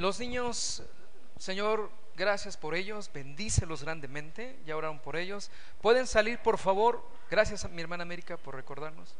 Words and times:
Los 0.00 0.18
niños, 0.18 0.82
Señor, 1.36 1.90
gracias 2.16 2.56
por 2.56 2.74
ellos, 2.74 3.10
bendícelos 3.12 3.82
grandemente, 3.82 4.58
ya 4.64 4.74
oraron 4.74 4.98
por 4.98 5.14
ellos. 5.14 5.50
Pueden 5.82 6.06
salir, 6.06 6.38
por 6.38 6.56
favor, 6.56 7.06
gracias 7.30 7.66
a 7.66 7.68
mi 7.68 7.82
hermana 7.82 8.04
América 8.04 8.38
por 8.38 8.54
recordarnos, 8.54 9.14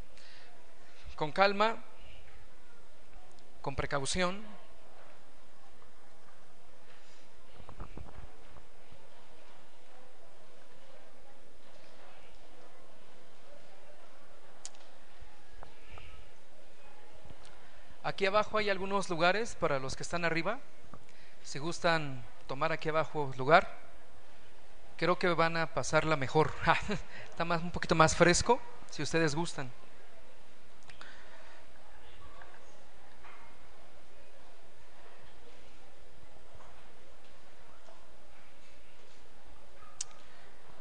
con 1.16 1.32
calma, 1.32 1.84
con 3.60 3.76
precaución. 3.76 4.42
Aquí 18.20 18.26
abajo 18.26 18.58
hay 18.58 18.68
algunos 18.68 19.08
lugares 19.08 19.54
para 19.54 19.78
los 19.78 19.96
que 19.96 20.02
están 20.02 20.26
arriba. 20.26 20.58
Si 21.42 21.58
gustan 21.58 22.22
tomar 22.46 22.70
aquí 22.70 22.90
abajo 22.90 23.32
lugar, 23.38 23.74
creo 24.98 25.18
que 25.18 25.28
van 25.28 25.56
a 25.56 25.72
pasarla 25.72 26.16
mejor. 26.16 26.52
Está 27.30 27.46
más, 27.46 27.62
un 27.62 27.70
poquito 27.70 27.94
más 27.94 28.14
fresco, 28.14 28.60
si 28.90 29.02
ustedes 29.02 29.34
gustan. 29.34 29.72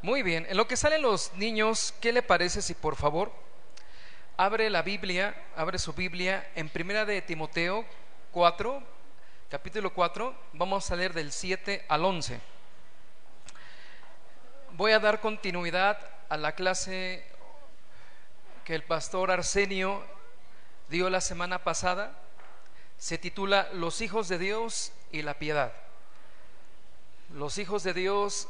Muy 0.01 0.23
bien, 0.23 0.45
en 0.49 0.57
lo 0.57 0.67
que 0.67 0.75
salen 0.75 1.01
los 1.01 1.33
niños, 1.35 1.93
¿qué 2.01 2.11
le 2.11 2.21
parece 2.21 2.61
si 2.61 2.73
por 2.73 2.97
favor 2.97 3.31
abre 4.39 4.69
la 4.69 4.83
Biblia, 4.83 5.35
abre 5.57 5.77
su 5.77 5.91
Biblia 5.91 6.49
en 6.55 6.69
Primera 6.69 7.03
de 7.03 7.21
Timoteo 7.21 7.85
4, 8.31 8.81
capítulo 9.49 9.93
4, 9.93 10.33
vamos 10.53 10.89
a 10.89 10.95
leer 10.95 11.13
del 11.13 11.33
7 11.33 11.85
al 11.89 12.05
11. 12.05 12.39
Voy 14.77 14.93
a 14.93 14.99
dar 14.99 15.19
continuidad 15.19 15.99
a 16.29 16.37
la 16.37 16.53
clase 16.53 17.25
que 18.63 18.75
el 18.75 18.83
pastor 18.83 19.29
Arsenio 19.29 20.05
dio 20.87 21.09
la 21.09 21.19
semana 21.19 21.65
pasada. 21.65 22.13
Se 22.97 23.17
titula 23.17 23.67
Los 23.73 23.99
hijos 23.99 24.29
de 24.29 24.37
Dios 24.37 24.93
y 25.11 25.21
la 25.21 25.33
piedad. 25.33 25.73
Los 27.33 27.57
hijos 27.57 27.83
de 27.83 27.93
Dios 27.93 28.47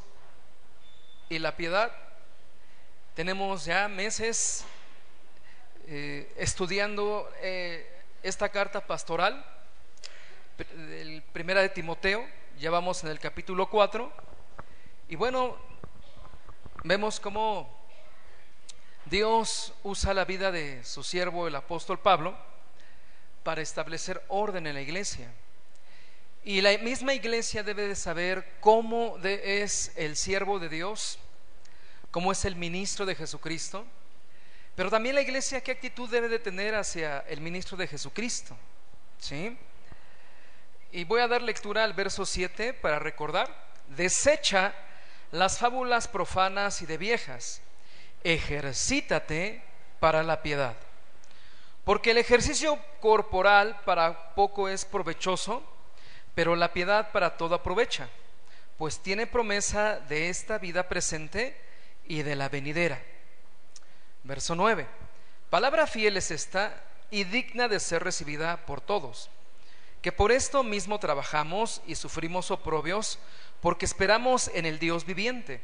y 1.30 1.40
la 1.40 1.58
piedad. 1.58 1.92
Tenemos 3.16 3.66
ya 3.66 3.88
meses 3.88 4.68
eh, 5.92 6.32
estudiando 6.38 7.28
eh, 7.42 7.84
esta 8.22 8.50
carta 8.50 8.86
pastoral, 8.86 9.44
el 10.78 11.24
primera 11.34 11.62
de 11.62 11.70
Timoteo, 11.70 12.24
ya 12.60 12.70
vamos 12.70 13.04
en 13.04 13.10
el 13.10 13.20
capítulo 13.20 13.68
4, 13.72 14.14
y 15.08 15.16
bueno, 15.16 15.58
vemos 16.84 17.20
cómo 17.20 17.76
Dios 19.06 19.74
usa 19.82 20.14
la 20.14 20.26
vida 20.26 20.52
de 20.52 20.84
su 20.84 21.02
siervo, 21.02 21.48
el 21.48 21.56
apóstol 21.56 21.98
Pablo, 21.98 22.38
para 23.42 23.64
establecer 23.64 24.24
orden 24.28 24.68
en 24.68 24.76
la 24.76 24.82
iglesia. 24.82 25.34
Y 26.44 26.62
la 26.62 26.78
misma 26.78 27.16
iglesia 27.16 27.64
debe 27.64 27.88
de 27.88 27.96
saber 27.96 28.58
cómo 28.60 29.18
es 29.24 29.92
el 29.96 30.16
siervo 30.16 30.60
de 30.60 30.70
Dios, 30.70 31.18
cómo 32.12 32.32
es 32.32 32.46
el 32.46 32.56
ministro 32.56 33.08
de 33.08 33.16
Jesucristo, 33.16 33.88
pero 34.80 34.90
también 34.90 35.16
la 35.16 35.22
iglesia, 35.22 35.60
¿qué 35.60 35.72
actitud 35.72 36.10
debe 36.10 36.30
de 36.30 36.40
tener 36.40 36.74
hacia 36.74 37.20
el 37.28 37.42
ministro 37.42 37.76
de 37.76 37.86
Jesucristo? 37.86 38.56
¿Sí? 39.18 39.58
Y 40.94 41.04
voy 41.04 41.20
a 41.20 41.28
dar 41.28 41.42
lectura 41.42 41.84
al 41.84 41.92
verso 41.92 42.26
7 42.26 42.76
para 42.76 42.98
recordar. 42.98 43.54
Desecha 43.90 44.74
las 45.34 45.58
fábulas 45.58 46.08
profanas 46.08 46.82
y 46.82 46.86
de 46.86 46.98
viejas. 46.98 47.62
Ejercítate 48.24 49.62
para 50.00 50.24
la 50.24 50.42
piedad. 50.42 50.78
Porque 51.84 52.12
el 52.12 52.18
ejercicio 52.18 52.80
corporal 53.02 53.82
para 53.84 54.34
poco 54.34 54.70
es 54.70 54.86
provechoso, 54.86 55.62
pero 56.34 56.56
la 56.56 56.72
piedad 56.72 57.12
para 57.12 57.36
todo 57.36 57.56
aprovecha, 57.56 58.08
pues 58.78 59.00
tiene 59.00 59.28
promesa 59.28 60.00
de 60.00 60.30
esta 60.30 60.58
vida 60.58 60.88
presente 60.88 61.60
y 62.06 62.22
de 62.22 62.38
la 62.38 62.48
venidera. 62.48 63.04
Verso 64.24 64.56
9. 64.56 64.88
Palabra 65.50 65.88
fiel 65.88 66.18
es 66.18 66.32
esta 66.32 66.84
y 67.12 67.24
digna 67.24 67.68
de 67.68 67.80
ser 67.80 68.04
recibida 68.04 68.66
por 68.66 68.82
todos, 68.82 69.30
que 70.02 70.12
por 70.12 70.32
esto 70.32 70.64
mismo 70.64 71.00
trabajamos 71.00 71.82
y 71.88 71.96
sufrimos 71.96 72.52
oprobios, 72.52 73.20
porque 73.62 73.86
esperamos 73.86 74.50
en 74.54 74.66
el 74.66 74.80
Dios 74.80 75.06
viviente, 75.06 75.62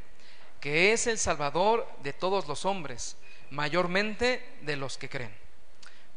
que 0.60 0.92
es 0.92 1.08
el 1.08 1.20
Salvador 1.20 1.88
de 2.02 2.14
todos 2.14 2.48
los 2.48 2.66
hombres, 2.66 3.18
mayormente 3.52 4.58
de 4.62 4.76
los 4.76 4.98
que 4.98 5.10
creen. 5.10 5.36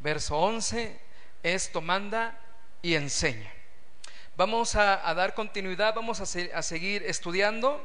Verso 0.01 0.39
11. 0.39 0.99
Esto 1.43 1.81
manda 1.81 2.41
y 2.83 2.95
enseña. 2.95 3.53
Vamos 4.37 4.75
a, 4.77 4.97
dar 5.15 5.35
continuidad, 5.35 5.95
vamos 5.95 6.21
a, 6.21 6.59
a 6.59 6.63
seguir 6.63 7.03
estudiando, 7.03 7.85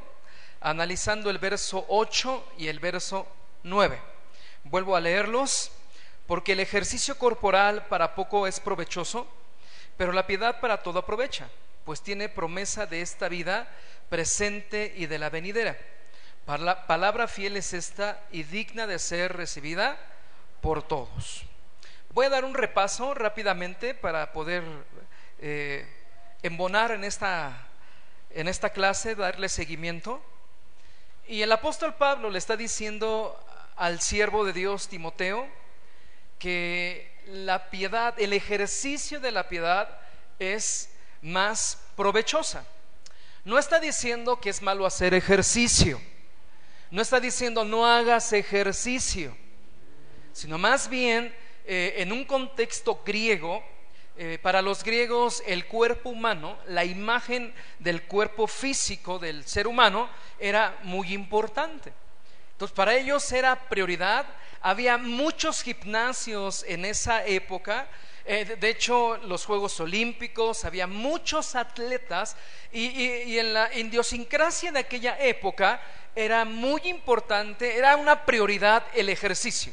analizando 0.60 1.30
el 1.30 1.38
verso 1.38 1.84
8 1.88 2.52
y 2.58 2.68
el 2.68 2.78
verso 2.78 3.26
9. 3.64 4.13
Vuelvo 4.64 4.96
a 4.96 5.00
leerlos, 5.00 5.70
porque 6.26 6.52
el 6.52 6.60
ejercicio 6.60 7.18
corporal 7.18 7.86
para 7.86 8.14
poco 8.14 8.46
es 8.46 8.60
provechoso, 8.60 9.26
pero 9.96 10.12
la 10.12 10.26
piedad 10.26 10.60
para 10.60 10.82
todo 10.82 11.00
aprovecha, 11.00 11.48
pues 11.84 12.00
tiene 12.00 12.28
promesa 12.28 12.86
de 12.86 13.02
esta 13.02 13.28
vida 13.28 13.68
presente 14.08 14.94
y 14.96 15.06
de 15.06 15.18
la 15.18 15.30
venidera. 15.30 15.76
La 16.46 16.86
palabra 16.86 17.28
fiel 17.28 17.56
es 17.56 17.72
esta 17.72 18.20
y 18.30 18.42
digna 18.42 18.86
de 18.86 18.98
ser 18.98 19.36
recibida 19.36 19.98
por 20.60 20.82
todos. 20.82 21.44
Voy 22.10 22.26
a 22.26 22.30
dar 22.30 22.44
un 22.44 22.54
repaso 22.54 23.14
rápidamente 23.14 23.94
para 23.94 24.32
poder 24.32 24.62
eh, 25.40 25.86
embonar 26.42 26.92
en 26.92 27.04
esta, 27.04 27.66
en 28.30 28.48
esta 28.48 28.70
clase, 28.70 29.14
darle 29.14 29.48
seguimiento. 29.48 30.22
Y 31.26 31.42
el 31.42 31.50
apóstol 31.50 31.94
Pablo 31.94 32.30
le 32.30 32.38
está 32.38 32.56
diciendo 32.56 33.38
al 33.76 34.00
siervo 34.00 34.44
de 34.44 34.52
Dios 34.52 34.88
Timoteo 34.88 35.48
que 36.38 37.10
la 37.26 37.70
piedad, 37.70 38.14
el 38.18 38.32
ejercicio 38.32 39.20
de 39.20 39.32
la 39.32 39.48
piedad 39.48 39.98
es 40.38 40.90
más 41.22 41.80
provechosa. 41.96 42.64
No 43.44 43.58
está 43.58 43.78
diciendo 43.78 44.40
que 44.40 44.50
es 44.50 44.62
malo 44.62 44.86
hacer 44.86 45.14
ejercicio. 45.14 46.00
No 46.90 47.02
está 47.02 47.20
diciendo 47.20 47.64
no 47.64 47.86
hagas 47.86 48.32
ejercicio. 48.32 49.36
Sino 50.32 50.58
más 50.58 50.88
bien 50.88 51.34
eh, 51.64 51.94
en 51.98 52.12
un 52.12 52.24
contexto 52.24 53.02
griego, 53.04 53.62
eh, 54.16 54.38
para 54.40 54.62
los 54.62 54.84
griegos 54.84 55.42
el 55.46 55.66
cuerpo 55.66 56.10
humano, 56.10 56.56
la 56.68 56.84
imagen 56.84 57.52
del 57.78 58.02
cuerpo 58.04 58.46
físico 58.46 59.18
del 59.18 59.44
ser 59.44 59.66
humano 59.66 60.08
era 60.38 60.78
muy 60.84 61.12
importante. 61.12 61.92
Entonces, 62.54 62.74
para 62.74 62.94
ellos 62.94 63.32
era 63.32 63.68
prioridad. 63.68 64.26
Había 64.60 64.96
muchos 64.96 65.60
gimnasios 65.62 66.64
en 66.68 66.84
esa 66.84 67.26
época. 67.26 67.88
Eh, 68.24 68.56
de 68.58 68.70
hecho, 68.70 69.16
los 69.18 69.44
Juegos 69.44 69.80
Olímpicos, 69.80 70.64
había 70.64 70.86
muchos 70.86 71.56
atletas 71.56 72.36
y, 72.72 73.36
en 73.38 73.54
la 73.54 73.74
idiosincrasia 73.74 74.70
de 74.70 74.78
aquella 74.78 75.18
época 75.18 75.82
era 76.14 76.44
muy 76.44 76.80
importante, 76.84 77.76
era 77.76 77.96
una 77.96 78.24
prioridad 78.24 78.84
el 78.94 79.08
ejercicio. 79.08 79.72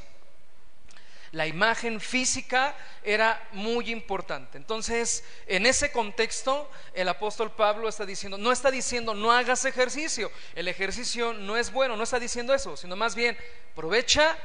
La 1.32 1.48
imagen 1.48 2.02
física 2.02 2.76
era 3.04 3.42
muy 3.54 3.90
importante. 3.90 4.58
Entonces, 4.58 5.24
en 5.48 5.66
ese 5.66 5.92
contexto, 5.92 6.70
el 6.94 7.08
apóstol 7.08 7.52
Pablo 7.52 7.88
está 7.88 8.06
diciendo, 8.06 8.38
no 8.38 8.52
está 8.52 8.70
diciendo 8.70 9.14
no 9.14 9.32
hagas 9.32 9.64
ejercicio, 9.64 10.30
el 10.56 10.68
ejercicio 10.68 11.32
no 11.32 11.56
es 11.56 11.72
bueno, 11.72 11.96
no 11.96 12.04
está 12.04 12.20
diciendo 12.20 12.54
eso, 12.54 12.76
sino 12.76 12.98
más 12.98 13.16
bien 13.16 13.38
aprovecha 13.72 14.38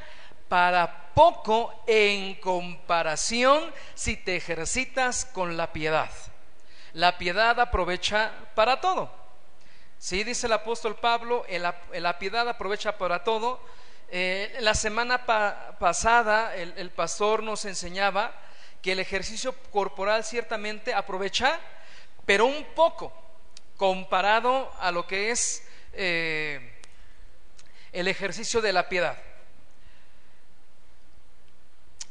para 0.49 1.13
poco 1.13 1.83
en 1.89 2.37
comparación 2.37 3.73
si 3.95 4.17
te 4.17 4.37
ejercitas 4.37 5.25
con 5.25 5.57
la 5.57 5.73
piedad. 5.73 6.11
La 6.93 7.19
piedad 7.19 7.59
aprovecha 7.59 8.33
para 8.55 8.81
todo. 8.81 9.11
Sí, 9.99 10.23
dice 10.23 10.47
el 10.47 10.53
apóstol 10.53 10.95
Pablo, 10.95 11.45
la 11.93 12.19
piedad 12.21 12.49
aprovecha 12.49 12.97
para 12.97 13.25
todo 13.25 13.61
eh, 14.09 14.57
la 14.61 14.75
semana 14.75 15.27
pasada 15.27 16.55
el, 16.55 16.91
pastor 16.91 17.43
nos 17.43 17.65
enseñaba 17.65 18.33
que 18.81 18.93
el 18.93 19.01
ejercicio 19.01 19.53
corporal 19.73 20.23
ciertamente 20.23 20.95
aprovecha, 20.95 21.59
pero 22.25 22.47
un 22.47 22.65
poco 22.75 23.13
comparado 23.77 24.73
a 24.79 24.93
lo 24.93 25.07
que 25.07 25.31
es 25.31 25.67
eh, 25.93 26.81
el 27.93 28.07
ejercicio 28.07 28.61
de 28.61 28.73
la 28.73 28.89
piedad. 28.89 29.17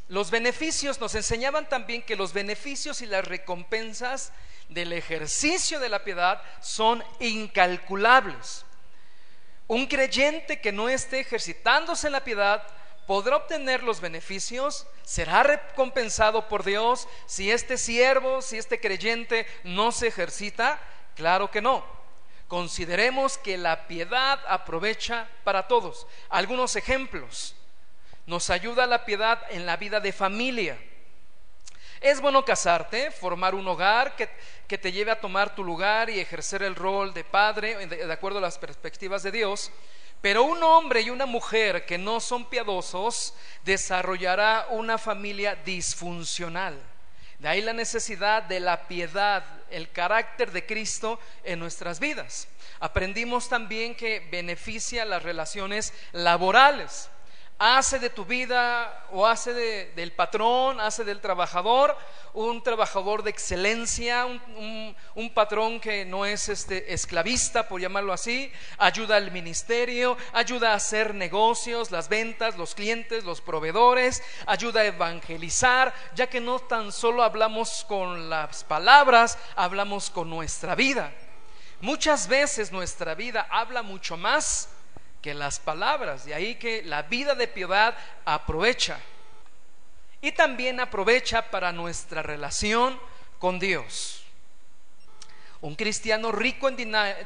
Los 0.08 0.30
beneficios 0.30 1.00
nos 1.00 1.16
enseñaban 1.16 1.68
también 1.68 2.04
que 2.04 2.16
los 2.16 2.34
beneficios 2.34 3.02
y 3.02 3.08
las 3.08 3.26
recompensas 3.26 4.34
del 4.70 4.94
ejercicio 4.94 5.80
de 5.80 5.90
la 5.90 6.04
piedad 6.04 6.42
son 6.62 7.04
incalculables. 7.20 8.65
Un 9.68 9.88
creyente 9.88 10.62
que 10.62 10.72
no 10.72 10.90
esté 10.90 11.20
ejercitándose 11.20 12.08
en 12.08 12.14
la 12.14 12.24
piedad 12.24 12.64
podrá 13.08 13.38
obtener 13.38 13.84
los 13.84 14.00
beneficios, 14.00 14.88
será 15.04 15.44
recompensado 15.44 16.48
por 16.48 16.64
Dios 16.64 17.08
si 17.26 17.52
este 17.52 17.78
siervo, 17.78 18.42
si 18.42 18.58
este 18.58 18.80
creyente 18.80 19.48
no 19.64 19.92
se 19.92 20.08
ejercita. 20.08 20.80
Claro 21.16 21.50
que 21.50 21.62
no. 21.62 21.86
Consideremos 22.48 23.38
que 23.38 23.58
la 23.58 23.88
piedad 23.88 24.40
aprovecha 24.48 25.28
para 25.44 25.68
todos. 25.68 26.06
Algunos 26.30 26.76
ejemplos. 26.76 27.56
Nos 28.28 28.50
ayuda 28.50 28.86
la 28.86 29.06
piedad 29.06 29.42
en 29.50 29.66
la 29.66 29.78
vida 29.78 30.00
de 30.00 30.12
familia. 30.12 30.78
Es 32.06 32.22
bueno 32.22 32.46
casarte, 32.46 33.10
formar 33.10 33.56
un 33.56 33.68
hogar 33.68 34.16
que, 34.16 34.30
que, 34.68 34.78
te 34.78 34.92
lleve 34.92 35.10
a 35.10 35.19
tomar 35.19 35.56
tu 35.56 35.63
lugar 35.63 36.07
y 36.07 36.19
ejercer 36.19 36.62
el 36.62 36.75
rol 36.75 37.16
de 37.16 37.24
padre 37.24 37.88
de, 37.88 38.06
de 38.06 38.13
acuerdo 38.13 38.38
a 38.38 38.42
las 38.44 38.60
perspectivas 38.60 39.24
de 39.24 39.31
Dios. 39.31 39.72
Pero 40.22 40.44
un 40.44 40.62
hombre 40.62 41.02
y 41.02 41.10
una 41.10 41.25
mujer 41.25 41.84
que 41.84 41.98
no 41.98 42.19
son 42.19 42.48
piadosos 42.48 43.34
desarrollará 43.63 44.68
una 44.69 45.00
familia 45.00 45.56
disfuncional. 45.56 46.80
De 47.40 47.48
ahí 47.48 47.63
la 47.63 47.74
necesidad 47.74 48.44
de 48.44 48.60
la 48.60 48.88
piedad, 48.88 49.44
el 49.72 49.90
carácter 49.90 50.51
de 50.51 50.63
Cristo 50.63 51.19
en 51.44 51.58
nuestras 51.58 52.00
vidas. 52.00 52.48
Aprendimos 52.80 53.50
también 53.50 53.96
que 53.96 54.19
beneficia 54.30 55.06
las 55.06 55.24
relaciones 55.24 55.92
laborales 56.12 57.10
hace 57.57 58.00
de 58.00 58.10
tu 58.10 58.25
vida 58.25 59.06
o 59.12 59.25
hace 59.25 59.54
del 59.96 60.12
patrón, 60.12 60.80
hace 60.80 61.04
del 61.04 61.22
trabajador 61.22 61.96
un 62.36 62.62
trabajador 62.62 63.24
de 63.24 63.30
excelencia, 63.30 64.25
un, 64.25 64.96
patrón 65.34 65.80
que 65.80 66.06
no 66.06 66.25
es 66.25 66.50
este, 66.50 66.94
esclavista, 66.94 67.68
por 67.68 67.81
llamarlo 67.81 68.13
así, 68.13 68.52
ayuda 68.78 69.16
al 69.16 69.31
ministerio, 69.31 70.18
ayuda 70.34 70.72
a 70.72 70.75
hacer 70.75 71.16
negocios, 71.16 71.92
las 71.92 72.10
ventas, 72.10 72.57
los 72.57 72.75
clientes, 72.75 73.24
los 73.24 73.42
proveedores, 73.42 74.22
ayuda 74.46 74.81
a 74.81 74.86
evangelizar, 74.86 75.94
ya 76.13 76.28
que 76.28 76.42
no 76.42 76.60
tan 76.60 76.92
solo 76.92 77.24
hablamos 77.24 77.86
con 77.88 78.30
las 78.30 78.63
palabras, 78.63 79.38
hablamos 79.56 80.10
con 80.10 80.30
nuestra 80.30 80.75
vida. 80.75 81.13
Muchas 81.81 82.28
veces 82.28 82.72
nuestra 82.72 83.16
vida 83.16 83.48
habla 83.50 83.81
mucho 83.81 84.18
más 84.18 84.69
que 85.25 85.33
las 85.33 85.60
palabras. 85.60 86.24
De 86.24 86.36
ahí 86.36 86.54
que 86.54 86.83
la 86.83 87.01
vida 87.01 87.33
de 87.33 87.48
piedad 87.48 87.98
aprovecha. 88.25 89.00
Y 90.22 90.31
también 90.33 90.80
aprovecha 90.80 91.50
para 91.50 91.72
nuestra 91.72 92.22
relación 92.22 93.00
con 93.39 93.57
Dios. 93.57 94.22
Un 95.62 95.74
cristiano 95.74 96.31
rico 96.31 96.69
en 96.69 96.75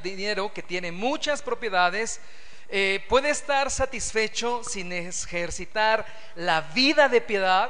dinero 0.02 0.54
que 0.54 0.64
tiene 0.64 0.94
muchas 0.94 1.42
propiedades 1.42 2.22
eh, 2.70 3.04
puede 3.10 3.32
estar 3.32 3.70
satisfecho 3.70 4.64
sin 4.64 4.94
ejercitar 4.94 6.06
la 6.36 6.62
vida 6.62 7.10
de 7.10 7.20
piedad. 7.20 7.70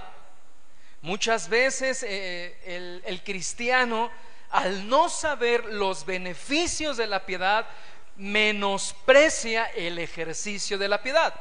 Muchas 1.01 1.49
veces 1.49 2.03
eh, 2.03 2.55
el, 2.65 3.01
el 3.03 3.23
cristiano, 3.23 4.11
al 4.51 4.87
no 4.87 5.09
saber 5.09 5.65
los 5.65 6.05
beneficios 6.05 6.97
de 6.97 7.07
la 7.07 7.25
piedad, 7.25 7.65
menosprecia 8.19 9.65
el 9.75 9.97
ejercicio 9.97 10.77
de 10.77 10.89
la 10.89 11.01
piedad. 11.01 11.33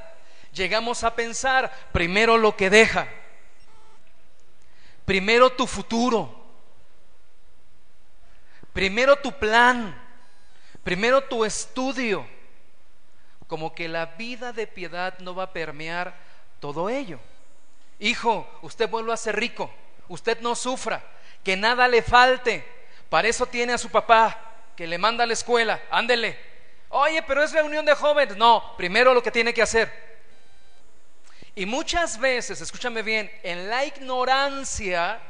Llegamos 0.53 1.05
a 1.05 1.15
pensar 1.15 1.71
primero 1.93 2.39
lo 2.39 2.57
que 2.57 2.71
deja, 2.71 3.09
primero 5.05 5.51
tu 5.51 5.67
futuro, 5.67 6.35
primero 8.73 9.17
tu 9.17 9.33
plan, 9.33 10.01
primero 10.83 11.23
tu 11.25 11.45
estudio, 11.45 12.27
como 13.47 13.75
que 13.75 13.89
la 13.89 14.07
vida 14.07 14.53
de 14.53 14.67
piedad 14.67 15.19
no 15.19 15.35
va 15.35 15.45
a 15.45 15.53
permear 15.53 16.15
todo 16.61 16.89
ello. 16.89 17.19
Hijo, 17.99 18.49
usted 18.63 18.89
vuelva 18.89 19.15
a 19.15 19.19
ser 19.19 19.37
rico, 19.37 19.71
usted 20.07 20.41
no 20.41 20.55
sufra, 20.55 21.03
que 21.43 21.57
nada 21.57 21.89
le 21.89 22.03
falte, 22.03 22.65
para 23.09 23.29
eso 23.29 23.47
tiene 23.47 23.73
a 23.73 23.79
su 23.79 23.91
papá, 23.91 24.39
que 24.77 24.87
le 24.87 24.97
manda 24.97 25.25
a 25.25 25.27
la 25.27 25.33
escuela, 25.33 25.83
ándele, 25.91 26.48
Oye, 26.91 27.23
pero 27.23 27.43
es 27.43 27.53
reunión 27.53 27.85
de 27.85 27.95
jóvenes. 27.95 28.37
No, 28.37 28.77
primero 28.77 29.13
lo 29.13 29.23
que 29.23 29.31
tiene 29.31 29.53
que 29.53 29.63
hacer. 29.63 30.09
Y 31.55 31.67
muchas 31.67 32.19
veces, 32.19 32.61
escúchame 32.61 33.03
bien, 33.03 33.31
en 33.43 33.69
la 33.69 33.85
ignorancia 33.85 35.21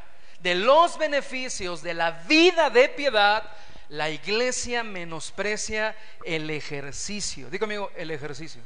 de 0.40 0.55
los 0.55 0.99
beneficios 0.99 1.82
de 1.82 1.94
la 1.94 2.10
vida 2.10 2.70
de 2.70 2.88
piedad, 2.90 3.43
la 3.88 4.10
iglesia 4.10 4.82
menosprecia 4.82 5.96
el 6.25 6.50
ejercicio. 6.50 7.49
Digo 7.50 7.64
amigo, 7.64 7.90
el 7.96 8.10
ejercicio. 8.10 8.60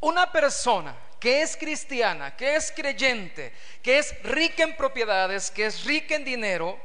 Una 0.00 0.30
persona 0.30 0.94
que 1.18 1.42
es 1.42 1.56
cristiana, 1.56 2.36
que 2.36 2.54
es 2.54 2.70
creyente, 2.70 3.52
que 3.82 3.98
es 3.98 4.22
rica 4.22 4.62
en 4.62 4.76
propiedades, 4.76 5.50
que 5.50 5.66
es 5.66 5.84
rica 5.84 6.14
en 6.14 6.24
dinero, 6.24 6.78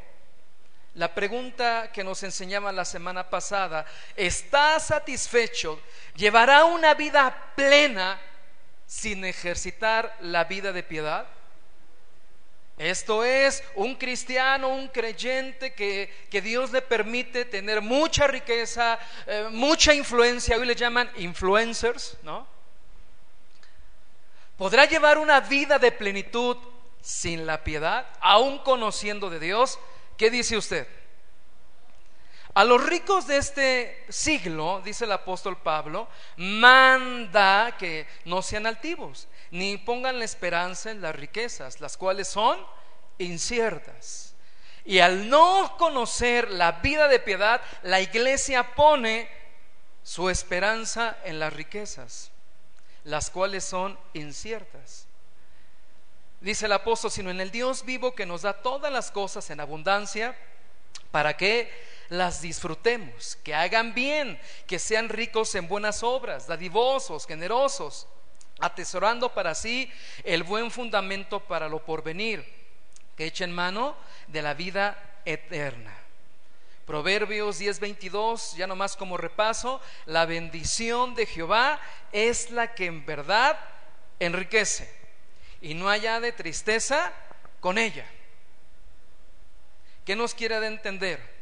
la 0.95 1.13
pregunta 1.13 1.91
que 1.91 2.03
nos 2.03 2.21
enseñaba 2.21 2.71
la 2.71 2.85
semana 2.85 3.29
pasada, 3.29 3.85
¿está 4.15 4.79
satisfecho? 4.79 5.79
¿Llevará 6.15 6.65
una 6.65 6.93
vida 6.93 7.53
plena 7.55 8.21
sin 8.85 9.25
ejercitar 9.25 10.15
la 10.21 10.43
vida 10.43 10.71
de 10.71 10.83
piedad? 10.83 11.25
Esto 12.77 13.23
es 13.23 13.63
un 13.75 13.95
cristiano, 13.95 14.69
un 14.69 14.87
creyente 14.87 15.73
que, 15.73 16.41
Dios 16.41 16.71
le 16.71 16.81
permite 16.81 17.45
tener 17.45 17.81
mucha 17.81 18.27
riqueza, 18.27 18.99
eh, 19.25 19.47
mucha 19.51 19.93
influencia, 19.93 20.57
hoy 20.57 20.65
le 20.65 20.75
llaman 20.75 21.09
influencers, 21.17 22.17
¿no? 22.23 22.47
¿Podrá 24.57 24.85
llevar 24.85 25.17
una 25.17 25.39
vida 25.39 25.79
de 25.79 25.91
plenitud 25.91 26.57
sin 27.01 27.45
la 27.45 27.63
piedad, 27.63 28.07
aún 28.21 28.59
conociendo 28.59 29.29
de 29.29 29.39
Dios? 29.39 29.79
¿Qué 30.17 30.29
dice 30.29 30.57
usted? 30.57 30.87
A 32.55 32.63
los 32.63 32.85
ricos 32.85 33.25
de 33.25 33.37
este 33.37 34.05
siglo, 34.09 34.81
dice 34.85 35.05
el 35.05 35.11
apóstol 35.11 35.57
Pablo, 35.57 36.07
manda 36.37 37.75
que 37.79 38.05
no 38.25 38.43
sean 38.43 38.67
altivos, 38.67 39.27
ni 39.49 39.77
pongan 39.77 40.19
la 40.19 40.25
esperanza 40.25 40.91
en 40.91 41.01
las 41.01 41.15
riquezas, 41.15 41.81
las 41.81 41.97
cuales 41.97 42.27
son 42.27 42.63
inciertas. 43.17 44.35
Y 44.85 44.99
al 44.99 45.29
no 45.29 45.75
conocer 45.79 46.51
la 46.51 46.73
vida 46.73 47.07
de 47.07 47.19
piedad, 47.19 47.59
la 47.81 48.01
iglesia 48.01 48.75
pone 48.75 49.27
su 50.03 50.29
esperanza 50.29 51.17
en 51.23 51.39
las 51.39 51.53
riquezas, 51.53 52.31
las 53.03 53.31
cuales 53.31 53.63
son 53.63 53.97
inciertas. 54.13 55.02
Dice 56.43 56.65
el 56.65 56.73
apóstol, 56.73 57.09
sino 57.09 57.31
en 57.31 57.39
el 57.39 57.51
Dios 57.51 57.85
vivo 57.85 58.13
que 58.13 58.25
nos 58.25 58.41
da 58.41 58.51
todas 58.51 58.91
las 58.91 59.11
cosas 59.11 59.49
en 59.49 59.61
abundancia, 59.61 60.37
para 61.09 61.37
que 61.37 61.71
las 62.09 62.41
disfrutemos, 62.41 63.37
que 63.45 63.55
hagan 63.55 63.93
bien, 63.93 64.37
que 64.67 64.77
sean 64.77 65.07
ricos 65.07 65.55
en 65.55 65.69
buenas 65.69 66.03
obras, 66.03 66.45
dadivosos, 66.45 67.25
generosos, 67.25 68.07
atesorando 68.59 69.33
para 69.33 69.55
sí 69.55 69.89
el 70.25 70.43
buen 70.43 70.69
fundamento 70.69 71.39
para 71.39 71.69
lo 71.69 71.79
porvenir, 71.85 72.45
que 73.15 73.27
echen 73.27 73.53
mano 73.53 73.95
de 74.27 74.41
la 74.41 74.53
vida 74.53 75.21
eterna. 75.23 75.97
Proverbios 76.85 77.57
10:22, 77.57 78.57
ya 78.57 78.67
nomás 78.67 78.97
como 78.97 79.15
repaso, 79.15 79.79
la 80.07 80.25
bendición 80.25 81.15
de 81.15 81.25
Jehová 81.25 81.79
es 82.11 82.51
la 82.51 82.75
que 82.75 82.87
en 82.87 83.05
verdad 83.05 83.57
enriquece 84.19 85.02
y 85.63 85.73
no 85.73 85.89
haya 85.89 86.19
de 86.19 86.33
tristeza 86.33 87.13
con 87.61 87.77
ella. 87.77 88.05
¿Qué 90.05 90.13
nos 90.13 90.35
quiere 90.35 90.59
de 90.59 90.67
entender? 90.67 91.33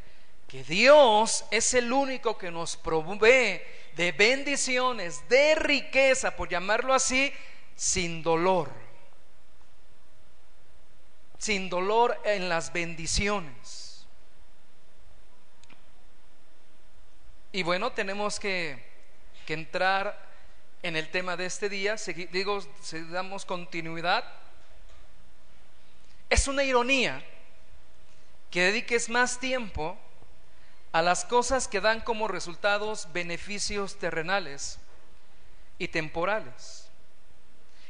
Que 0.48 0.64
Dios 0.64 1.44
es 1.50 1.74
el 1.74 1.92
único 1.92 2.38
que 2.38 2.52
nos 2.52 2.78
provee 2.78 3.62
de 3.96 4.12
bendiciones, 4.16 5.28
de 5.28 5.56
riqueza, 5.56 6.36
por 6.36 6.50
llamarlo 6.50 6.94
así, 6.94 7.34
sin 7.76 8.22
dolor. 8.22 8.70
Sin 11.40 11.68
dolor 11.68 12.22
en 12.24 12.48
las 12.48 12.72
bendiciones. 12.72 14.06
Y 17.52 17.64
bueno, 17.64 17.92
tenemos 17.94 18.40
que, 18.40 18.86
que 19.48 19.56
entrar 19.56 20.31
en 20.84 20.96
el 20.96 21.10
tema 21.10 21.38
de 21.38 21.46
este 21.46 21.70
día, 21.70 21.96
digo, 22.32 22.62
si 22.82 23.00
damos 23.06 23.46
continuidad, 23.46 24.24
es 26.30 26.48
una 26.48 26.64
ironía 26.64 27.24
que 28.50 28.64
dediques 28.64 29.10
más 29.10 29.40
tiempo 29.40 29.98
a 30.92 31.02
las 31.02 31.24
cosas 31.26 31.68
que 31.68 31.82
dan 31.82 32.02
como 32.02 32.28
resultados 32.28 33.08
beneficios 33.14 33.98
terrenales 34.00 34.80
y 35.78 35.88
temporales 35.88 36.90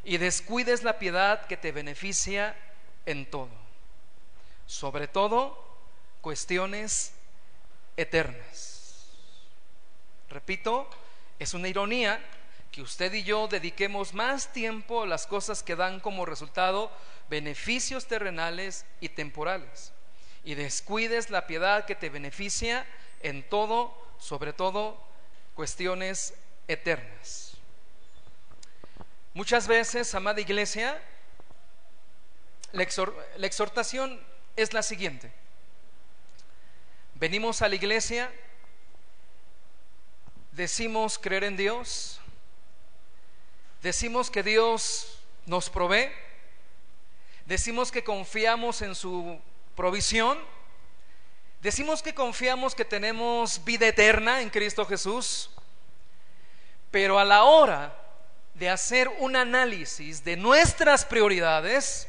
y 0.04 0.18
descuides 0.18 0.84
la 0.84 1.00
piedad 1.00 1.46
que 1.46 1.58
te 1.58 1.72
beneficia 1.72 2.56
en 3.06 3.30
todo, 3.30 3.50
sobre 4.66 5.08
todo 5.08 5.58
cuestiones 6.22 7.14
eternas. 7.98 9.08
Repito, 10.30 10.90
es 11.40 11.54
una 11.54 11.68
ironía 11.68 12.24
que 12.72 12.82
usted 12.82 13.14
y 13.14 13.24
yo 13.24 13.48
dediquemos 13.48 14.14
más 14.14 14.54
tiempo 14.54 15.04
a 15.04 15.08
las 15.08 15.28
cosas 15.28 15.62
que 15.62 15.76
dan 15.76 16.00
como 16.00 16.26
resultado 16.26 16.92
beneficios 17.30 18.08
terrenales 18.08 18.86
y 19.02 19.10
temporales 19.10 19.92
y 20.44 20.56
descuides 20.56 21.30
la 21.30 21.48
piedad 21.48 21.86
que 21.86 21.96
te 21.96 22.10
beneficia 22.10 22.86
en 23.22 23.48
todo, 23.48 23.96
sobre 24.20 24.54
todo 24.54 25.02
cuestiones 25.54 26.34
eternas. 26.68 27.58
Muchas 29.34 29.68
veces, 29.68 30.14
amada 30.16 30.42
iglesia, 30.42 31.02
la, 32.72 32.84
exhortación 32.84 34.20
es 34.56 34.74
la 34.74 34.82
siguiente. 34.82 35.32
Venimos 37.16 37.62
a 37.62 37.68
la 37.68 37.76
iglesia 37.76 38.32
decimos 40.52 41.18
creer 41.18 41.44
en 41.46 41.58
Dios, 41.58 42.21
decimos 43.82 44.30
que 44.30 44.44
Dios 44.44 45.20
nos 45.46 45.70
provee, 45.70 46.12
decimos 47.46 47.92
que 47.92 48.04
confiamos 48.04 48.82
en 48.82 48.96
su 48.96 49.40
provisión, 49.76 50.38
decimos 51.62 52.02
que 52.02 52.14
confiamos 52.14 52.76
que 52.76 52.86
tenemos 52.86 53.64
vida 53.64 53.88
eterna 53.88 54.42
en 54.42 54.50
Cristo 54.50 54.86
Jesús, 54.86 55.50
pero 56.92 57.18
a 57.18 57.26
la 57.26 57.44
hora 57.44 57.98
de 58.54 58.70
hacer 58.70 59.08
un 59.20 59.36
análisis 59.36 60.24
de 60.24 60.36
nuestras 60.36 61.06
prioridades, 61.06 62.08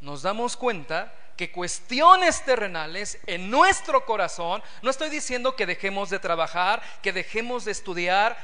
nos 0.00 0.22
damos 0.22 0.56
cuenta 0.56 1.14
que 1.36 1.50
cuestiones 1.50 2.44
terrenales 2.44 3.18
en 3.26 3.50
nuestro 3.50 4.04
corazón, 4.04 4.62
no 4.82 4.90
estoy 4.90 5.10
diciendo 5.10 5.56
que 5.56 5.66
dejemos 5.66 6.10
de 6.10 6.18
trabajar, 6.18 6.82
que 7.02 7.12
dejemos 7.12 7.64
de 7.64 7.72
estudiar, 7.72 8.36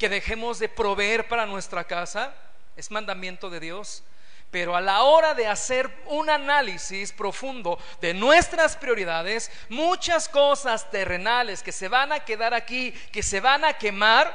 que 0.00 0.08
dejemos 0.08 0.58
de 0.58 0.70
proveer 0.70 1.28
para 1.28 1.44
nuestra 1.44 1.84
casa, 1.84 2.32
es 2.74 2.90
mandamiento 2.90 3.50
de 3.50 3.60
Dios, 3.60 4.02
pero 4.50 4.74
a 4.74 4.80
la 4.80 5.02
hora 5.02 5.34
de 5.34 5.46
hacer 5.46 5.94
un 6.06 6.30
análisis 6.30 7.12
profundo 7.12 7.78
de 8.00 8.14
nuestras 8.14 8.76
prioridades, 8.76 9.50
muchas 9.68 10.26
cosas 10.26 10.90
terrenales 10.90 11.62
que 11.62 11.70
se 11.70 11.88
van 11.88 12.12
a 12.12 12.20
quedar 12.20 12.54
aquí, 12.54 12.92
que 13.12 13.22
se 13.22 13.40
van 13.40 13.62
a 13.62 13.74
quemar, 13.74 14.34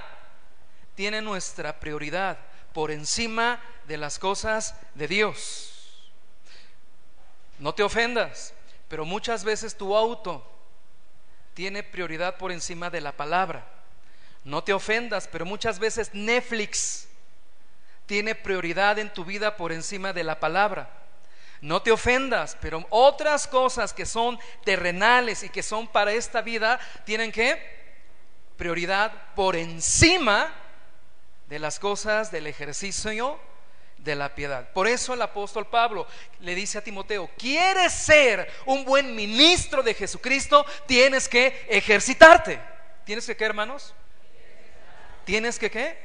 tienen 0.93 1.25
nuestra 1.25 1.79
prioridad 1.79 2.37
por 2.71 2.91
encima 2.91 3.59
de 3.87 3.97
las 3.97 4.19
cosas 4.19 4.75
de 4.93 5.07
Dios. 5.07 6.11
No 7.57 7.73
te 7.73 7.81
ofendas, 7.81 8.53
pero 8.87 9.03
muchas 9.03 9.43
veces 9.43 9.75
tu 9.75 9.97
auto 9.97 10.47
tiene 11.55 11.81
prioridad 11.81 12.37
por 12.37 12.51
encima 12.51 12.91
de 12.91 13.01
la 13.01 13.13
palabra. 13.13 13.74
No 14.45 14.63
te 14.63 14.73
ofendas, 14.73 15.27
pero 15.27 15.43
muchas 15.43 15.79
veces 15.79 16.11
Netflix 16.13 17.07
tiene 18.05 18.35
prioridad 18.35 18.99
en 18.99 19.11
tu 19.11 19.25
vida 19.25 19.57
por 19.57 19.71
encima 19.71 20.13
de 20.13 20.23
la 20.23 20.39
palabra. 20.39 20.87
No 21.61 21.81
te 21.81 21.91
ofendas, 21.91 22.55
pero 22.61 22.85
otras 22.91 23.47
cosas 23.47 23.91
que 23.91 24.05
son 24.05 24.37
terrenales 24.63 25.41
y 25.41 25.49
que 25.49 25.63
son 25.63 25.87
para 25.87 26.13
esta 26.13 26.41
vida 26.41 26.79
tienen 27.05 27.31
que 27.31 27.59
prioridad 28.55 29.11
por 29.33 29.55
encima 29.55 30.53
de 31.47 31.57
las 31.57 31.79
cosas 31.79 32.31
del 32.31 32.45
ejercicio 32.45 33.39
de 33.97 34.15
la 34.15 34.35
piedad. 34.35 34.69
Por 34.73 34.87
eso 34.87 35.15
el 35.15 35.23
apóstol 35.23 35.65
Pablo 35.65 36.05
le 36.41 36.53
dice 36.53 36.77
a 36.77 36.83
Timoteo, 36.83 37.31
¿quieres 37.35 37.93
ser 37.93 38.47
un 38.67 38.85
buen 38.85 39.15
ministro 39.15 39.81
de 39.81 39.95
Jesucristo? 39.95 40.63
Tienes 40.85 41.27
que 41.27 41.65
ejercitarte. 41.67 42.61
¿Tienes 43.05 43.25
que 43.25 43.35
qué, 43.35 43.45
hermanos? 43.45 43.95
¿Tienes 45.25 45.59
que 45.59 45.69
qué? 45.69 45.97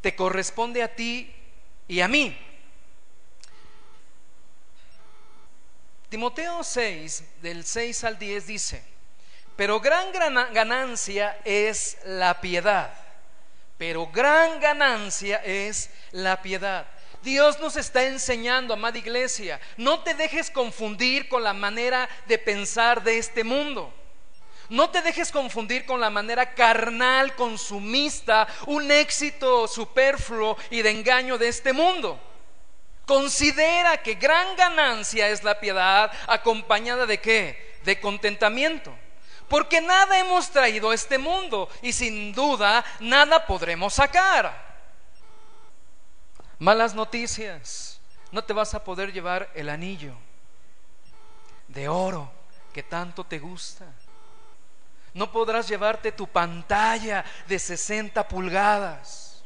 Te 0.00 0.16
corresponde 0.16 0.82
a 0.82 0.94
ti 0.94 1.32
y 1.86 2.00
a 2.00 2.08
mí. 2.08 2.36
Timoteo 6.08 6.64
6, 6.64 7.24
del 7.42 7.64
6 7.64 8.04
al 8.04 8.18
10 8.18 8.46
dice, 8.46 8.82
pero 9.54 9.78
gran 9.78 10.10
ganancia 10.52 11.38
es 11.44 11.98
la 12.04 12.40
piedad 12.40 13.00
pero 13.80 14.08
gran 14.08 14.60
ganancia 14.60 15.36
es 15.42 15.88
la 16.12 16.42
piedad. 16.42 16.86
Dios 17.22 17.58
nos 17.60 17.76
está 17.76 18.04
enseñando, 18.04 18.74
amada 18.74 18.98
iglesia, 18.98 19.58
no 19.78 20.00
te 20.00 20.12
dejes 20.12 20.50
confundir 20.50 21.30
con 21.30 21.42
la 21.42 21.54
manera 21.54 22.06
de 22.26 22.36
pensar 22.36 23.02
de 23.02 23.16
este 23.16 23.42
mundo. 23.42 23.90
No 24.70 24.88
te 24.88 25.02
dejes 25.02 25.30
confundir 25.30 25.84
con 25.84 26.00
la 26.00 26.08
manera 26.08 26.54
carnal, 26.54 27.34
consumista, 27.34 28.48
un 28.66 28.90
éxito 28.90 29.68
superfluo 29.68 30.56
y 30.70 30.80
de 30.80 30.90
engaño 30.90 31.36
de 31.36 31.48
este 31.48 31.72
mundo. 31.72 32.18
Considera 33.04 34.02
que 34.02 34.14
gran 34.14 34.56
ganancia 34.56 35.28
es 35.28 35.44
la 35.44 35.60
piedad 35.60 36.10
acompañada 36.26 37.04
de 37.04 37.20
qué? 37.20 37.78
De 37.84 38.00
contentamiento 38.00 38.96
porque 39.50 39.80
nada 39.80 40.16
hemos 40.16 40.48
traído 40.48 40.90
a 40.90 40.94
este 40.94 41.18
mundo 41.18 41.68
y 41.82 41.92
sin 41.92 42.32
duda 42.32 42.84
nada 43.00 43.44
podremos 43.44 43.94
sacar. 43.94 44.70
Malas 46.60 46.94
noticias, 46.94 48.00
no 48.30 48.44
te 48.44 48.52
vas 48.52 48.74
a 48.74 48.84
poder 48.84 49.12
llevar 49.12 49.50
el 49.54 49.68
anillo 49.68 50.14
de 51.66 51.88
oro 51.88 52.30
que 52.72 52.84
tanto 52.84 53.24
te 53.24 53.40
gusta. 53.40 53.86
No 55.14 55.32
podrás 55.32 55.68
llevarte 55.68 56.12
tu 56.12 56.26
pantalla 56.26 57.24
de 57.46 57.58
60 57.58 58.26
pulgadas. 58.28 59.42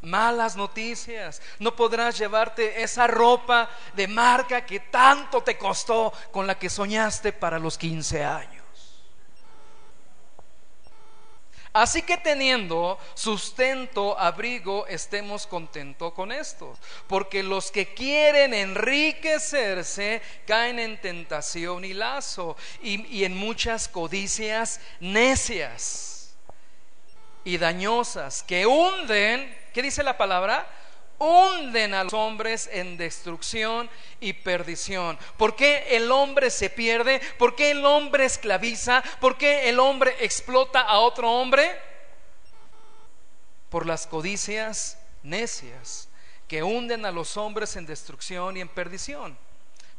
Malas 0.00 0.56
noticias. 0.56 1.40
No 1.58 1.74
podrás 1.74 2.18
llevarte 2.18 2.82
esa 2.82 3.06
ropa 3.06 3.68
de 3.94 4.06
marca 4.06 4.64
que 4.64 4.80
tanto 4.80 5.42
te 5.42 5.56
costó 5.56 6.12
con 6.30 6.46
la 6.46 6.58
que 6.58 6.68
soñaste 6.68 7.32
para 7.32 7.58
los 7.58 7.78
15 7.78 8.24
años. 8.24 8.53
Así 11.74 12.02
que 12.02 12.16
teniendo 12.16 13.00
sustento, 13.14 14.16
abrigo, 14.16 14.86
estemos 14.86 15.44
contentos 15.44 16.12
con 16.12 16.30
esto. 16.30 16.78
Porque 17.08 17.42
los 17.42 17.72
que 17.72 17.92
quieren 17.94 18.54
enriquecerse 18.54 20.22
caen 20.46 20.78
en 20.78 21.00
tentación 21.00 21.84
y 21.84 21.92
lazo 21.92 22.56
y, 22.80 23.04
y 23.08 23.24
en 23.24 23.36
muchas 23.36 23.88
codicias 23.88 24.80
necias 25.00 26.36
y 27.42 27.58
dañosas 27.58 28.44
que 28.44 28.66
hunden, 28.66 29.52
¿qué 29.74 29.82
dice 29.82 30.04
la 30.04 30.16
palabra? 30.16 30.66
Hunden 31.18 31.94
a 31.94 32.04
los 32.04 32.12
hombres 32.12 32.68
en 32.72 32.96
destrucción 32.96 33.88
y 34.20 34.32
perdición. 34.32 35.18
¿Por 35.36 35.56
qué 35.56 35.96
el 35.96 36.10
hombre 36.10 36.50
se 36.50 36.70
pierde? 36.70 37.20
¿Por 37.38 37.54
qué 37.54 37.70
el 37.70 37.84
hombre 37.84 38.24
esclaviza? 38.24 39.02
¿Por 39.20 39.36
qué 39.36 39.68
el 39.68 39.80
hombre 39.80 40.16
explota 40.20 40.80
a 40.80 40.98
otro 40.98 41.30
hombre? 41.30 41.70
Por 43.70 43.86
las 43.86 44.06
codicias 44.06 44.98
necias 45.22 46.08
que 46.48 46.62
hunden 46.62 47.06
a 47.06 47.10
los 47.10 47.36
hombres 47.36 47.76
en 47.76 47.86
destrucción 47.86 48.56
y 48.56 48.60
en 48.60 48.68
perdición. 48.68 49.36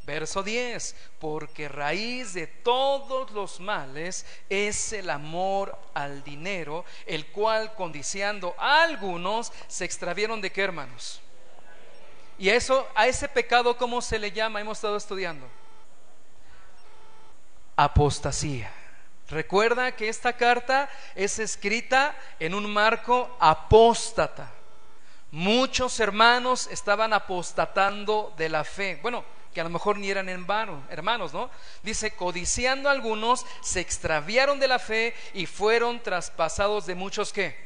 Verso 0.06 0.44
10, 0.44 0.94
porque 1.18 1.68
raíz 1.68 2.32
de 2.32 2.46
todos 2.46 3.32
los 3.32 3.58
males 3.58 4.24
es 4.48 4.92
el 4.92 5.10
amor 5.10 5.76
al 5.94 6.22
dinero, 6.22 6.84
el 7.06 7.26
cual 7.26 7.74
condiciando 7.74 8.54
a 8.56 8.84
algunos 8.84 9.52
se 9.66 9.84
extravieron 9.84 10.40
de 10.40 10.52
qué 10.52 10.62
hermanos. 10.62 11.20
Y 12.38 12.50
eso, 12.50 12.86
a 12.94 13.08
ese 13.08 13.28
pecado, 13.28 13.76
¿cómo 13.76 14.00
se 14.00 14.20
le 14.20 14.30
llama? 14.30 14.60
Hemos 14.60 14.78
estado 14.78 14.96
estudiando. 14.96 15.44
Apostasía. 17.74 18.72
Recuerda 19.28 19.90
que 19.90 20.08
esta 20.08 20.34
carta 20.34 20.88
es 21.16 21.40
escrita 21.40 22.16
en 22.38 22.54
un 22.54 22.72
marco 22.72 23.36
apóstata. 23.40 24.52
Muchos 25.32 25.98
hermanos 25.98 26.68
estaban 26.70 27.12
apostatando 27.12 28.32
de 28.36 28.48
la 28.48 28.62
fe. 28.62 29.00
Bueno, 29.02 29.24
que 29.56 29.62
a 29.62 29.64
lo 29.64 29.70
mejor 29.70 29.96
ni 29.96 30.10
eran 30.10 30.28
hermanos, 30.28 31.32
¿no? 31.32 31.48
Dice, 31.82 32.10
codiciando 32.10 32.90
algunos, 32.90 33.46
se 33.62 33.80
extraviaron 33.80 34.60
de 34.60 34.68
la 34.68 34.78
fe 34.78 35.14
y 35.32 35.46
fueron 35.46 36.02
traspasados 36.02 36.84
de 36.84 36.94
muchos 36.94 37.32
que. 37.32 37.56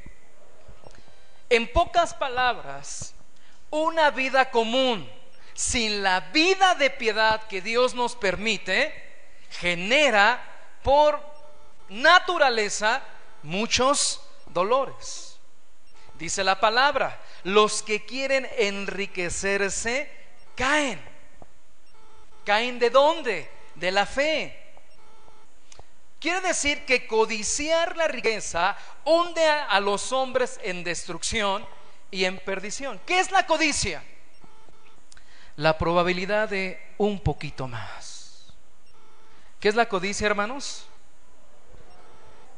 En 1.49 1.66
pocas 1.73 2.14
palabras, 2.14 3.12
una 3.70 4.12
vida 4.12 4.52
común 4.52 5.11
sin 5.52 6.04
la 6.04 6.20
vida 6.20 6.76
de 6.76 6.90
piedad 6.90 7.42
que 7.49 7.61
Dios 7.61 7.92
nos 7.97 8.14
permite, 8.14 8.94
genera 9.50 10.40
por 10.85 11.20
naturaleza 11.88 13.02
muchos 13.42 14.23
dolores. 14.47 15.40
Dice 16.14 16.44
la 16.44 16.61
palabra, 16.61 17.20
los 17.42 17.82
que 17.82 18.04
quieren 18.06 18.49
enriquecerse 18.59 20.09
caen 20.54 21.10
¿Caen 22.44 22.78
de 22.78 22.90
dónde? 22.90 23.50
De 23.75 23.90
la 23.90 24.06
fe. 24.06 24.56
Quiere 26.20 26.40
decir 26.42 26.85
que 26.85 27.06
codiciar 27.06 27.97
la 27.97 28.06
riqueza 28.06 28.76
hunde 29.04 29.44
a 29.47 29.80
los 29.80 30.12
hombres 30.12 30.61
en 30.62 30.85
destrucción 30.85 31.66
y 32.11 32.25
en 32.26 32.38
perdición. 32.38 33.00
¿Qué 33.06 33.20
es 33.20 33.30
la 33.30 33.47
codicia? 33.47 34.04
La 35.56 35.78
probabilidad 35.78 36.49
de 36.49 36.94
un 36.99 37.20
poquito 37.20 37.68
más. 37.68 38.52
¿Qué 39.61 39.68
es 39.68 39.75
la 39.75 39.88
codicia, 39.88 40.26
hermanos? 40.26 40.87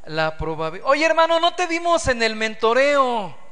La 0.05 0.37
probabilidad. 0.37 0.89
Oye, 0.89 1.05
hermano, 1.05 1.39
no 1.39 1.55
te 1.55 1.67
vimos 1.67 2.07
en 2.07 2.21
el 2.21 2.35
mentoreo. 2.35 3.42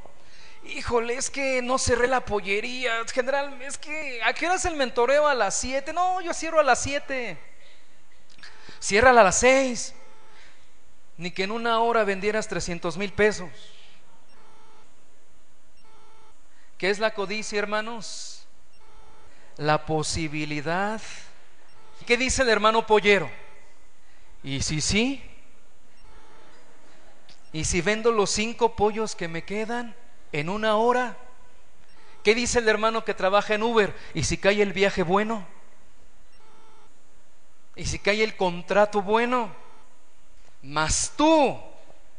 Híjole, 0.64 1.14
es 1.14 1.28
que 1.28 1.60
no 1.60 1.76
cerré 1.78 2.06
la 2.06 2.24
pollería. 2.24 3.04
General, 3.12 3.60
es 3.62 3.76
que 3.78 4.22
¿a 4.22 4.32
qué 4.32 4.46
hora 4.46 4.54
es 4.54 4.64
el 4.64 4.76
mentoreo? 4.76 5.26
A 5.26 5.34
las 5.34 5.58
7. 5.58 5.92
No, 5.92 6.20
yo 6.20 6.32
cierro 6.32 6.60
a 6.60 6.62
las 6.62 6.80
7. 6.82 7.36
Cierra 8.78 9.10
a 9.10 9.12
las 9.12 9.38
6. 9.40 9.94
Ni 11.16 11.30
que 11.32 11.44
en 11.44 11.50
una 11.50 11.80
hora 11.80 12.04
vendieras 12.04 12.46
300 12.46 12.96
mil 12.96 13.12
pesos. 13.12 13.50
¿Qué 16.78 16.90
es 16.90 16.98
la 16.98 17.12
codicia, 17.12 17.58
hermanos? 17.58 18.46
La 19.56 19.84
posibilidad. 19.84 21.00
¿Qué 22.06 22.16
dice 22.16 22.42
el 22.42 22.48
hermano 22.48 22.86
pollero? 22.86 23.30
¿Y 24.42 24.62
si 24.62 24.80
sí? 24.80 25.22
¿Y 27.52 27.64
si 27.64 27.80
vendo 27.80 28.10
los 28.10 28.30
cinco 28.30 28.74
pollos 28.74 29.14
que 29.14 29.28
me 29.28 29.44
quedan 29.44 29.94
en 30.32 30.48
una 30.48 30.76
hora? 30.76 31.16
¿Qué 32.22 32.34
dice 32.34 32.60
el 32.60 32.68
hermano 32.68 33.04
que 33.04 33.14
trabaja 33.14 33.54
en 33.54 33.62
Uber? 33.62 33.94
¿Y 34.14 34.24
si 34.24 34.38
cae 34.38 34.62
el 34.62 34.72
viaje 34.72 35.02
bueno? 35.02 35.46
¿Y 37.74 37.86
si 37.86 37.98
cae 37.98 38.22
el 38.22 38.36
contrato 38.36 39.02
bueno? 39.02 39.54
Mas 40.62 41.12
tú, 41.16 41.60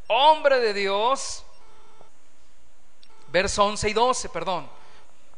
hombre 0.08 0.60
de 0.60 0.74
Dios, 0.74 1.46
verso 3.29 3.63
11 3.65 3.89
y 3.89 3.93
12, 3.93 4.29
perdón. 4.29 4.70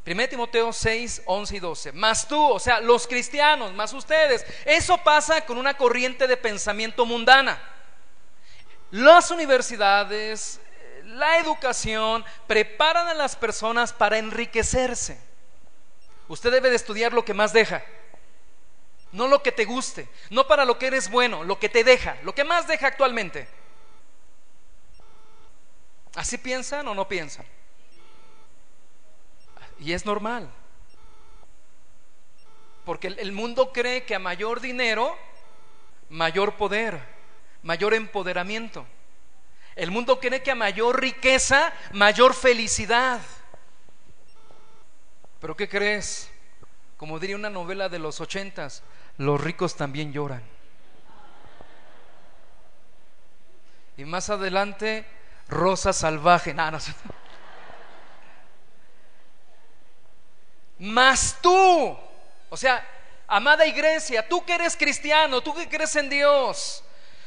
1 0.05 0.29
Timoteo 0.29 0.71
6, 0.71 1.23
11 1.25 1.55
y 1.55 1.59
12. 1.59 1.91
Más 1.93 2.27
tú, 2.27 2.39
o 2.39 2.59
sea, 2.59 2.79
los 2.79 3.07
cristianos, 3.07 3.73
más 3.73 3.91
ustedes. 3.93 4.45
Eso 4.65 4.97
pasa 4.99 5.45
con 5.45 5.57
una 5.57 5.75
corriente 5.75 6.27
de 6.27 6.37
pensamiento 6.37 7.05
mundana. 7.05 7.59
Las 8.91 9.31
universidades, 9.31 10.59
la 11.15 11.39
educación, 11.39 12.25
preparan 12.45 13.07
a 13.07 13.13
las 13.13 13.35
personas 13.35 13.93
para 13.93 14.17
enriquecerse. 14.17 15.17
Usted 16.27 16.51
debe 16.51 16.69
de 16.69 16.75
estudiar 16.75 17.13
lo 17.13 17.23
que 17.23 17.33
más 17.33 17.53
deja, 17.53 17.83
no 19.11 19.27
lo 19.27 19.41
que 19.41 19.51
te 19.51 19.65
guste, 19.65 20.09
no 20.29 20.45
para 20.45 20.65
lo 20.65 20.77
que 20.77 20.87
eres 20.87 21.09
bueno, 21.09 21.43
lo 21.43 21.57
que 21.57 21.69
te 21.69 21.83
deja, 21.83 22.17
lo 22.23 22.35
que 22.35 22.43
más 22.43 22.67
deja 22.67 22.87
actualmente. 22.87 23.47
¿Así 26.15 26.37
piensan 26.37 26.87
o 26.87 26.95
no 26.95 27.07
piensan? 27.07 27.45
Y 29.79 29.93
es 29.93 30.05
normal. 30.05 30.49
Porque 32.83 33.07
el 33.07 33.31
mundo 33.31 33.71
cree 33.71 34.03
que 34.03 34.15
a 34.15 34.19
mayor 34.19 34.59
dinero, 34.59 35.17
mayor 36.09 36.55
poder, 36.55 37.01
mayor 37.63 37.93
empoderamiento. 37.93 38.85
El 39.75 39.91
mundo 39.91 40.19
cree 40.19 40.41
que 40.41 40.51
a 40.51 40.55
mayor 40.55 41.01
riqueza, 41.01 41.73
mayor 41.91 42.33
felicidad. 42.33 43.19
Pero 45.41 45.55
¿qué 45.55 45.67
crees? 45.67 46.29
Como 46.97 47.19
diría 47.19 47.35
una 47.35 47.49
novela 47.49 47.89
de 47.89 47.99
los 47.99 48.21
ochentas, 48.21 48.83
los 49.17 49.41
ricos 49.41 49.75
también 49.75 50.13
lloran. 50.13 50.43
Y 53.97 54.05
más 54.05 54.29
adelante, 54.29 55.05
Rosa 55.47 55.93
Salvaje. 55.93 56.53
No, 56.53 56.71
Mas 60.77 61.37
tú, 61.41 61.97
o 62.49 62.57
sea, 62.57 62.85
amada 63.27 63.65
iglesia, 63.65 64.27
tú 64.27 64.43
que 64.43 64.55
eres 64.55 64.75
cristiano, 64.75 65.41
tú 65.41 65.53
que 65.53 65.69
crees 65.69 65.95
en 65.95 66.09
Dios, 66.09 66.83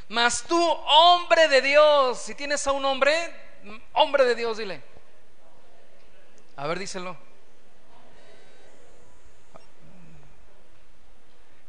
mas 0.09 0.43
tú, 0.43 0.61
hombre 0.61 1.49
de 1.49 1.63
Dios, 1.63 2.19
si 2.19 2.35
tienes 2.35 2.67
a 2.67 2.73
un 2.73 2.85
hombre, 2.85 3.13
hombre 3.93 4.25
de 4.25 4.35
Dios, 4.35 4.59
dile. 4.59 4.83
A 6.57 6.67
ver, 6.67 6.79
díselo. 6.79 7.17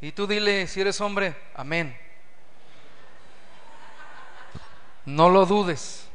Y 0.02 0.12
tú 0.14 0.26
dile, 0.26 0.66
si 0.68 0.82
eres 0.82 1.00
hombre, 1.02 1.36
amén. 1.54 1.98
No 5.06 5.30
lo 5.30 5.46
dudes. 5.46 6.09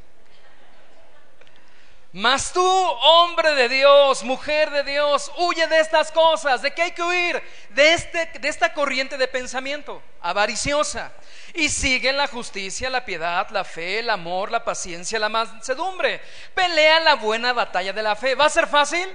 Mas 2.17 2.53
tú, 2.53 2.65
hombre 2.65 3.57
de 3.57 3.69
Dios, 3.69 4.23
mujer 4.23 4.71
de 4.71 4.85
Dios, 4.85 5.33
huye 5.37 5.67
de 5.67 5.81
estas 5.81 6.13
cosas. 6.13 6.63
¿De 6.63 6.73
qué 6.73 6.83
hay 6.83 6.93
que 6.93 7.03
huir? 7.03 7.43
De, 7.71 7.93
este, 7.93 8.27
de 8.39 8.49
esta 8.49 8.73
corriente 8.73 9.19
de 9.19 9.27
pensamiento 9.27 10.01
avariciosa. 10.21 11.11
Y 11.55 11.69
sigue 11.69 12.13
la 12.13 12.29
justicia, 12.29 12.89
la 12.89 13.05
piedad, 13.05 13.49
la 13.51 13.65
fe, 13.65 13.99
el 13.99 14.11
amor, 14.11 14.53
la 14.53 14.63
paciencia, 14.63 15.19
la 15.19 15.29
mansedumbre. 15.29 16.21
Pelea 16.55 17.01
la 17.01 17.17
buena 17.17 17.53
batalla 17.53 17.93
de 17.93 18.03
la 18.05 18.15
fe. 18.15 18.37
¿Va 18.37 18.45
a 18.45 18.51
ser 18.51 18.69
fácil? 18.69 19.13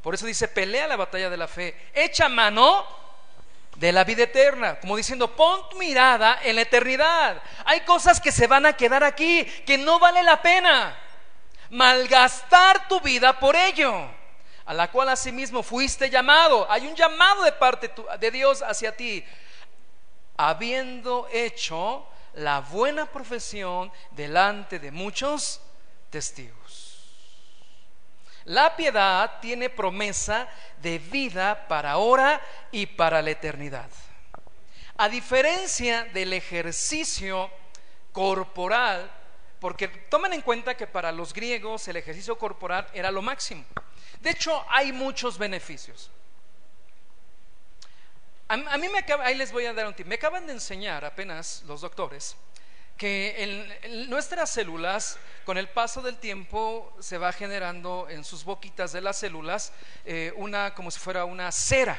Por 0.00 0.14
eso 0.14 0.24
dice, 0.24 0.48
pelea 0.48 0.86
la 0.86 0.96
batalla 0.96 1.28
de 1.28 1.36
la 1.36 1.48
fe. 1.48 1.90
Echa 1.92 2.30
mano 2.30 2.86
de 3.76 3.92
la 3.92 4.04
vida 4.04 4.22
eterna, 4.22 4.80
como 4.80 4.96
diciendo, 4.96 5.36
pon 5.36 5.68
tu 5.68 5.76
mirada 5.76 6.38
en 6.42 6.56
la 6.56 6.62
eternidad. 6.62 7.42
Hay 7.66 7.82
cosas 7.82 8.22
que 8.22 8.32
se 8.32 8.46
van 8.46 8.64
a 8.64 8.72
quedar 8.72 9.04
aquí, 9.04 9.44
que 9.66 9.76
no 9.76 9.98
vale 9.98 10.22
la 10.22 10.40
pena 10.40 10.96
malgastar 11.70 12.88
tu 12.88 13.00
vida 13.00 13.38
por 13.38 13.56
ello, 13.56 14.08
a 14.64 14.74
la 14.74 14.90
cual 14.90 15.08
asimismo 15.08 15.62
fuiste 15.62 16.10
llamado. 16.10 16.70
Hay 16.70 16.86
un 16.86 16.94
llamado 16.94 17.42
de 17.44 17.52
parte 17.52 17.90
de 18.18 18.30
Dios 18.30 18.62
hacia 18.62 18.96
ti, 18.96 19.24
habiendo 20.36 21.28
hecho 21.32 22.06
la 22.34 22.60
buena 22.60 23.06
profesión 23.06 23.90
delante 24.10 24.78
de 24.78 24.90
muchos 24.90 25.60
testigos. 26.10 26.88
La 28.44 28.74
piedad 28.74 29.38
tiene 29.40 29.70
promesa 29.70 30.48
de 30.80 30.98
vida 30.98 31.68
para 31.68 31.92
ahora 31.92 32.40
y 32.72 32.86
para 32.86 33.22
la 33.22 33.30
eternidad. 33.30 33.88
A 34.96 35.08
diferencia 35.08 36.04
del 36.04 36.32
ejercicio 36.32 37.50
corporal 38.12 39.10
porque 39.60 39.88
tomen 39.88 40.32
en 40.32 40.40
cuenta 40.40 40.76
que 40.76 40.86
para 40.86 41.12
los 41.12 41.34
griegos 41.34 41.86
el 41.86 41.96
ejercicio 41.96 42.38
corporal 42.38 42.88
era 42.94 43.10
lo 43.10 43.20
máximo. 43.20 43.64
De 44.20 44.30
hecho, 44.30 44.64
hay 44.68 44.92
muchos 44.92 45.38
beneficios. 45.38 46.10
A, 48.48 48.56
mí 48.56 48.88
me 48.88 48.98
acaba, 48.98 49.26
ahí 49.26 49.36
les 49.36 49.52
voy 49.52 49.66
a 49.66 49.72
dar 49.72 49.86
un 49.86 49.94
tip. 49.94 50.06
Me 50.06 50.16
acaban 50.16 50.46
de 50.46 50.54
enseñar 50.54 51.04
apenas 51.04 51.62
los 51.68 51.82
doctores 51.82 52.36
que 52.96 53.78
nuestras 54.08 54.50
células, 54.50 55.18
con 55.46 55.56
el 55.56 55.68
paso 55.68 56.02
del 56.02 56.18
tiempo, 56.18 56.92
se 57.00 57.16
va 57.16 57.32
generando 57.32 58.08
en 58.10 58.24
sus 58.24 58.44
boquitas 58.44 58.92
de 58.92 59.00
las 59.00 59.18
células 59.18 59.72
eh, 60.04 60.34
una, 60.36 60.74
como 60.74 60.90
si 60.90 60.98
fuera 60.98 61.24
una 61.24 61.50
cera. 61.52 61.98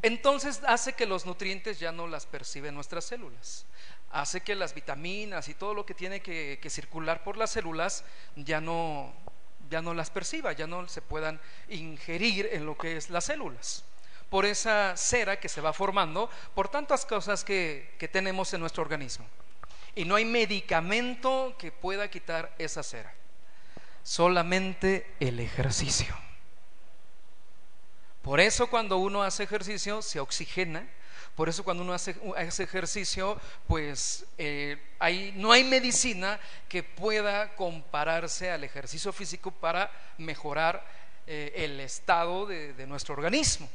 Entonces 0.00 0.60
hace 0.66 0.94
que 0.94 1.06
los 1.06 1.26
nutrientes 1.26 1.78
ya 1.78 1.92
no 1.92 2.06
las 2.06 2.24
perciben 2.24 2.74
nuestras 2.74 3.04
células 3.04 3.66
hace 4.12 4.42
que 4.42 4.54
las 4.54 4.74
vitaminas 4.74 5.48
y 5.48 5.54
todo 5.54 5.74
lo 5.74 5.86
que 5.86 5.94
tiene 5.94 6.20
que, 6.20 6.58
circular 6.68 7.24
por 7.24 7.36
las 7.36 7.50
células 7.50 8.04
ya 8.36 8.60
no, 8.60 9.12
ya 9.70 9.82
no 9.82 9.94
las 9.94 10.10
perciba, 10.10 10.52
ya 10.52 10.66
no 10.66 10.86
se 10.88 11.02
puedan 11.02 11.40
ingerir 11.68 12.48
en 12.52 12.66
lo 12.66 12.76
que 12.76 12.96
es 12.96 13.10
las 13.10 13.24
células. 13.24 13.84
Por 14.28 14.44
esa 14.46 14.96
cera 14.96 15.40
que 15.40 15.48
se 15.48 15.60
va 15.60 15.72
formando, 15.72 16.30
por 16.54 16.68
tantas 16.68 17.04
cosas 17.04 17.44
que, 17.44 17.94
que 17.98 18.08
tenemos 18.08 18.52
en 18.54 18.60
nuestro 18.60 18.82
organismo. 18.82 19.26
Y 19.94 20.04
no 20.04 20.14
hay 20.14 20.24
medicamento 20.24 21.54
que 21.58 21.72
pueda 21.72 22.08
quitar 22.08 22.54
esa 22.58 22.82
cera, 22.82 23.12
solamente 24.02 25.14
el 25.20 25.40
ejercicio. 25.40 26.14
Por 28.22 28.40
eso 28.40 28.68
cuando 28.68 28.98
uno 28.98 29.22
hace 29.22 29.42
ejercicio 29.42 30.00
se 30.00 30.20
oxigena, 30.20 30.88
por 31.36 31.48
eso 31.48 31.64
cuando 31.64 31.82
uno 31.82 31.94
hace, 31.94 32.14
ejercicio, 32.62 33.40
pues 33.66 34.26
eh, 34.36 34.76
no 35.36 35.50
hay 35.50 35.64
medicina 35.64 36.38
que 36.68 36.82
pueda 36.82 37.54
compararse 37.56 38.50
al 38.50 38.64
ejercicio 38.64 39.12
físico 39.12 39.50
para 39.50 39.90
mejorar 40.18 40.84
eh, 41.26 41.52
el 41.56 41.80
estado 41.80 42.44
de, 42.44 42.86
nuestro 42.86 43.14
organismo. 43.14 43.68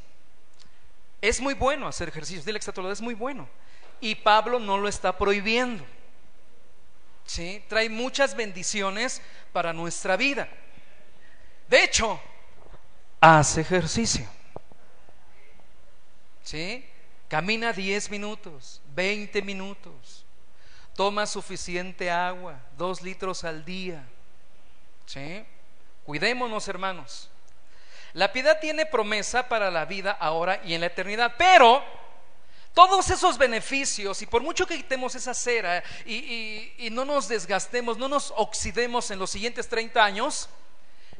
Es 1.20 1.40
muy 1.40 1.54
bueno 1.54 1.88
hacer 1.88 2.08
ejercicio, 2.08 2.44
dile 2.44 2.60
que 2.60 2.90
es 2.92 3.00
muy 3.00 3.14
bueno. 3.14 3.48
Y 4.00 4.14
Pablo 4.14 4.60
no 4.60 4.78
lo 4.78 4.88
está 4.88 5.18
prohibiendo. 5.18 5.84
¿sí? 7.26 7.64
Trae 7.68 7.88
muchas 7.88 8.36
bendiciones 8.36 9.20
para 9.52 9.72
nuestra 9.72 10.16
vida. 10.16 10.48
De 11.68 11.82
hecho, 11.82 12.20
hace 13.20 13.62
ejercicio. 13.62 14.28
¿sí? 16.44 16.88
Camina 17.28 17.74
10 17.74 18.10
minutos, 18.10 18.80
20 18.94 19.42
minutos. 19.42 20.24
Toma 20.96 21.26
suficiente 21.26 22.10
agua, 22.10 22.58
dos 22.76 23.02
litros 23.02 23.44
al 23.44 23.64
día. 23.64 24.02
Cuidémonos, 26.04 26.66
hermanos. 26.68 27.30
La 28.14 28.32
piedad 28.32 28.58
tiene 28.60 28.86
promesa 28.86 29.46
para 29.46 29.70
la 29.70 29.84
vida 29.84 30.10
ahora 30.12 30.60
y 30.64 30.72
en 30.72 30.80
la 30.80 30.86
eternidad, 30.86 31.34
pero 31.36 31.84
todos 32.72 33.10
esos 33.10 33.36
beneficios, 33.36 34.22
y 34.22 34.26
por 34.26 34.42
mucho 34.42 34.66
que 34.66 34.76
quitemos 34.76 35.14
esa 35.14 35.34
cera 35.34 35.84
y, 36.06 36.72
y, 36.78 36.90
no 36.90 37.04
nos 37.04 37.28
desgastemos, 37.28 37.98
no 37.98 38.08
nos 38.08 38.32
oxidemos 38.36 39.10
en 39.10 39.18
los 39.18 39.30
siguientes 39.30 39.68
30 39.68 40.02
años, 40.02 40.48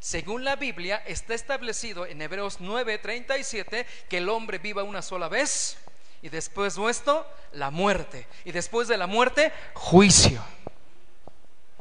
según 0.01 0.45
la 0.45 0.57
Biblia 0.57 1.03
está 1.07 1.35
establecido 1.35 2.07
en 2.07 2.23
Hebreos 2.23 2.61
9:37 2.61 3.85
que 4.09 4.19
el 4.19 4.29
hombre 4.29 4.59
viva 4.59 4.83
una 4.83 5.03
sola 5.03 5.29
vez 5.29 5.77
y 6.23 6.29
después 6.29 6.75
de 6.75 6.91
esto, 6.91 7.27
la 7.53 7.71
muerte. 7.71 8.27
Y 8.45 8.53
después 8.53 8.89
de 8.89 8.97
la 8.97 9.07
muerte, 9.07 9.53
juicio. 9.75 10.43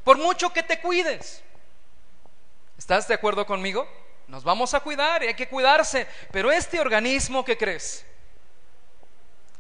Por 0.04 0.17
mucho 0.17 0.54
que 0.54 0.63
te 0.63 0.80
cuides. 0.80 1.43
¿Estás 2.78 3.08
de 3.08 3.15
acuerdo 3.15 3.45
conmigo? 3.45 3.88
Nos 4.28 4.43
vamos 4.43 4.73
a 4.73 4.80
cuidar 4.82 5.23
y 5.23 5.28
hay 5.28 5.34
que 5.34 5.50
cuidarse. 5.50 6.08
Pero 6.32 6.52
este 6.52 6.80
organismo, 6.80 7.43
¿qué 7.43 7.58
crees? 7.58 8.06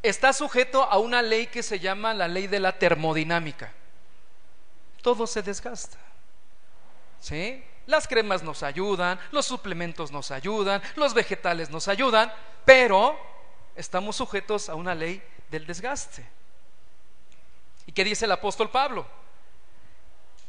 Está 0.03 0.31
sujeto 0.31 0.83
a 0.83 0.99
una 0.99 1.21
ley 1.21 1.47
que 1.47 1.63
se 1.63 1.79
llama 1.79 2.13
la 2.13 2.27
ley 2.27 2.47
de 2.47 2.59
la 2.59 2.77
termodinámica. 2.77 3.73
Todo 5.01 5.25
se 5.25 5.41
desgasta. 5.41 5.97
¿Sí? 7.19 7.63
Las 7.87 8.07
cremas 8.07 8.43
nos 8.43 8.61
ayudan, 8.61 9.19
los 9.31 9.45
suplementos 9.45 10.11
nos 10.11 10.29
ayudan, 10.29 10.81
los 10.95 11.13
vegetales 11.13 11.69
nos 11.69 11.87
ayudan, 11.87 12.31
pero 12.63 13.17
estamos 13.77 14.15
sujetos 14.15 14.67
a 14.67 14.75
una 14.75 14.93
ley 14.93 15.23
del 15.49 15.65
desgaste. 15.65 16.25
¿Y 17.85 17.91
qué 17.93 18.03
dice 18.03 18.25
el 18.25 18.31
apóstol 18.31 18.69
Pablo? 18.69 19.07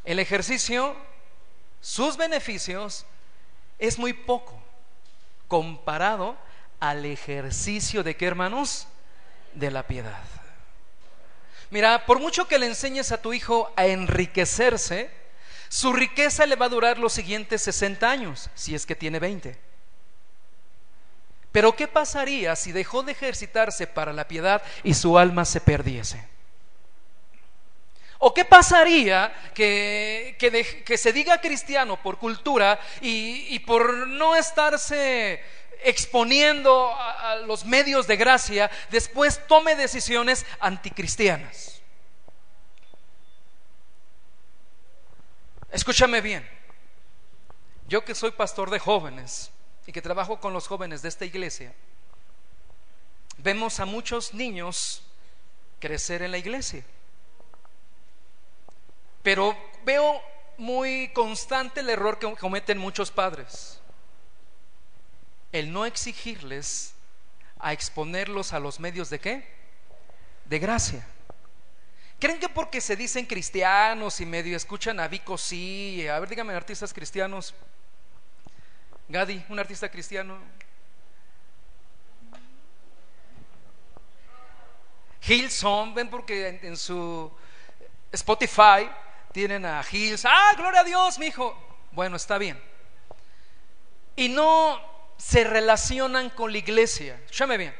El 0.04 0.18
ejercicio, 0.18 0.96
sus 1.80 2.16
beneficios, 2.16 3.04
es 3.78 3.98
muy 3.98 4.12
poco 4.12 4.60
comparado 5.46 6.36
al 6.80 7.04
ejercicio 7.04 8.02
de 8.02 8.16
qué 8.16 8.26
hermanos? 8.26 8.88
De 9.54 9.70
la 9.70 9.86
piedad. 9.86 10.22
Mira, 11.70 12.06
por 12.06 12.18
mucho 12.18 12.48
que 12.48 12.58
le 12.58 12.66
enseñes 12.66 13.12
a 13.12 13.20
tu 13.20 13.32
hijo 13.32 13.70
a 13.76 13.86
enriquecerse, 13.86 15.10
su 15.68 15.92
riqueza 15.92 16.46
le 16.46 16.56
va 16.56 16.66
a 16.66 16.70
durar 16.70 16.98
los 16.98 17.12
siguientes 17.12 17.62
60 17.62 18.10
años, 18.10 18.48
si 18.54 18.74
es 18.74 18.86
que 18.86 18.96
tiene 18.96 19.18
20. 19.18 19.67
Pero 21.52 21.74
¿qué 21.74 21.88
pasaría 21.88 22.54
si 22.56 22.72
dejó 22.72 23.02
de 23.02 23.12
ejercitarse 23.12 23.86
para 23.86 24.12
la 24.12 24.28
piedad 24.28 24.62
y 24.82 24.94
su 24.94 25.18
alma 25.18 25.44
se 25.44 25.60
perdiese? 25.60 26.22
¿O 28.18 28.34
qué 28.34 28.44
pasaría 28.44 29.32
que, 29.54 30.36
que, 30.84 30.98
se 30.98 31.12
diga 31.12 31.40
cristiano 31.40 32.02
por 32.02 32.18
cultura 32.18 32.78
y, 33.00 33.58
por 33.60 34.08
no 34.08 34.34
estarse 34.34 35.40
exponiendo 35.84 36.92
a 36.92 37.36
los 37.46 37.64
medios 37.64 38.08
de 38.08 38.16
gracia, 38.16 38.70
después 38.90 39.46
tome 39.46 39.76
decisiones 39.76 40.44
anticristianas? 40.58 41.80
Escúchame 45.70 46.20
bien, 46.20 46.48
yo 47.86 48.04
que 48.04 48.14
soy 48.16 48.32
pastor 48.32 48.70
de 48.70 48.80
jóvenes, 48.80 49.52
y 49.88 49.92
que 49.92 50.02
trabajo 50.02 50.38
con 50.38 50.52
los 50.52 50.68
jóvenes 50.68 51.00
de 51.00 51.08
esta 51.08 51.24
iglesia, 51.24 51.72
vemos 53.38 53.80
a 53.80 53.86
muchos 53.86 54.34
niños 54.34 55.02
crecer 55.80 56.20
en 56.20 56.30
la 56.30 56.36
iglesia. 56.36 56.84
Pero 59.22 59.56
veo 59.86 60.20
muy 60.58 61.08
constante 61.14 61.80
el 61.80 61.88
error 61.88 62.18
que 62.18 62.30
cometen 62.36 62.76
muchos 62.76 63.10
padres. 63.10 63.80
El 65.52 65.72
no 65.72 65.86
exigirles 65.86 66.92
a 67.58 67.72
exponerlos 67.72 68.52
a 68.52 68.60
los 68.60 68.80
medios 68.80 69.08
de 69.08 69.20
qué? 69.20 69.48
De 70.44 70.58
gracia. 70.58 71.06
¿Creen 72.20 72.38
que 72.38 72.50
porque 72.50 72.82
se 72.82 72.94
dicen 72.94 73.24
cristianos 73.24 74.20
y 74.20 74.26
medio 74.26 74.54
escuchan 74.54 75.00
a 75.00 75.08
Vico 75.08 75.38
sí? 75.38 76.06
A 76.08 76.18
ver, 76.18 76.28
díganme 76.28 76.52
artistas 76.52 76.92
cristianos. 76.92 77.54
Gadi, 79.10 79.42
un 79.48 79.58
artista 79.58 79.88
cristiano. 79.88 80.36
Hillsong, 85.26 85.94
ven 85.94 86.10
porque 86.10 86.60
en, 86.62 86.76
su 86.76 87.32
Spotify 88.12 88.86
tienen 89.32 89.64
a 89.64 89.82
Hills. 89.90 90.26
Ah, 90.26 90.52
gloria 90.58 90.80
a 90.80 90.84
Dios, 90.84 91.18
mi 91.18 91.28
hijo. 91.28 91.56
Bueno, 91.92 92.16
está 92.16 92.36
bien. 92.36 92.62
Y 94.14 94.28
no 94.28 94.78
se 95.16 95.42
relacionan 95.42 96.28
con 96.28 96.52
la 96.52 96.58
iglesia. 96.58 97.18
Escúchame 97.24 97.56
bien. 97.56 97.74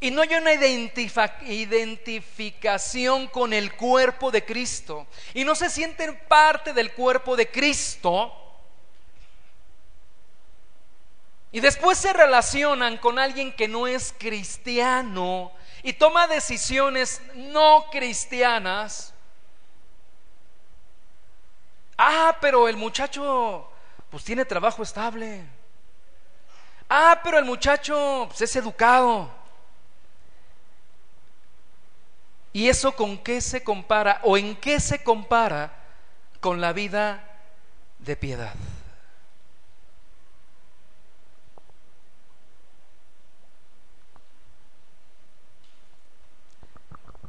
Y 0.00 0.10
no 0.10 0.22
hay 0.22 0.34
una 0.34 0.54
identificación 0.54 3.28
con 3.28 3.52
el 3.52 3.74
cuerpo 3.74 4.30
de 4.30 4.46
Cristo. 4.46 5.06
Y 5.34 5.44
no 5.44 5.54
se 5.54 5.68
sienten 5.68 6.18
parte 6.26 6.72
del 6.72 6.92
cuerpo 6.92 7.36
de 7.36 7.50
Cristo 7.50 8.41
Y 11.52 11.60
después 11.60 11.98
se 11.98 12.14
relacionan 12.14 12.96
con 12.96 13.18
alguien 13.18 13.52
que 13.52 13.68
no 13.68 13.86
es 13.86 14.14
cristiano 14.18 15.52
y 15.82 15.92
toma 15.92 16.26
decisiones 16.26 17.20
no 17.34 17.84
cristianas. 17.90 19.12
Ah, 21.98 22.38
pero 22.40 22.68
el 22.68 22.78
muchacho 22.78 23.68
pues 24.10 24.24
tiene 24.24 24.46
trabajo 24.46 24.82
estable. 24.82 25.44
Ah, 26.88 27.20
pero 27.22 27.38
el 27.38 27.44
muchacho 27.44 28.24
pues, 28.28 28.40
es 28.40 28.56
educado. 28.56 29.30
¿Y 32.54 32.68
eso 32.68 32.92
con 32.92 33.18
qué 33.18 33.40
se 33.42 33.62
compara 33.62 34.20
o 34.24 34.38
en 34.38 34.56
qué 34.56 34.80
se 34.80 35.02
compara 35.02 35.72
con 36.40 36.60
la 36.60 36.72
vida 36.72 37.24
de 37.98 38.16
piedad? 38.16 38.54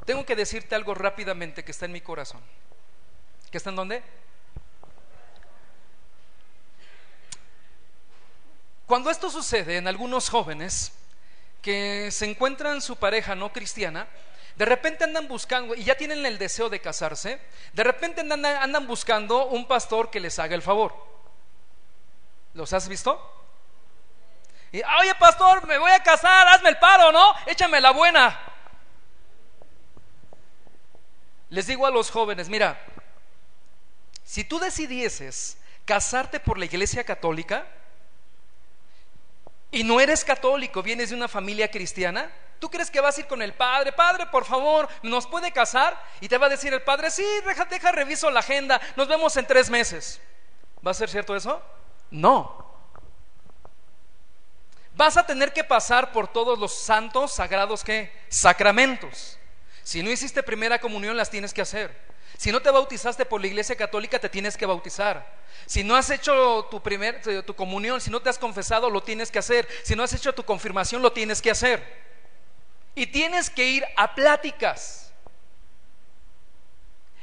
Tengo 0.06 0.26
que 0.26 0.36
decirte 0.36 0.76
algo 0.76 0.94
rápidamente 0.94 1.64
que 1.64 1.72
está 1.72 1.86
en 1.86 1.94
mi 1.94 2.02
corazón. 2.02 2.42
¿Que 3.50 3.58
está 3.58 3.70
en 3.70 3.76
dónde? 3.78 4.04
Cuando 8.86 9.10
esto 9.10 9.30
sucede 9.30 9.78
en 9.78 9.88
algunos 9.88 10.30
jóvenes 10.30 10.92
que 11.62 12.12
se 12.12 12.30
encuentran 12.30 12.82
su 12.82 12.98
pareja 12.98 13.34
no 13.34 13.54
cristiana, 13.54 14.08
de 14.56 14.66
repente 14.66 15.06
andan 15.06 15.28
buscando, 15.28 15.74
y 15.74 15.84
ya 15.84 15.96
tienen 15.96 16.26
el 16.26 16.38
deseo 16.38 16.70
de 16.70 16.82
casarse, 16.82 17.40
de 17.72 17.84
repente 17.84 18.22
andan, 18.22 18.46
andan 18.46 18.86
buscando 18.86 19.46
un 19.46 19.66
pastor 19.68 20.12
que 20.12 20.20
les 20.20 20.38
haga 20.38 20.54
el 20.54 20.62
favor. 20.62 20.94
¿Los 22.54 22.74
has 22.74 22.88
visto? 22.88 23.20
Y, 24.72 24.82
oye 25.00 25.16
pastor, 25.16 25.66
me 25.66 25.78
voy 25.78 25.92
a 25.92 26.04
casar, 26.04 26.48
hazme 26.50 26.70
el 26.70 26.78
paro, 26.78 27.12
¿no? 27.12 27.34
Échame 27.46 27.80
la 27.80 27.92
buena. 27.92 28.53
Les 31.54 31.68
digo 31.68 31.86
a 31.86 31.92
los 31.92 32.10
jóvenes, 32.10 32.50
mira, 32.50 32.84
si 34.24 34.44
tú 34.44 34.58
decidieses 34.58 35.56
casarte 35.86 36.40
por 36.40 36.58
la 36.58 36.66
iglesia 36.66 37.04
católica 37.04 37.68
y 39.70 39.84
no 39.84 40.00
eres 40.00 40.26
católico, 40.26 40.82
vienes 40.82 41.12
de 41.12 41.16
una 41.16 41.28
familia 41.28 41.70
cristiana, 41.70 42.32
¿tú 42.58 42.72
crees 42.72 42.90
que 42.90 43.00
vas 43.00 43.16
a 43.16 43.22
ir 43.22 43.28
con 43.28 43.40
el 43.44 43.54
padre? 43.54 43.92
Padre, 43.92 44.26
por 44.32 44.46
favor, 44.46 44.90
¿nos 45.04 45.28
puede 45.28 45.52
casar? 45.52 46.04
Y 46.22 46.28
te 46.28 46.40
va 46.40 46.48
a 46.48 46.50
decir 46.50 46.74
el 46.74 46.82
padre, 46.82 47.12
sí, 47.12 47.24
deja, 47.46 47.66
deja 47.66 47.92
reviso 47.92 48.32
la 48.32 48.40
agenda, 48.40 48.82
nos 48.96 49.08
vemos 49.08 49.38
en 49.38 49.46
tres 49.46 49.70
meses. 49.70 50.20
¿Va 50.84 50.90
a 50.90 50.96
ser 50.96 51.08
cierto 51.08 51.36
eso? 51.36 51.62
No. 52.10 52.66
Vas 54.96 55.18
a 55.18 55.26
tener 55.28 55.54
que 55.54 55.64
pasar 55.64 56.12
por 56.12 56.28
todos 56.30 56.58
los 56.58 56.74
santos, 56.74 57.32
sagrados, 57.32 57.84
¿qué? 57.84 58.12
Sacramentos. 58.28 59.38
Si 59.84 60.02
no 60.02 60.10
hiciste 60.10 60.44
primera 60.44 60.80
comunión, 60.80 61.18
las 61.18 61.30
tienes 61.30 61.54
que 61.54 61.62
hacer. 61.62 61.96
Si 62.38 62.52
no 62.52 62.62
te 62.62 62.72
bautizaste 62.72 63.26
por 63.26 63.42
la 63.42 63.48
iglesia 63.48 63.76
católica, 63.76 64.20
te 64.20 64.30
tienes 64.30 64.58
que 64.58 64.66
bautizar. 64.66 65.26
Si 65.66 65.84
no 65.84 65.96
has 65.96 66.10
hecho 66.10 66.68
tu, 66.72 66.82
primer, 66.82 67.22
tu 67.46 67.56
comunión, 67.56 68.02
si 68.02 68.10
no 68.10 68.22
te 68.22 68.30
has 68.30 68.40
confesado, 68.40 68.90
lo 68.90 69.04
tienes 69.04 69.30
que 69.30 69.40
hacer. 69.40 69.68
Si 69.84 69.96
no 69.96 70.04
has 70.04 70.14
hecho 70.14 70.34
tu 70.34 70.44
confirmación, 70.44 71.02
lo 71.02 71.14
tienes 71.14 71.42
que 71.42 71.52
hacer. 71.52 71.84
Y 72.96 73.08
tienes 73.08 73.50
que 73.50 73.66
ir 73.66 73.86
a 73.96 74.16
pláticas. 74.16 75.12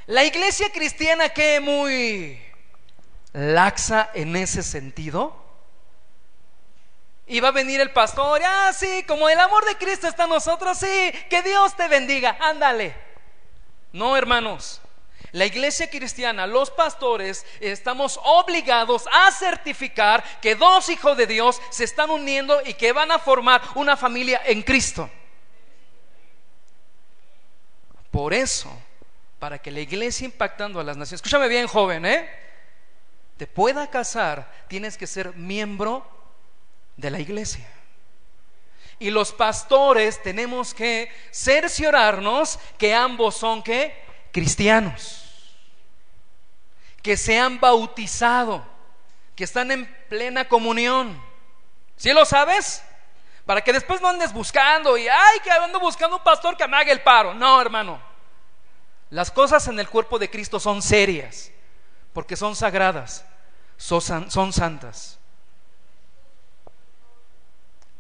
La 0.07 0.25
iglesia 0.25 0.71
cristiana 0.73 1.29
que 1.29 1.61
muy 1.61 2.41
laxa 3.33 4.11
en 4.15 4.37
ese 4.37 4.63
sentido. 4.63 5.40
Y 7.31 7.39
va 7.39 7.49
a 7.49 7.53
venir 7.53 7.81
el 7.81 7.93
pastor, 7.93 8.43
ah, 8.45 8.73
sí, 8.73 9.05
como 9.07 9.29
el 9.29 9.39
amor 9.39 9.65
de 9.65 9.77
Cristo 9.77 10.09
está 10.09 10.25
en 10.25 10.31
nosotros, 10.31 10.77
sí, 10.77 11.13
que 11.31 11.43
Dios 11.43 11.77
te 11.77 11.87
bendiga, 11.87 12.37
ándale. 12.41 12.93
No, 13.93 14.17
hermanos, 14.17 14.81
la 15.31 15.47
iglesia 15.47 15.89
cristiana, 15.89 16.49
los 16.49 16.73
pastores, 16.73 17.47
estamos 17.61 18.19
obligados 18.25 19.05
a 19.13 19.31
certificar 19.31 20.25
que 20.41 20.57
dos 20.57 20.89
hijos 20.89 21.17
de 21.17 21.29
Dios 21.29 21.63
se 21.71 21.85
están 21.85 22.11
uniendo 22.11 22.61
y 22.67 22.75
que 22.75 22.93
van 22.93 23.13
a 23.13 23.21
formar 23.21 23.63
una 23.77 23.97
familia 23.97 24.43
en 24.45 24.63
Cristo. 24.63 25.09
Por 28.11 28.35
eso, 28.35 28.77
para 29.39 29.61
que 29.61 29.71
la 29.71 29.79
iglesia 29.79 30.25
impactando 30.25 30.81
a 30.81 30.83
las 30.83 30.97
naciones, 30.97 31.21
escúchame 31.21 31.47
bien 31.47 31.69
joven, 31.69 32.05
¿eh? 32.07 32.29
Te 33.37 33.47
pueda 33.47 33.89
casar, 33.89 34.51
tienes 34.67 34.99
que 34.99 35.07
ser 35.07 35.37
miembro 35.37 36.19
de 37.01 37.11
la 37.11 37.19
iglesia. 37.19 37.67
Y 38.99 39.11
los 39.11 39.33
pastores 39.33 40.23
tenemos 40.23 40.75
que 40.75 41.11
cerciorarnos 41.33 42.59
que 42.77 42.95
ambos 42.95 43.35
son 43.37 43.63
que 43.63 43.95
cristianos, 44.31 45.25
que 47.03 47.17
se 47.17 47.39
han 47.39 47.59
bautizado, 47.59 48.63
que 49.35 49.45
están 49.45 49.71
en 49.71 49.87
plena 50.11 50.47
comunión. 50.47 51.21
¿Sí 51.97 52.13
lo 52.13 52.27
sabes? 52.27 52.83
Para 53.47 53.63
que 53.63 53.73
después 53.73 54.03
no 54.03 54.09
andes 54.09 54.33
buscando 54.35 54.99
y, 54.99 55.09
ay, 55.09 55.41
que 55.43 55.51
ando 55.51 55.81
buscando 55.81 56.19
un 56.19 56.23
pastor 56.23 56.57
que 56.57 56.69
me 56.69 56.77
haga 56.77 56.93
el 56.93 57.03
paro. 57.03 57.33
No, 57.33 57.61
hermano. 57.61 58.01
Las 59.09 59.31
cosas 59.31 59.67
en 59.67 59.81
el 59.81 59.89
cuerpo 59.89 60.19
de 60.19 60.31
Cristo 60.31 60.61
son 60.61 60.83
serias, 60.83 61.51
porque 62.13 62.37
son 62.37 62.55
sagradas, 62.55 63.25
son, 63.79 64.31
son 64.31 64.53
santas. 64.53 65.20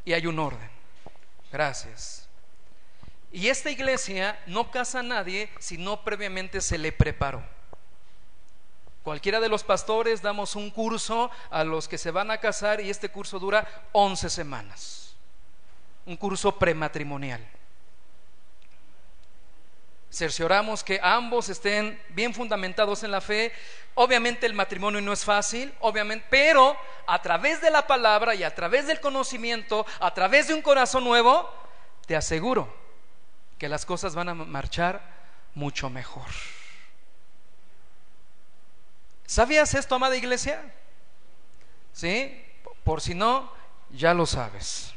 Y 0.05 0.13
hay 0.13 0.27
un 0.27 0.39
orden. 0.39 0.71
Gracias. 1.53 2.29
Y 3.33 3.49
esta 3.49 3.71
iglesia 3.71 4.39
no 4.47 4.71
casa 4.71 5.01
a 5.01 5.05
nadie 5.05 5.51
si 5.59 5.79
no 5.79 6.03
previamente 6.03 6.61
se 6.61 6.79
le 6.79 6.93
preparó. 6.93 7.43
Cualquiera 9.03 9.41
de 9.41 9.49
los 9.49 9.65
pastores 9.65 10.21
damos 10.21 10.57
un 10.57 10.71
curso 10.71 11.31
a 11.51 11.65
los 11.65 11.89
que 11.89 11.97
se 11.97 12.11
van 12.11 12.31
a 12.31 12.39
casar 12.39 12.81
y 12.81 12.91
este 12.91 13.09
curso 13.09 13.39
dura 13.39 13.67
11 13.93 14.29
semanas. 14.29 15.15
Un 16.07 16.17
curso 16.17 16.59
prematrimonial. 16.59 17.47
Cercioramos 20.11 20.83
que 20.83 21.01
ambos 21.03 21.49
estén 21.49 22.01
bien 22.09 22.35
fundamentados 22.35 23.05
en 23.05 23.13
la 23.13 23.21
fe. 23.21 23.53
Obviamente 23.95 24.47
el 24.47 24.55
matrimonio 24.55 25.01
no 25.01 25.13
es 25.13 25.25
fácil, 25.25 25.73
obviamente, 25.81 26.27
pero 26.31 26.77
a 27.07 27.23
través 27.23 27.61
de 27.61 27.71
la 27.71 27.87
palabra 27.87 28.35
y 28.35 28.43
a 28.43 28.55
través 28.55 28.87
del 28.87 29.01
conocimiento, 29.01 29.87
a 30.01 30.13
través 30.13 30.49
de 30.49 30.55
un 30.55 30.63
corazón 30.63 31.05
nuevo, 31.05 31.49
te 32.07 32.17
aseguro 32.17 32.73
que 33.59 33.69
las 33.69 33.87
cosas 33.87 34.15
van 34.15 34.31
a 34.31 34.35
marchar 34.35 35.01
mucho 35.55 35.91
mejor. 35.91 36.27
¿Sabías 39.27 39.75
esto, 39.75 39.95
amada 39.95 40.17
iglesia? 40.17 40.61
¿Sí? 41.93 42.45
Por 42.83 43.01
si 43.01 43.15
no, 43.15 43.53
ya 43.91 44.13
lo 44.13 44.27
sabes. 44.27 44.93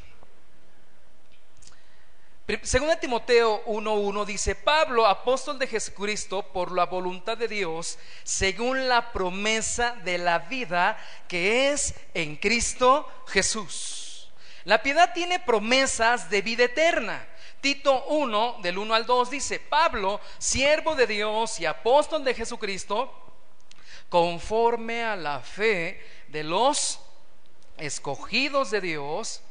Según 2.63 2.89
Timoteo 2.99 3.63
1.1 3.67 4.25
dice, 4.25 4.53
Pablo, 4.53 5.05
apóstol 5.05 5.57
de 5.57 5.65
Jesucristo, 5.65 6.43
por 6.43 6.73
la 6.73 6.85
voluntad 6.85 7.37
de 7.37 7.47
Dios, 7.47 7.97
según 8.23 8.89
la 8.89 9.13
promesa 9.13 9.95
de 10.03 10.17
la 10.17 10.39
vida 10.39 10.97
que 11.29 11.71
es 11.71 11.95
en 12.13 12.35
Cristo 12.35 13.07
Jesús. 13.27 14.29
La 14.65 14.83
piedad 14.83 15.13
tiene 15.13 15.39
promesas 15.39 16.29
de 16.29 16.41
vida 16.41 16.65
eterna. 16.65 17.25
Tito 17.61 18.03
1, 18.07 18.57
del 18.61 18.77
1 18.77 18.93
al 18.93 19.05
2 19.05 19.29
dice, 19.29 19.61
Pablo, 19.61 20.19
siervo 20.37 20.95
de 20.95 21.07
Dios 21.07 21.61
y 21.61 21.65
apóstol 21.65 22.25
de 22.25 22.33
Jesucristo, 22.33 23.09
conforme 24.09 25.05
a 25.05 25.15
la 25.15 25.39
fe 25.39 26.05
de 26.27 26.43
los 26.43 26.99
escogidos 27.77 28.69
de 28.69 28.81
Dios 28.81 29.41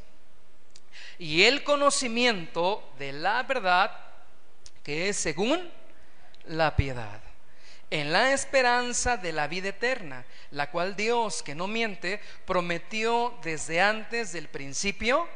y 1.23 1.45
el 1.45 1.63
conocimiento 1.63 2.83
de 2.99 3.13
la 3.13 3.45
verdad 3.45 3.97
que 4.83 5.09
es 5.09 5.17
según 5.17 5.71
la 6.47 6.75
piedad, 6.75 7.21
en 7.91 8.13
la 8.13 8.33
esperanza 8.33 9.17
de 9.17 9.33
la 9.33 9.47
vida 9.47 9.69
eterna, 9.69 10.25
la 10.51 10.73
cual 10.73 10.97
Dios, 10.97 11.45
que 11.45 11.55
no 11.55 11.69
miente, 11.69 12.21
prometió 12.45 13.39
desde 13.45 13.81
antes 13.81 14.33
del 14.33 14.49
principio 14.49 15.29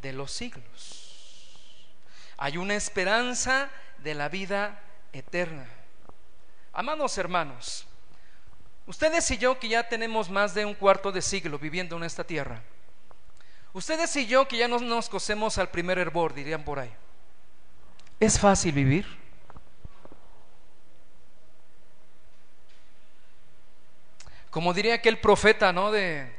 de 0.00 0.14
los 0.14 0.32
siglos. 0.32 1.52
Hay 2.38 2.56
una 2.56 2.74
esperanza 2.74 3.68
de 3.98 4.14
la 4.14 4.30
vida 4.30 4.80
eterna. 5.12 5.68
Amados 6.72 7.18
hermanos, 7.18 7.86
ustedes 8.86 9.30
y 9.30 9.36
yo 9.36 9.58
que 9.58 9.68
ya 9.68 9.90
tenemos 9.90 10.30
más 10.30 10.54
de 10.54 10.64
un 10.64 10.72
cuarto 10.72 11.12
de 11.12 11.20
siglo 11.20 11.58
viviendo 11.58 11.98
en 11.98 12.04
esta 12.04 12.24
tierra, 12.24 12.62
ustedes 13.72 14.14
y 14.16 14.26
yo 14.26 14.48
que 14.48 14.58
ya 14.58 14.68
no 14.68 14.78
nos 14.78 15.08
cosemos 15.08 15.58
al 15.58 15.70
primer 15.70 15.98
hervor, 15.98 16.34
dirían 16.34 16.64
por 16.64 16.78
ahí, 16.78 16.92
¿es 18.20 18.38
fácil 18.38 18.72
vivir? 18.72 19.06
Como 24.50 24.72
diría 24.72 24.94
aquel 24.94 25.18
profeta, 25.20 25.72
¿no? 25.72 25.92
De, 25.92 26.34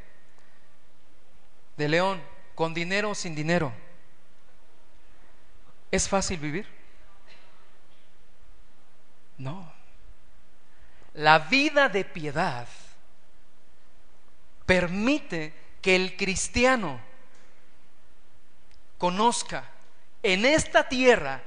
de 1.77 1.87
León, 1.87 2.21
con 2.55 2.73
dinero 2.73 3.11
o 3.11 3.15
sin 3.15 3.35
dinero. 3.35 3.71
¿Es 5.91 6.09
fácil 6.09 6.39
vivir? 6.39 6.67
No. 9.37 9.71
La 11.13 11.39
vida 11.39 11.89
de 11.89 12.03
piedad 12.03 12.67
permite 14.65 15.53
que 15.81 15.95
el 15.95 16.17
cristiano 16.17 16.99
conozca 18.99 19.63
en 20.21 20.45
esta 20.45 20.87
tierra 20.87 21.41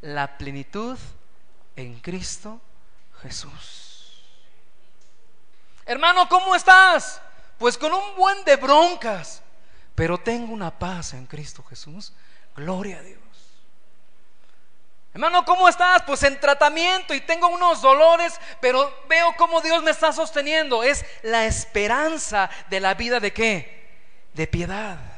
la 0.00 0.38
plenitud 0.38 0.98
en 1.76 2.00
Cristo 2.00 2.60
Jesús. 3.20 4.22
Hermano, 5.84 6.28
¿cómo 6.28 6.54
estás? 6.54 7.20
Pues 7.58 7.76
con 7.76 7.92
un 7.92 8.16
buen 8.16 8.44
de 8.44 8.56
broncas, 8.56 9.42
pero 9.94 10.16
tengo 10.18 10.52
una 10.52 10.70
paz 10.70 11.12
en 11.12 11.26
Cristo 11.26 11.62
Jesús. 11.68 12.14
Gloria 12.56 12.98
a 12.98 13.02
Dios. 13.02 13.20
Hermano, 15.14 15.44
¿cómo 15.44 15.68
estás? 15.68 16.02
Pues 16.06 16.22
en 16.22 16.40
tratamiento 16.40 17.14
y 17.14 17.20
tengo 17.20 17.48
unos 17.48 17.82
dolores, 17.82 18.40
pero 18.60 18.90
veo 19.08 19.34
cómo 19.36 19.60
Dios 19.60 19.82
me 19.82 19.90
está 19.90 20.12
sosteniendo. 20.12 20.82
Es 20.82 21.04
la 21.22 21.44
esperanza 21.44 22.48
de 22.70 22.80
la 22.80 22.94
vida 22.94 23.20
de 23.20 23.32
qué? 23.32 23.90
De 24.32 24.46
piedad. 24.46 25.11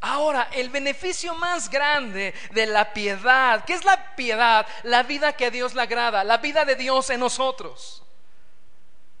Ahora, 0.00 0.48
el 0.52 0.70
beneficio 0.70 1.34
más 1.34 1.68
grande 1.68 2.32
de 2.52 2.66
la 2.66 2.92
piedad, 2.92 3.64
¿qué 3.64 3.74
es 3.74 3.84
la 3.84 4.14
piedad? 4.14 4.66
La 4.84 5.02
vida 5.02 5.32
que 5.32 5.46
a 5.46 5.50
Dios 5.50 5.74
le 5.74 5.82
agrada, 5.82 6.22
la 6.22 6.38
vida 6.38 6.64
de 6.64 6.76
Dios 6.76 7.10
en 7.10 7.20
nosotros. 7.20 8.04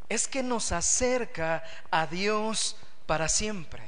Es 0.08 0.28
que 0.28 0.42
nos 0.42 0.70
acerca 0.72 1.64
a 1.90 2.06
Dios 2.06 2.76
para 3.06 3.28
siempre 3.28 3.82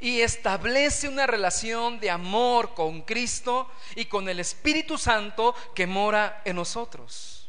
y 0.00 0.20
establece 0.20 1.08
una 1.08 1.26
relación 1.26 2.00
de 2.00 2.10
amor 2.10 2.74
con 2.74 3.02
Cristo 3.02 3.70
y 3.94 4.06
con 4.06 4.28
el 4.28 4.40
Espíritu 4.40 4.98
Santo 4.98 5.54
que 5.74 5.86
mora 5.86 6.42
en 6.44 6.56
nosotros. 6.56 7.48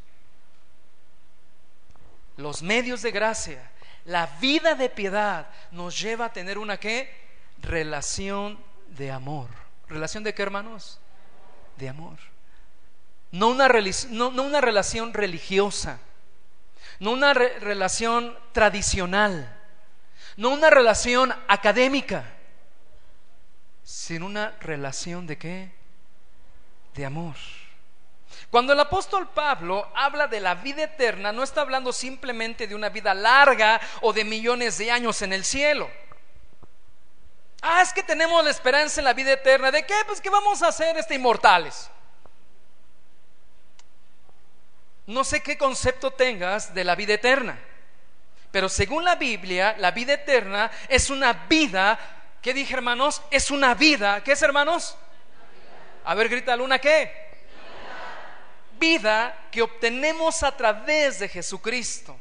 Los 2.38 2.62
medios 2.62 3.02
de 3.02 3.12
gracia, 3.12 3.72
la 4.06 4.28
vida 4.40 4.76
de 4.76 4.90
piedad 4.90 5.50
nos 5.72 6.00
lleva 6.00 6.26
a 6.26 6.34
tener 6.34 6.58
una 6.58 6.78
qué? 6.78 7.25
Relación 7.66 8.60
de 8.90 9.12
amor. 9.12 9.50
¿Relación 9.88 10.24
de 10.24 10.34
qué, 10.34 10.42
hermanos? 10.42 11.00
De 11.78 11.90
amor. 11.90 12.18
No 13.32 13.50
una, 13.50 13.68
no, 14.10 14.30
una 14.30 14.62
relación 14.62 15.14
religiosa, 15.14 16.00
no 17.00 17.12
una 17.12 17.34
relación 17.34 18.38
tradicional, 18.54 19.60
no 20.38 20.50
una 20.50 20.70
relación 20.70 21.34
académica 21.48 22.32
sin 23.84 24.24
una 24.24 24.56
relación 24.62 25.28
de 25.28 25.38
qué? 25.38 25.72
De 26.94 27.06
amor. 27.06 27.36
Cuando 28.50 28.74
el 28.74 28.80
apóstol 28.80 29.30
Pablo 29.30 29.92
habla 29.96 30.28
de 30.28 30.40
la 30.40 30.56
vida 30.56 30.84
eterna, 30.84 31.32
no 31.32 31.44
está 31.44 31.62
hablando 31.62 31.92
simplemente 31.92 32.68
de 32.68 32.76
una 32.76 32.90
vida 32.90 33.14
larga 33.14 33.82
o 34.02 34.14
de 34.14 34.24
millones 34.24 34.78
de 34.78 34.92
años 34.92 35.22
en 35.22 35.34
el 35.34 35.44
cielo. 35.44 35.90
Ah, 37.68 37.82
es 37.82 37.92
que 37.92 38.04
tenemos 38.04 38.44
la 38.44 38.52
esperanza 38.52 39.02
en 39.02 39.06
la 39.06 39.14
vida 39.14 39.32
eterna. 39.32 39.72
¿De 39.72 39.84
qué? 39.84 39.96
Pues 40.06 40.22
que 40.22 40.30
vamos 40.30 40.62
a 40.62 40.72
ser 40.72 40.96
este 40.98 41.16
inmortales. 41.16 41.90
No 45.08 45.24
sé 45.24 45.42
qué 45.42 45.58
concepto 45.58 46.12
tengas 46.12 46.76
de 46.76 46.84
la 46.84 46.94
vida 46.94 47.16
eterna. 47.16 47.60
Pero 48.52 48.70
según 48.70 49.04
la 49.04 49.16
Biblia, 49.16 49.76
la 49.80 49.90
vida 49.90 50.14
eterna 50.14 50.70
es 50.88 51.10
una 51.10 51.34
vida, 51.34 51.98
¿qué 52.40 52.54
dije 52.54 52.76
hermanos? 52.76 53.24
Es 53.32 53.50
una 53.50 53.74
vida, 53.74 54.24
¿qué 54.24 54.34
es 54.34 54.42
hermanos? 54.44 54.96
A 56.04 56.14
ver, 56.14 56.30
grita 56.30 56.56
Luna, 56.56 56.78
¿qué? 56.78 57.12
Vida 58.80 59.48
que 59.52 59.64
obtenemos 59.64 60.44
a 60.44 60.56
través 60.56 61.18
de 61.18 61.30
Jesucristo, 61.30 62.16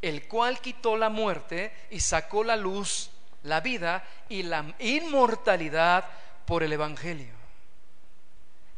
el 0.00 0.28
cual 0.28 0.60
quitó 0.60 0.96
la 0.96 1.08
muerte 1.08 1.72
y 1.90 1.98
sacó 1.98 2.44
la 2.44 2.54
luz, 2.54 3.10
la 3.46 3.60
vida 3.60 4.04
y 4.28 4.42
la 4.42 4.64
inmortalidad 4.78 6.04
por 6.44 6.62
el 6.62 6.72
Evangelio. 6.72 7.34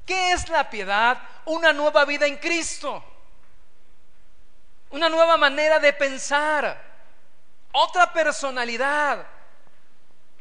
¿Qué 0.07 0.33
es 0.33 0.49
la 0.49 0.71
piedad? 0.71 1.19
Una 1.45 1.73
nueva 1.73 2.05
vida 2.05 2.27
en 2.27 2.37
Cristo 2.37 3.05
una 4.91 5.09
nueva 5.09 5.37
manera 5.37 5.79
de 5.79 5.93
pensar, 5.93 6.81
otra 7.73 8.13
personalidad. 8.13 9.27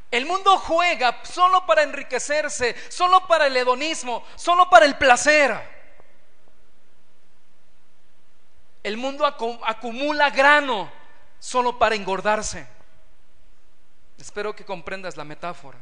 El 0.09 0.25
mundo 0.25 0.57
juega 0.57 1.19
solo 1.23 1.65
para 1.65 1.83
enriquecerse, 1.83 2.75
solo 2.89 3.27
para 3.27 3.47
el 3.47 3.57
hedonismo, 3.57 4.23
solo 4.35 4.69
para 4.69 4.85
el 4.85 4.97
placer. 4.97 5.77
El 8.83 8.95
mundo 8.95 9.25
acumula 9.25 10.29
grano 10.29 10.89
solo 11.39 11.77
para 11.77 11.95
engordarse. 11.95 12.76
Espero 14.17 14.55
que 14.55 14.65
comprendas 14.65 15.15
la 15.15 15.23
metáfora. 15.23 15.77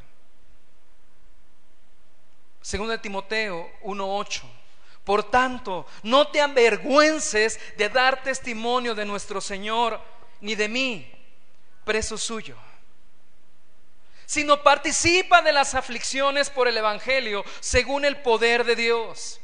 Segundo 2.61 2.91
de 2.91 2.97
Timoteo 2.97 3.71
1:8. 3.81 4.43
Por 5.03 5.29
tanto, 5.29 5.85
no 6.01 6.27
te 6.29 6.41
avergüences 6.41 7.59
de 7.77 7.89
dar 7.89 8.23
testimonio 8.23 8.95
de 8.95 9.05
nuestro 9.05 9.39
Señor, 9.39 10.01
ni 10.41 10.55
de 10.55 10.67
mí, 10.67 11.11
preso 11.83 12.17
suyo, 12.17 12.57
sino 14.25 14.63
participa 14.63 15.43
de 15.43 15.53
las 15.53 15.75
aflicciones 15.75 16.49
por 16.49 16.67
el 16.67 16.77
Evangelio 16.77 17.45
según 17.59 18.03
el 18.03 18.17
poder 18.17 18.63
de 18.63 18.75
Dios. 18.75 19.39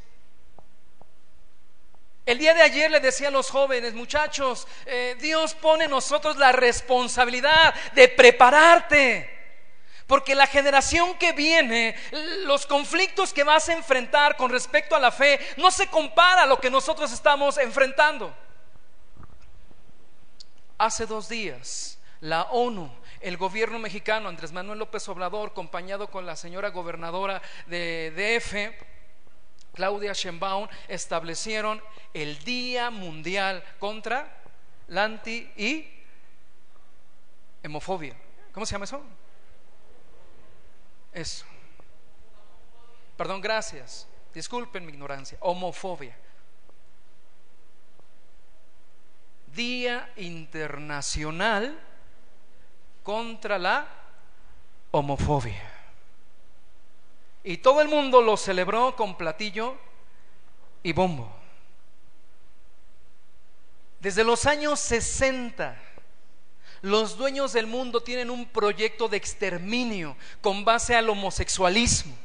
El 2.25 2.37
día 2.37 2.53
de 2.53 2.61
ayer 2.61 2.91
le 2.91 2.99
decía 2.99 3.29
a 3.29 3.31
los 3.31 3.49
jóvenes, 3.49 3.93
muchachos, 3.93 4.67
eh, 4.85 5.15
Dios 5.19 5.55
pone 5.55 5.85
en 5.85 5.91
nosotros 5.91 6.37
la 6.37 6.51
responsabilidad 6.51 7.73
de 7.93 8.07
prepararte 8.09 9.41
porque 10.11 10.35
la 10.35 10.45
generación 10.45 11.17
que 11.17 11.31
viene, 11.31 11.95
los 12.43 12.65
conflictos 12.65 13.31
que 13.31 13.45
vas 13.45 13.69
a 13.69 13.73
enfrentar 13.73 14.35
con 14.35 14.51
respecto 14.51 14.93
a 14.93 14.99
la 14.99 15.09
fe, 15.09 15.39
no 15.55 15.71
se 15.71 15.87
compara 15.87 16.41
a 16.41 16.45
lo 16.45 16.59
que 16.59 16.69
nosotros 16.69 17.13
estamos 17.13 17.57
enfrentando. 17.57 18.35
Hace 20.77 21.05
dos 21.05 21.29
días, 21.29 21.97
la 22.19 22.43
ONU, 22.43 22.91
el 23.21 23.37
gobierno 23.37 23.79
mexicano, 23.79 24.27
Andrés 24.27 24.51
Manuel 24.51 24.79
López 24.79 25.07
Obrador, 25.07 25.51
acompañado 25.51 26.07
con 26.07 26.25
la 26.25 26.35
señora 26.35 26.71
gobernadora 26.71 27.41
de 27.67 28.11
DF, 28.11 29.00
Claudia 29.73 30.13
Sheinbaum, 30.13 30.67
establecieron 30.87 31.81
el 32.13 32.43
Día 32.43 32.89
Mundial 32.89 33.63
contra 33.79 34.37
la 34.87 35.05
anti 35.05 35.51
y 35.55 35.87
hemofobia. 37.63 38.15
¿Cómo 38.51 38.65
se 38.65 38.73
llama 38.73 38.85
eso? 38.85 39.01
Eso. 41.13 41.45
Perdón, 43.17 43.41
gracias. 43.41 44.07
Disculpen 44.33 44.85
mi 44.85 44.91
ignorancia. 44.93 45.37
Homofobia. 45.41 46.17
Día 49.53 50.11
Internacional 50.15 51.77
contra 53.03 53.57
la 53.57 53.87
homofobia. 54.91 55.80
Y 57.43 57.57
todo 57.57 57.81
el 57.81 57.87
mundo 57.87 58.21
lo 58.21 58.37
celebró 58.37 58.95
con 58.95 59.17
platillo 59.17 59.75
y 60.83 60.93
bombo. 60.93 61.33
Desde 63.99 64.23
los 64.23 64.45
años 64.45 64.79
60 64.79 65.77
los 66.81 67.15
dueños 67.15 67.53
del 67.53 67.67
mundo 67.67 68.01
tienen 68.01 68.31
un 68.31 68.47
proyecto 68.47 69.07
de 69.07 69.17
exterminio 69.17 70.17
con 70.41 70.65
base 70.65 70.95
al 70.95 71.09
homosexualismo. 71.09 72.15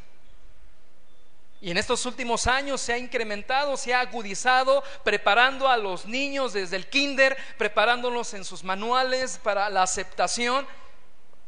Y 1.61 1.71
en 1.71 1.77
estos 1.77 2.07
últimos 2.07 2.47
años 2.47 2.81
se 2.81 2.93
ha 2.93 2.99
incrementado, 2.99 3.77
se 3.77 3.93
ha 3.93 4.01
agudizado, 4.01 4.83
preparando 5.05 5.69
a 5.69 5.77
los 5.77 6.07
niños 6.07 6.53
desde 6.53 6.77
el 6.77 6.89
kinder, 6.89 7.37
preparándolos 7.59 8.33
en 8.35 8.45
sus 8.45 8.65
manuales 8.65 9.39
para 9.43 9.69
la 9.69 9.83
aceptación 9.83 10.67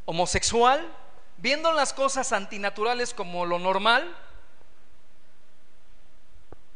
homosexual, 0.05 0.87
viendo 1.41 1.71
las 1.71 1.93
cosas 1.93 2.31
antinaturales 2.31 3.13
como 3.13 3.45
lo 3.45 3.59
normal, 3.59 4.15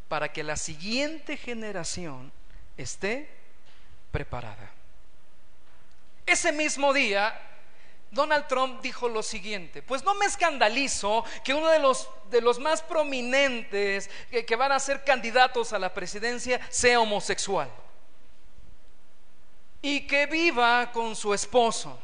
para 0.08 0.32
que 0.32 0.44
la 0.44 0.58
siguiente 0.58 1.38
generación 1.38 2.32
esté 2.78 3.30
preparada. 4.12 4.72
Ese 6.26 6.52
mismo 6.52 6.94
día, 6.94 7.38
Donald 8.12 8.48
Trump 8.48 8.82
dijo 8.82 9.10
lo 9.10 9.24
siguiente, 9.24 9.82
pues 9.82 10.04
no 10.04 10.14
me 10.14 10.26
escandalizo 10.26 11.26
que 11.44 11.54
uno 11.54 11.68
de 11.68 11.80
los, 11.80 12.08
de 12.30 12.42
los 12.42 12.60
más 12.60 12.82
prominentes 12.82 14.10
que, 14.30 14.46
que 14.46 14.56
van 14.56 14.72
a 14.72 14.80
ser 14.80 15.04
candidatos 15.04 15.74
a 15.74 15.80
la 15.80 15.94
presidencia 15.94 16.60
sea 16.70 17.00
homosexual 17.00 17.70
y 19.82 20.08
que 20.08 20.28
viva 20.28 20.92
con 20.94 21.16
su 21.16 21.34
esposo. 21.34 22.00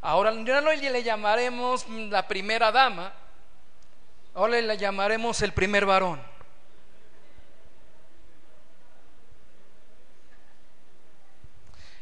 Ahora 0.00 0.32
ya 0.44 0.60
no 0.60 0.72
le 0.72 1.02
llamaremos 1.02 1.88
la 1.88 2.26
primera 2.26 2.70
dama, 2.70 3.12
ahora 4.34 4.60
le 4.60 4.76
llamaremos 4.76 5.42
el 5.42 5.52
primer 5.52 5.84
varón. 5.86 6.20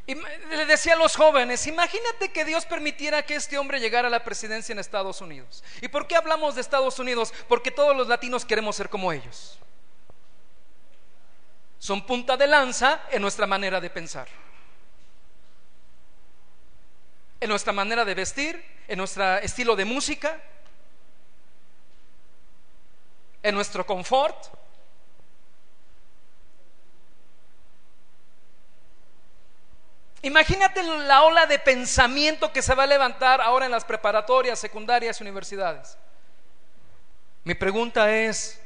Y 0.09 0.15
le 0.15 0.67
decía 0.67 0.95
a 0.95 0.97
los 0.97 1.17
jóvenes, 1.17 1.67
imagínate 1.67 2.31
que 2.31 2.45
Dios 2.45 2.65
permitiera 2.65 3.25
que 3.25 3.35
este 3.35 3.59
hombre 3.59 3.81
llegara 3.81 4.07
a 4.07 4.11
la 4.11 4.23
presidencia 4.23 4.73
en 4.73 4.79
Estados 4.79 5.21
Unidos. 5.21 5.65
¿Y 5.81 5.89
por 5.89 6.07
qué 6.07 6.15
hablamos 6.15 6.55
de 6.55 6.61
Estados 6.61 7.01
Unidos? 7.01 7.35
Porque 7.49 7.73
todos 7.73 7.97
los 7.97 8.07
latinos 8.07 8.45
queremos 8.45 8.77
ser 8.77 8.89
como 8.89 9.13
ellos. 9.13 9.59
Son 11.81 12.07
punta 12.07 12.37
de 12.37 12.47
lanza 12.47 13.03
en 13.11 13.21
nuestra 13.21 13.49
manera 13.49 13.81
de 13.81 13.91
pensar, 13.91 14.29
en 17.40 17.49
nuestra 17.49 17.72
manera 17.72 18.05
de 18.05 18.14
vestir, 18.14 18.64
en 18.88 18.99
nuestro 18.99 19.38
estilo 19.38 19.77
de 19.77 19.85
música, 19.85 20.40
en 23.42 23.55
nuestro 23.55 23.85
confort. 23.87 24.37
Imagínate 30.22 30.83
la 30.83 31.22
ola 31.22 31.46
de 31.46 31.59
pensamiento 31.59 32.53
que 32.53 32.62
se 32.62 32.75
va 32.75 32.83
a 32.83 32.87
levantar 32.87 33.40
ahora 33.40 33.66
en 33.66 33.70
las 33.70 33.85
preparatorias, 33.85 34.59
secundarias 34.59 35.20
y 35.20 35.22
universidades. 35.22 35.96
Mi 37.44 37.55
pregunta 37.55 38.11
es, 38.12 38.61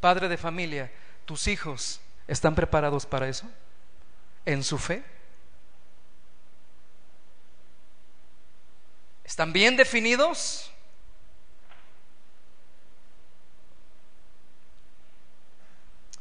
padre 0.00 0.28
de 0.28 0.36
familia, 0.36 0.90
¿tus 1.24 1.46
hijos 1.46 2.00
están 2.26 2.56
preparados 2.56 3.06
para 3.06 3.28
eso? 3.28 3.48
¿En 4.44 4.64
su 4.64 4.78
fe? 4.78 5.04
¿Están 9.26 9.52
bien 9.52 9.76
definidos? 9.76 10.70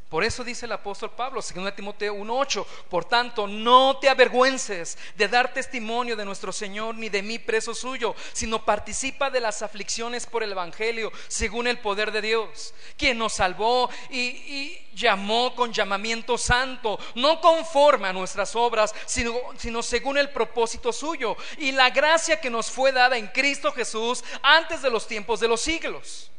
Por 0.10 0.24
eso 0.24 0.44
dice 0.44 0.68
el 0.68 0.72
apóstol 0.72 1.12
Pablo, 1.12 1.41
2 1.41 1.76
Timoteo 1.76 2.13
1:8, 2.13 2.66
por 2.89 3.06
tanto, 3.06 3.47
no 3.47 3.97
te 3.97 4.08
avergüences 4.08 4.99
de 5.16 5.28
dar 5.28 5.51
testimonio 5.51 6.16
de 6.16 6.24
nuestro 6.24 6.51
Señor 6.51 6.93
ni 6.93 7.10
de 7.10 7.24
mí 7.24 7.39
preso 7.39 7.74
suyo, 7.74 8.14
sino 8.32 8.64
participa 8.64 9.32
de 9.32 9.39
las 9.41 9.64
aflicciones 9.64 10.28
por 10.28 10.43
el 10.43 10.51
Evangelio, 10.51 11.12
según 11.28 11.66
el 11.66 11.80
poder 11.80 12.12
de 12.12 12.22
Dios, 12.22 12.76
quien 12.97 13.18
nos 13.18 13.34
salvó 13.34 13.89
y, 14.12 14.80
llamó 14.93 15.53
con 15.56 15.74
llamamiento 15.74 16.38
santo, 16.38 16.97
no 17.16 17.41
conforme 17.41 18.08
a 18.08 18.14
nuestras 18.14 18.56
obras, 18.56 18.95
sino, 19.06 19.34
sino 19.58 19.84
según 19.84 20.18
el 20.18 20.30
propósito 20.30 20.93
suyo 20.93 21.36
y 21.58 21.74
la 21.74 21.89
gracia 21.89 22.39
que 22.39 22.49
nos 22.49 22.72
fue 22.72 22.93
dada 22.93 23.18
en 23.18 23.28
Cristo 23.28 23.74
Jesús 23.74 24.24
antes 24.41 24.82
de 24.82 24.89
los 24.89 25.06
tiempos 25.06 25.41
de 25.41 25.49
los 25.49 25.60
siglos. 25.60 26.32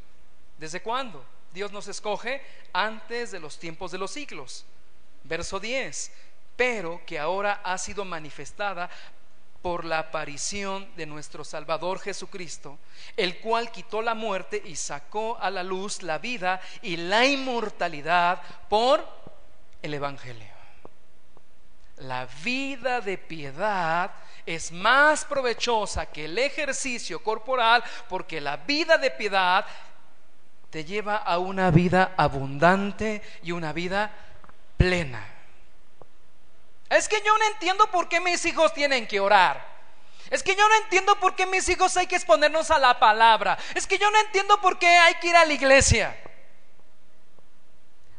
¿Desde 0.57 0.81
cuándo? 0.81 1.36
Dios 1.53 1.73
nos 1.73 1.89
escoge 1.89 2.43
antes 2.73 3.31
de 3.31 3.41
los 3.41 3.59
tiempos 3.59 3.91
de 3.91 3.99
los 3.99 4.11
siglos. 4.11 4.65
Verso 5.25 5.59
10, 5.59 6.13
pero 6.57 7.01
que 7.07 7.19
ahora 7.19 7.61
ha 7.65 7.79
sido 7.79 8.05
manifestada 8.05 8.91
por 9.63 9.85
la 9.85 9.99
aparición 9.99 10.89
de 10.97 11.07
nuestro 11.07 11.43
Salvador 11.45 11.99
Jesucristo, 11.99 12.79
el 13.17 13.41
cual 13.41 13.73
quitó 13.73 14.01
la 14.01 14.15
muerte 14.15 14.63
y 14.65 14.77
sacó 14.77 15.37
a 15.39 15.51
la 15.51 15.65
luz 15.65 16.03
la 16.03 16.19
vida 16.19 16.61
y 16.83 16.97
la 16.97 17.27
inmortalidad 17.27 18.41
por 18.69 19.05
el 19.83 19.95
Evangelio. 19.95 20.55
la 21.97 22.29
vida 22.45 23.01
de 23.01 23.17
piedad 23.19 24.11
es 24.45 24.71
más 24.71 25.25
provechosa 25.25 26.07
que 26.07 26.27
el 26.27 26.39
ejercicio 26.39 27.23
corporal 27.23 27.83
porque 28.09 28.41
la 28.41 28.59
vida 28.59 28.99
de 28.99 29.11
piedad 29.11 29.67
te 30.77 30.85
lleva 30.85 31.17
a 31.17 31.39
una 31.39 31.71
vida 31.71 32.13
abundante 32.19 33.23
y 33.43 33.53
una 33.53 33.73
vida 33.73 34.13
plena. 34.77 35.27
Es 36.91 37.09
que 37.09 37.23
yo 37.25 37.39
no 37.39 37.47
entiendo 37.47 37.91
por 37.91 38.11
qué 38.11 38.21
mis 38.21 38.45
hijos 38.45 38.75
tienen 38.75 39.07
que 39.07 39.19
orar. 39.19 39.67
Es 40.29 40.43
que 40.43 40.55
yo 40.55 40.69
no 40.69 40.75
entiendo 40.75 41.19
por 41.19 41.35
qué 41.35 41.47
mis 41.47 41.67
hijos 41.71 41.97
hay 41.97 42.07
que 42.07 42.17
exponernos 42.17 42.71
a 42.71 42.79
la 42.79 42.99
palabra. 42.99 43.57
Es 43.75 43.87
que 43.87 43.97
yo 43.97 44.11
no 44.11 44.21
entiendo 44.21 44.61
por 44.61 44.79
qué 44.79 44.87
hay 44.87 45.15
que 45.15 45.29
ir 45.29 45.37
a 45.37 45.47
la 45.47 45.55
iglesia. 45.55 46.15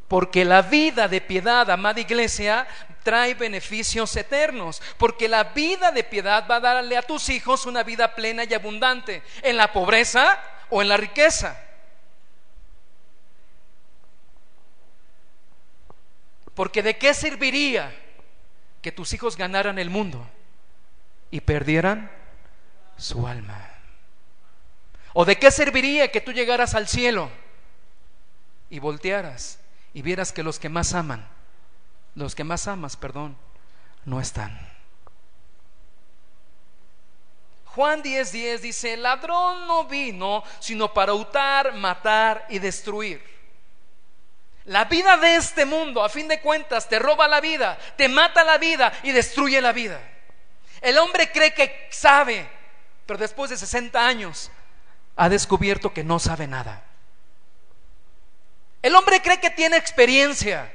Porque 0.08 0.44
la 0.44 0.62
vida 0.62 1.06
de 1.06 1.20
piedad, 1.20 1.70
amada 1.70 2.00
iglesia, 2.00 2.66
trae 3.04 3.34
beneficios 3.34 4.16
eternos. 4.16 4.82
Porque 4.96 5.28
la 5.28 5.44
vida 5.44 5.92
de 5.92 6.02
piedad 6.02 6.44
va 6.50 6.56
a 6.56 6.60
darle 6.60 6.96
a 6.96 7.02
tus 7.02 7.28
hijos 7.28 7.66
una 7.66 7.84
vida 7.84 8.16
plena 8.16 8.42
y 8.42 8.52
abundante. 8.52 9.22
En 9.42 9.56
la 9.56 9.72
pobreza 9.72 10.42
o 10.70 10.82
en 10.82 10.88
la 10.88 10.96
riqueza. 10.96 11.67
Porque 16.58 16.82
de 16.82 16.98
qué 16.98 17.14
serviría 17.14 17.94
que 18.82 18.90
tus 18.90 19.12
hijos 19.12 19.36
ganaran 19.36 19.78
el 19.78 19.90
mundo 19.90 20.28
y 21.30 21.40
perdieran 21.40 22.10
su 22.96 23.28
alma. 23.28 23.70
¿O 25.12 25.24
de 25.24 25.38
qué 25.38 25.52
serviría 25.52 26.10
que 26.10 26.20
tú 26.20 26.32
llegaras 26.32 26.74
al 26.74 26.88
cielo 26.88 27.30
y 28.70 28.80
voltearas 28.80 29.60
y 29.94 30.02
vieras 30.02 30.32
que 30.32 30.42
los 30.42 30.58
que 30.58 30.68
más 30.68 30.94
aman, 30.94 31.28
los 32.16 32.34
que 32.34 32.42
más 32.42 32.66
amas, 32.66 32.96
perdón, 32.96 33.36
no 34.04 34.20
están? 34.20 34.58
Juan 37.66 38.02
10:10 38.02 38.58
dice, 38.58 38.94
el 38.94 39.04
ladrón 39.04 39.68
no 39.68 39.84
vino 39.84 40.42
sino 40.58 40.92
para 40.92 41.14
hurtar, 41.14 41.74
matar 41.74 42.46
y 42.48 42.58
destruir. 42.58 43.37
La 44.68 44.84
vida 44.84 45.16
de 45.16 45.36
este 45.36 45.64
mundo, 45.64 46.04
a 46.04 46.10
fin 46.10 46.28
de 46.28 46.40
cuentas, 46.40 46.90
te 46.90 46.98
roba 46.98 47.26
la 47.26 47.40
vida, 47.40 47.78
te 47.96 48.06
mata 48.06 48.44
la 48.44 48.58
vida 48.58 48.92
y 49.02 49.12
destruye 49.12 49.62
la 49.62 49.72
vida. 49.72 49.98
El 50.82 50.98
hombre 50.98 51.32
cree 51.32 51.54
que 51.54 51.88
sabe, 51.90 52.46
pero 53.06 53.18
después 53.18 53.48
de 53.48 53.56
60 53.56 54.06
años 54.06 54.50
ha 55.16 55.30
descubierto 55.30 55.94
que 55.94 56.04
no 56.04 56.18
sabe 56.18 56.46
nada. 56.46 56.84
El 58.82 58.94
hombre 58.94 59.22
cree 59.22 59.40
que 59.40 59.48
tiene 59.48 59.78
experiencia, 59.78 60.70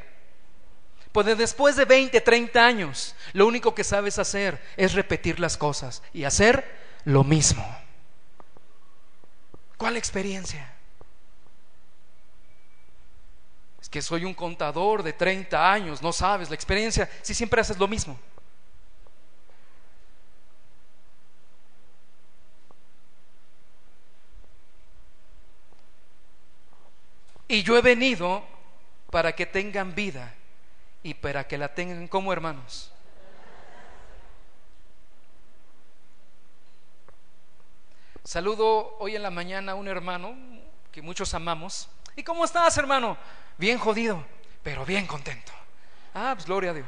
pues 1.11 1.37
después 1.37 1.75
de 1.75 1.85
20, 1.85 2.19
30 2.19 2.65
años, 2.65 3.15
lo 3.33 3.45
único 3.45 3.75
que 3.75 3.83
sabes 3.83 4.17
hacer 4.17 4.59
es 4.75 4.93
repetir 4.93 5.39
las 5.39 5.55
cosas 5.55 6.01
y 6.13 6.23
hacer 6.23 6.79
lo 7.05 7.23
mismo. 7.23 7.63
¿Cuál 9.77 9.97
experiencia? 9.97 10.73
Es 13.82 13.82
que 13.93 14.01
soy 14.01 14.25
un 14.25 14.33
contador 14.33 15.03
de 15.03 15.13
30 15.13 15.71
años, 15.71 16.01
no 16.01 16.11
sabes 16.11 16.49
la 16.49 16.55
experiencia, 16.55 17.07
si 17.21 17.35
siempre 17.35 17.61
haces 17.61 17.77
lo 17.77 17.87
mismo. 17.87 18.19
Y 27.47 27.61
yo 27.61 27.77
he 27.77 27.83
venido 27.83 28.43
para 29.11 29.33
que 29.33 29.45
tengan 29.45 29.93
vida 29.93 30.33
y 31.03 31.13
para 31.13 31.47
que 31.47 31.59
la 31.59 31.75
tengan 31.75 32.07
como 32.07 32.33
hermanos. 32.33 32.91
Saludo 38.23 38.97
hoy 38.97 39.15
en 39.15 39.21
la 39.21 39.29
mañana 39.29 39.73
a 39.73 39.75
un 39.75 39.87
hermano 39.87 40.35
que 40.91 41.03
muchos 41.03 41.31
amamos. 41.35 41.87
¿Y 42.15 42.23
cómo 42.23 42.43
estás, 42.43 42.75
hermano? 42.79 43.15
Bien 43.57 43.77
jodido, 43.77 44.25
pero 44.63 44.85
bien 44.85 45.05
contento. 45.07 45.51
Ah, 46.13 46.33
pues 46.35 46.45
gloria 46.45 46.71
a 46.71 46.73
Dios. 46.73 46.87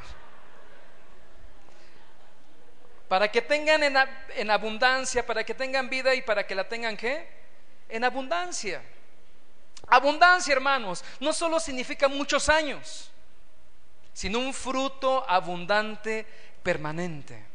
Para 3.08 3.32
que 3.32 3.42
tengan 3.42 3.84
en, 3.84 3.96
en 4.36 4.52
abundancia, 4.52 5.26
para 5.26 5.44
que 5.44 5.54
tengan 5.54 5.90
vida 5.90 6.14
y 6.16 6.22
para 6.22 6.46
que 6.46 6.56
la 6.56 6.68
tengan 6.68 6.98
qué? 6.98 7.28
En 7.90 8.04
abundancia. 8.04 8.82
Abundancia, 9.88 10.54
hermanos, 10.54 11.04
no 11.20 11.32
solo 11.32 11.60
significa 11.60 12.08
muchos 12.08 12.50
años, 12.50 13.12
sino 14.14 14.40
un 14.40 14.54
fruto 14.54 15.30
abundante 15.30 16.26
permanente. 16.64 17.55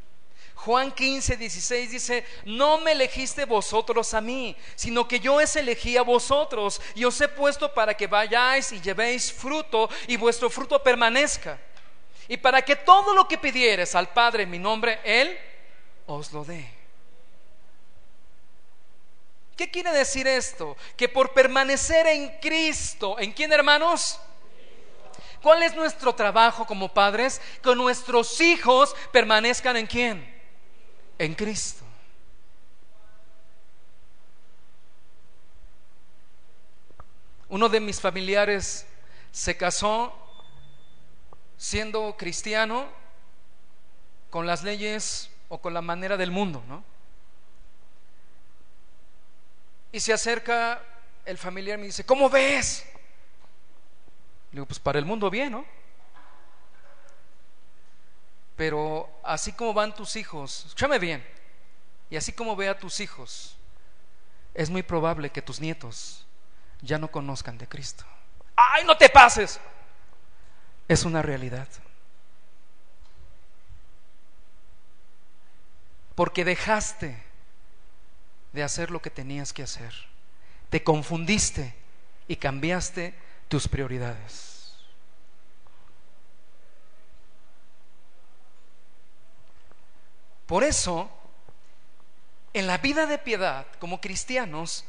Juan 0.64 0.92
15, 0.92 1.38
16 1.38 1.90
dice, 1.90 2.24
no 2.44 2.78
me 2.78 2.92
elegiste 2.92 3.46
vosotros 3.46 4.12
a 4.12 4.20
mí, 4.20 4.54
sino 4.74 5.08
que 5.08 5.18
yo 5.18 5.36
os 5.36 5.56
elegí 5.56 5.96
a 5.96 6.02
vosotros 6.02 6.82
y 6.94 7.06
os 7.06 7.18
he 7.18 7.28
puesto 7.28 7.72
para 7.72 7.96
que 7.96 8.06
vayáis 8.06 8.70
y 8.72 8.80
llevéis 8.80 9.32
fruto 9.32 9.88
y 10.06 10.18
vuestro 10.18 10.50
fruto 10.50 10.82
permanezca. 10.82 11.58
Y 12.28 12.36
para 12.36 12.60
que 12.60 12.76
todo 12.76 13.14
lo 13.14 13.26
que 13.26 13.38
pidieres 13.38 13.94
al 13.94 14.10
Padre 14.10 14.42
en 14.42 14.50
mi 14.50 14.58
nombre, 14.58 15.00
Él 15.02 15.38
os 16.06 16.30
lo 16.30 16.44
dé. 16.44 16.70
¿Qué 19.56 19.70
quiere 19.70 19.92
decir 19.92 20.28
esto? 20.28 20.76
Que 20.94 21.08
por 21.08 21.32
permanecer 21.32 22.06
en 22.06 22.38
Cristo, 22.38 23.18
¿en 23.18 23.32
quién 23.32 23.50
hermanos? 23.50 24.20
¿Cuál 25.42 25.62
es 25.62 25.74
nuestro 25.74 26.14
trabajo 26.14 26.66
como 26.66 26.92
padres? 26.92 27.40
Que 27.62 27.74
nuestros 27.74 28.42
hijos 28.42 28.94
permanezcan 29.10 29.78
en 29.78 29.86
quién? 29.86 30.39
En 31.20 31.34
Cristo. 31.34 31.84
Uno 37.50 37.68
de 37.68 37.78
mis 37.78 38.00
familiares 38.00 38.86
se 39.30 39.54
casó 39.54 40.14
siendo 41.58 42.16
cristiano 42.16 42.88
con 44.30 44.46
las 44.46 44.62
leyes 44.62 45.28
o 45.50 45.58
con 45.58 45.74
la 45.74 45.82
manera 45.82 46.16
del 46.16 46.30
mundo, 46.30 46.64
¿no? 46.66 46.82
Y 49.92 50.00
se 50.00 50.14
acerca 50.14 50.82
el 51.26 51.36
familiar 51.36 51.78
y 51.78 51.82
me 51.82 51.86
dice, 51.88 52.06
¿cómo 52.06 52.30
ves? 52.30 52.82
Le 54.52 54.56
digo, 54.56 54.64
pues 54.64 54.78
para 54.78 54.98
el 54.98 55.04
mundo 55.04 55.28
bien, 55.28 55.52
¿no? 55.52 55.66
Pero 58.60 59.08
así 59.24 59.52
como 59.52 59.72
van 59.72 59.94
tus 59.94 60.16
hijos, 60.16 60.66
escúchame 60.66 60.98
bien, 60.98 61.26
y 62.10 62.16
así 62.16 62.30
como 62.34 62.54
ve 62.56 62.68
a 62.68 62.78
tus 62.78 63.00
hijos, 63.00 63.56
es 64.52 64.68
muy 64.68 64.82
probable 64.82 65.30
que 65.30 65.40
tus 65.40 65.60
nietos 65.60 66.26
ya 66.82 66.98
no 66.98 67.10
conozcan 67.10 67.56
de 67.56 67.66
Cristo. 67.66 68.04
¡Ay, 68.54 68.84
no 68.84 68.98
te 68.98 69.08
pases! 69.08 69.58
Es 70.88 71.06
una 71.06 71.22
realidad. 71.22 71.68
Porque 76.14 76.44
dejaste 76.44 77.16
de 78.52 78.62
hacer 78.62 78.90
lo 78.90 79.00
que 79.00 79.08
tenías 79.08 79.54
que 79.54 79.62
hacer. 79.62 79.94
Te 80.68 80.84
confundiste 80.84 81.74
y 82.28 82.36
cambiaste 82.36 83.14
tus 83.48 83.66
prioridades. 83.68 84.49
Por 90.50 90.64
eso, 90.64 91.08
en 92.54 92.66
la 92.66 92.78
vida 92.78 93.06
de 93.06 93.18
piedad, 93.18 93.66
como 93.78 94.00
cristianos, 94.00 94.84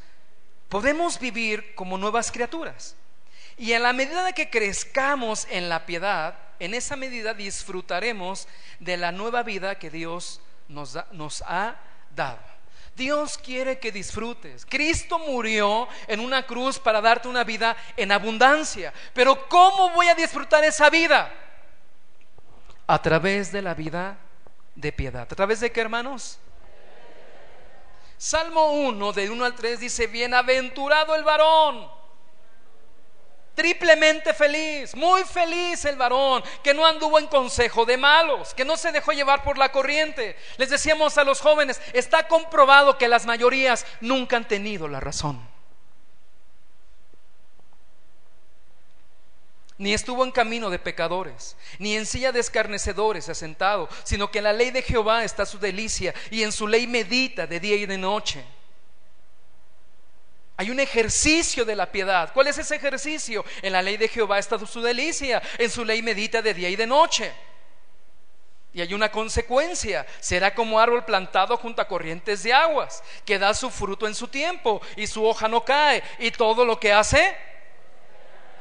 podemos 0.69 1.19
vivir 1.19 1.75
como 1.75 1.99
nuevas 1.99 2.31
criaturas. 2.31 2.95
Y 3.59 3.73
en 3.73 3.83
la 3.83 3.93
medida 3.93 4.23
de 4.23 4.33
que 4.33 4.49
crezcamos 4.49 5.45
en 5.51 5.69
la 5.69 5.85
piedad, 5.85 6.35
en 6.57 6.73
esa 6.73 6.95
medida 6.95 7.35
disfrutaremos 7.35 8.47
de 8.79 8.97
la 8.97 9.11
nueva 9.11 9.43
vida 9.43 9.77
que 9.77 9.91
Dios 9.91 10.41
nos, 10.67 10.97
nos 11.11 11.43
ha 11.43 11.75
dado. 12.15 12.41
Dios 12.95 13.37
quiere 13.37 13.77
que 13.77 13.91
disfrutes. 13.91 14.65
Cristo 14.65 15.19
murió 15.19 15.87
en 16.07 16.21
una 16.21 16.41
cruz 16.47 16.79
para 16.79 17.01
darte 17.01 17.27
una 17.27 17.43
vida 17.43 17.77
en 17.97 18.11
abundancia. 18.11 18.91
Pero 19.13 19.47
¿cómo 19.47 19.91
voy 19.91 20.07
a 20.07 20.15
disfrutar 20.15 20.63
esa 20.63 20.89
vida? 20.89 21.31
A 22.87 22.99
través 22.99 23.51
de 23.51 23.61
la 23.61 23.75
vida 23.75 24.17
de 24.75 24.91
piedad. 24.91 25.23
¿A 25.23 25.35
través 25.35 25.59
de 25.59 25.71
qué, 25.71 25.81
hermanos? 25.81 26.39
Salmo 28.17 28.73
1, 28.73 29.13
de 29.13 29.29
1 29.29 29.45
al 29.45 29.55
3 29.55 29.79
dice, 29.79 30.07
bienaventurado 30.07 31.15
el 31.15 31.23
varón 31.23 32.01
triplemente 33.55 34.33
feliz, 34.33 34.95
muy 34.95 35.23
feliz 35.23 35.85
el 35.85 35.95
varón, 35.95 36.43
que 36.63 36.73
no 36.73 36.85
anduvo 36.85 37.19
en 37.19 37.27
consejo 37.27 37.85
de 37.85 37.97
malos, 37.97 38.53
que 38.53 38.65
no 38.65 38.77
se 38.77 38.91
dejó 38.91 39.11
llevar 39.11 39.43
por 39.43 39.57
la 39.57 39.71
corriente. 39.71 40.35
Les 40.57 40.69
decíamos 40.69 41.17
a 41.17 41.23
los 41.23 41.41
jóvenes, 41.41 41.81
está 41.93 42.27
comprobado 42.27 42.97
que 42.97 43.07
las 43.07 43.25
mayorías 43.25 43.85
nunca 43.99 44.37
han 44.37 44.47
tenido 44.47 44.87
la 44.87 44.99
razón. 44.99 45.50
Ni 49.81 49.95
estuvo 49.95 50.23
en 50.23 50.31
camino 50.31 50.69
de 50.69 50.77
pecadores, 50.77 51.57
ni 51.79 51.97
en 51.97 52.05
silla 52.05 52.31
de 52.31 52.39
escarnecedores 52.39 53.27
asentado, 53.29 53.89
sino 54.03 54.29
que 54.29 54.37
en 54.37 54.43
la 54.43 54.53
ley 54.53 54.69
de 54.69 54.83
Jehová 54.83 55.23
está 55.23 55.43
su 55.43 55.57
delicia, 55.57 56.13
y 56.29 56.43
en 56.43 56.51
su 56.51 56.67
ley 56.67 56.85
medita 56.85 57.47
de 57.47 57.59
día 57.59 57.75
y 57.75 57.87
de 57.87 57.97
noche. 57.97 58.45
Hay 60.57 60.69
un 60.69 60.79
ejercicio 60.79 61.65
de 61.65 61.75
la 61.75 61.91
piedad. 61.91 62.31
¿Cuál 62.31 62.45
es 62.45 62.59
ese 62.59 62.75
ejercicio? 62.75 63.43
En 63.63 63.73
la 63.73 63.81
ley 63.81 63.97
de 63.97 64.07
Jehová 64.07 64.37
está 64.37 64.59
su 64.59 64.83
delicia, 64.83 65.41
en 65.57 65.71
su 65.71 65.83
ley 65.83 66.03
medita 66.03 66.43
de 66.43 66.53
día 66.53 66.69
y 66.69 66.75
de 66.75 66.85
noche. 66.85 67.33
Y 68.73 68.81
hay 68.81 68.93
una 68.93 69.09
consecuencia. 69.09 70.05
Será 70.19 70.53
como 70.53 70.79
árbol 70.79 71.05
plantado 71.05 71.57
junto 71.57 71.81
a 71.81 71.87
corrientes 71.87 72.43
de 72.43 72.53
aguas, 72.53 73.03
que 73.25 73.39
da 73.39 73.55
su 73.55 73.71
fruto 73.71 74.05
en 74.05 74.13
su 74.13 74.27
tiempo 74.27 74.79
y 74.95 75.07
su 75.07 75.25
hoja 75.25 75.47
no 75.47 75.65
cae. 75.65 76.03
Y 76.19 76.29
todo 76.29 76.65
lo 76.65 76.79
que 76.79 76.93
hace. 76.93 77.35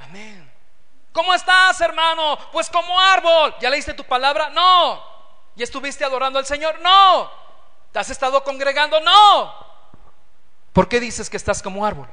Amén. 0.01 0.40
¿Cómo 1.13 1.35
estás, 1.35 1.81
hermano? 1.81 2.39
Pues 2.53 2.71
como 2.71 2.99
árbol. 2.99 3.55
¿Ya 3.61 3.71
leíste 3.71 3.95
tu 3.95 4.05
palabra? 4.05 4.51
No. 4.51 5.03
¿Ya 5.57 5.65
estuviste 5.65 6.05
adorando 6.05 6.39
al 6.39 6.47
Señor? 6.47 6.81
No. 6.81 7.31
¿Te 7.93 7.99
has 7.99 8.11
estado 8.11 8.43
congregando? 8.45 9.01
No. 9.01 9.55
¿Por 10.73 10.89
qué 10.89 11.01
dices 11.01 11.29
que 11.29 11.37
estás 11.37 11.63
como 11.63 11.85
árbol? 11.85 12.09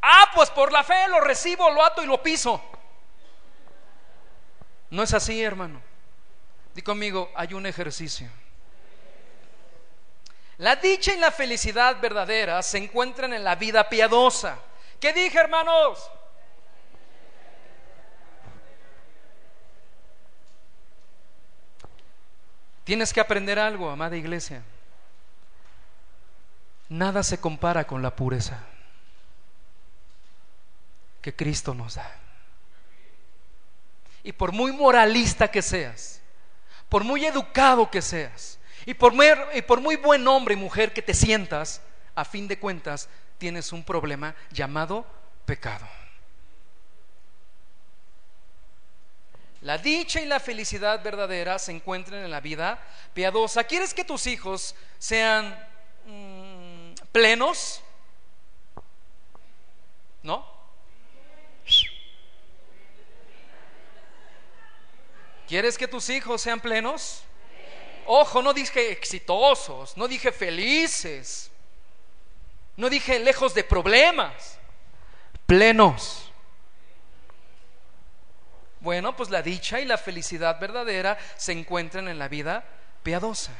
Ah, 0.00 0.30
pues 0.34 0.48
por 0.50 0.72
la 0.72 0.84
fe 0.84 1.08
lo 1.08 1.20
recibo, 1.20 1.68
lo 1.70 1.84
ato 1.84 2.02
y 2.02 2.06
lo 2.06 2.22
piso. 2.22 2.62
No 4.90 5.02
es 5.02 5.12
así, 5.12 5.42
hermano. 5.42 5.80
Di 6.74 6.82
conmigo, 6.82 7.30
hay 7.34 7.52
un 7.52 7.66
ejercicio. 7.66 8.30
La 10.58 10.76
dicha 10.76 11.12
y 11.12 11.18
la 11.18 11.30
felicidad 11.30 12.00
verdadera 12.00 12.62
se 12.62 12.78
encuentran 12.78 13.32
en 13.32 13.44
la 13.44 13.56
vida 13.56 13.88
piadosa. 13.88 14.58
¿Qué 15.00 15.14
dije, 15.14 15.38
hermanos? 15.38 16.10
Tienes 22.84 23.12
que 23.12 23.20
aprender 23.20 23.58
algo, 23.58 23.88
amada 23.88 24.16
iglesia. 24.16 24.62
Nada 26.88 27.22
se 27.22 27.38
compara 27.38 27.86
con 27.86 28.02
la 28.02 28.14
pureza 28.14 28.64
que 31.22 31.34
Cristo 31.34 31.72
nos 31.72 31.94
da. 31.94 32.16
Y 34.22 34.32
por 34.32 34.52
muy 34.52 34.72
moralista 34.72 35.48
que 35.48 35.62
seas, 35.62 36.20
por 36.88 37.04
muy 37.04 37.24
educado 37.24 37.90
que 37.90 38.02
seas, 38.02 38.58
y 38.84 38.94
por 38.94 39.12
muy, 39.12 39.28
y 39.54 39.62
por 39.62 39.80
muy 39.80 39.96
buen 39.96 40.26
hombre 40.26 40.54
y 40.54 40.56
mujer 40.58 40.92
que 40.92 41.00
te 41.00 41.14
sientas, 41.14 41.80
a 42.14 42.24
fin 42.24 42.48
de 42.48 42.58
cuentas, 42.58 43.08
tienes 43.40 43.72
un 43.72 43.82
problema 43.82 44.36
llamado 44.52 45.04
pecado. 45.46 45.88
La 49.62 49.78
dicha 49.78 50.20
y 50.20 50.26
la 50.26 50.40
felicidad 50.40 51.02
verdadera 51.02 51.58
se 51.58 51.72
encuentran 51.72 52.22
en 52.22 52.30
la 52.30 52.40
vida 52.40 52.78
piadosa. 53.14 53.64
¿Quieres 53.64 53.92
que 53.92 54.04
tus 54.04 54.26
hijos 54.26 54.74
sean 54.98 55.58
mm, 56.06 56.92
plenos? 57.12 57.82
¿No? 60.22 60.46
¿Quieres 65.48 65.76
que 65.76 65.88
tus 65.88 66.08
hijos 66.10 66.42
sean 66.42 66.60
plenos? 66.60 67.22
Ojo, 68.06 68.42
no 68.42 68.52
dije 68.52 68.92
exitosos, 68.92 69.96
no 69.96 70.06
dije 70.06 70.30
felices. 70.30 71.49
No 72.80 72.88
dije 72.88 73.18
lejos 73.18 73.52
de 73.52 73.62
problemas, 73.62 74.58
plenos. 75.44 76.32
Bueno, 78.80 79.14
pues 79.14 79.28
la 79.28 79.42
dicha 79.42 79.80
y 79.80 79.84
la 79.84 79.98
felicidad 79.98 80.58
verdadera 80.58 81.18
se 81.36 81.52
encuentran 81.52 82.08
en 82.08 82.18
la 82.18 82.28
vida 82.28 82.64
piadosa. 83.02 83.52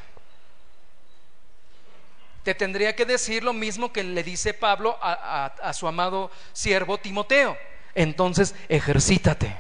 Te 2.45 2.55
tendría 2.55 2.97
que 2.97 3.05
decir 3.05 3.45
lo 3.45 3.53
mismo 3.53 3.93
que 3.93 4.03
le 4.03 4.23
dice 4.23 4.55
Pablo 4.55 4.99
a, 5.03 5.71
su 5.75 5.87
amado 5.87 6.31
siervo 6.55 6.97
Timoteo. 6.97 7.59
Entonces, 7.95 8.55
ejercítate 8.71 9.55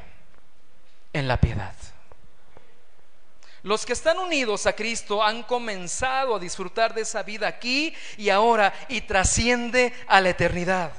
en 1.13 1.29
la 1.29 1.37
piedad. 1.37 1.75
Los 3.63 3.85
que 3.85 3.93
están 3.93 4.19
unidos 4.19 4.67
a 4.67 4.73
Cristo 4.73 5.23
han 5.23 5.43
comenzado 5.43 6.37
a 6.37 6.39
disfrutar 6.39 6.95
de 6.95 7.03
esa 7.03 7.23
vida 7.23 7.47
aquí 7.47 7.95
y 8.17 8.31
ahora 8.31 8.73
y 8.89 9.03
trasciende 9.03 9.93
a 10.07 10.21
la 10.21 10.31
eternidad. 10.31 10.93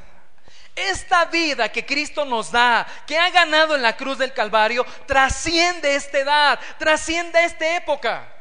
Esta 0.76 1.26
vida 1.26 1.70
que 1.70 1.86
Cristo 1.86 2.24
nos 2.24 2.52
da, 2.52 2.88
que 3.06 3.18
ha 3.18 3.30
ganado 3.30 3.76
en 3.76 3.82
la 3.82 3.98
cruz 3.98 4.18
del 4.18 4.32
Calvario, 4.32 4.86
trasciende 5.06 5.96
esta 5.96 6.20
edad, 6.20 6.60
trasciende 6.78 7.44
esta 7.44 7.76
época, 7.76 8.32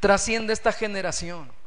trasciende 0.00 0.52
esta 0.52 0.72
generación. 0.72 1.57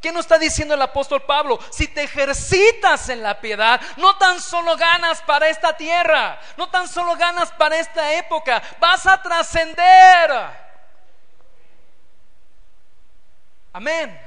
¿Qué 0.00 0.12
nos 0.12 0.26
está 0.26 0.38
diciendo 0.38 0.74
el 0.74 0.82
apóstol 0.82 1.22
Pablo? 1.22 1.58
Si 1.70 1.88
te 1.88 2.04
ejercitas 2.04 3.08
en 3.08 3.22
la 3.22 3.40
piedad, 3.40 3.80
no 3.96 4.16
tan 4.16 4.40
solo 4.40 4.76
ganas 4.76 5.20
para 5.22 5.48
esta 5.48 5.76
tierra, 5.76 6.38
no 6.56 6.68
tan 6.70 6.86
solo 6.86 7.16
ganas 7.16 7.50
para 7.52 7.78
esta 7.78 8.12
época, 8.14 8.62
vas 8.78 9.06
a 9.06 9.20
trascender. 9.20 10.30
Amén. 13.72 14.20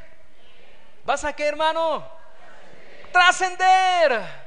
¿Vas 1.05 1.23
a 1.23 1.33
qué, 1.33 1.47
hermano? 1.47 2.05
Trascender. 3.13 4.40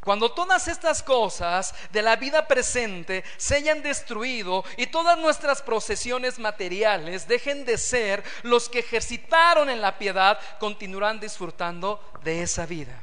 Cuando 0.00 0.32
todas 0.32 0.66
estas 0.66 1.02
cosas 1.02 1.74
de 1.92 2.00
la 2.00 2.16
vida 2.16 2.48
presente 2.48 3.22
se 3.36 3.56
hayan 3.56 3.82
destruido 3.82 4.64
y 4.78 4.86
todas 4.86 5.18
nuestras 5.18 5.60
procesiones 5.60 6.38
materiales 6.38 7.28
dejen 7.28 7.66
de 7.66 7.76
ser, 7.76 8.24
los 8.42 8.70
que 8.70 8.78
ejercitaron 8.78 9.68
en 9.68 9.82
la 9.82 9.98
piedad 9.98 10.38
continuarán 10.58 11.20
disfrutando 11.20 12.02
de 12.24 12.42
esa 12.42 12.64
vida. 12.64 12.98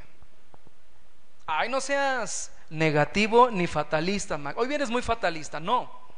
Ay, 1.46 1.68
no 1.68 1.80
seas 1.80 2.50
negativo 2.68 3.48
ni 3.48 3.68
fatalista. 3.68 4.38
Hoy 4.56 4.66
vienes 4.66 4.90
muy 4.90 5.00
fatalista, 5.00 5.60
no. 5.60 6.08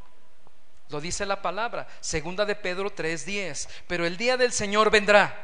Lo 0.88 1.00
dice 1.00 1.26
la 1.26 1.40
palabra, 1.40 1.86
segunda 2.00 2.44
de 2.46 2.56
Pedro 2.56 2.90
3:10. 2.90 3.68
Pero 3.86 4.06
el 4.06 4.16
día 4.16 4.38
del 4.38 4.52
Señor 4.52 4.90
vendrá 4.90 5.36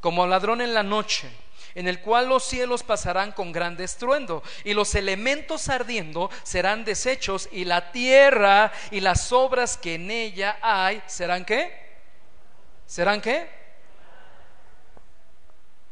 como 0.00 0.26
ladrón 0.26 0.60
en 0.60 0.72
la 0.72 0.84
noche 0.84 1.30
en 1.74 1.88
el 1.88 2.00
cual 2.00 2.28
los 2.28 2.44
cielos 2.44 2.82
pasarán 2.82 3.32
con 3.32 3.52
gran 3.52 3.80
estruendo, 3.80 4.42
y 4.64 4.74
los 4.74 4.94
elementos 4.94 5.68
ardiendo 5.68 6.30
serán 6.42 6.84
deshechos, 6.84 7.48
y 7.52 7.64
la 7.64 7.92
tierra 7.92 8.72
y 8.90 9.00
las 9.00 9.32
obras 9.32 9.76
que 9.76 9.94
en 9.94 10.10
ella 10.10 10.58
hay, 10.60 11.02
¿serán 11.06 11.44
qué? 11.44 11.88
¿Serán 12.86 13.20
qué? 13.20 13.48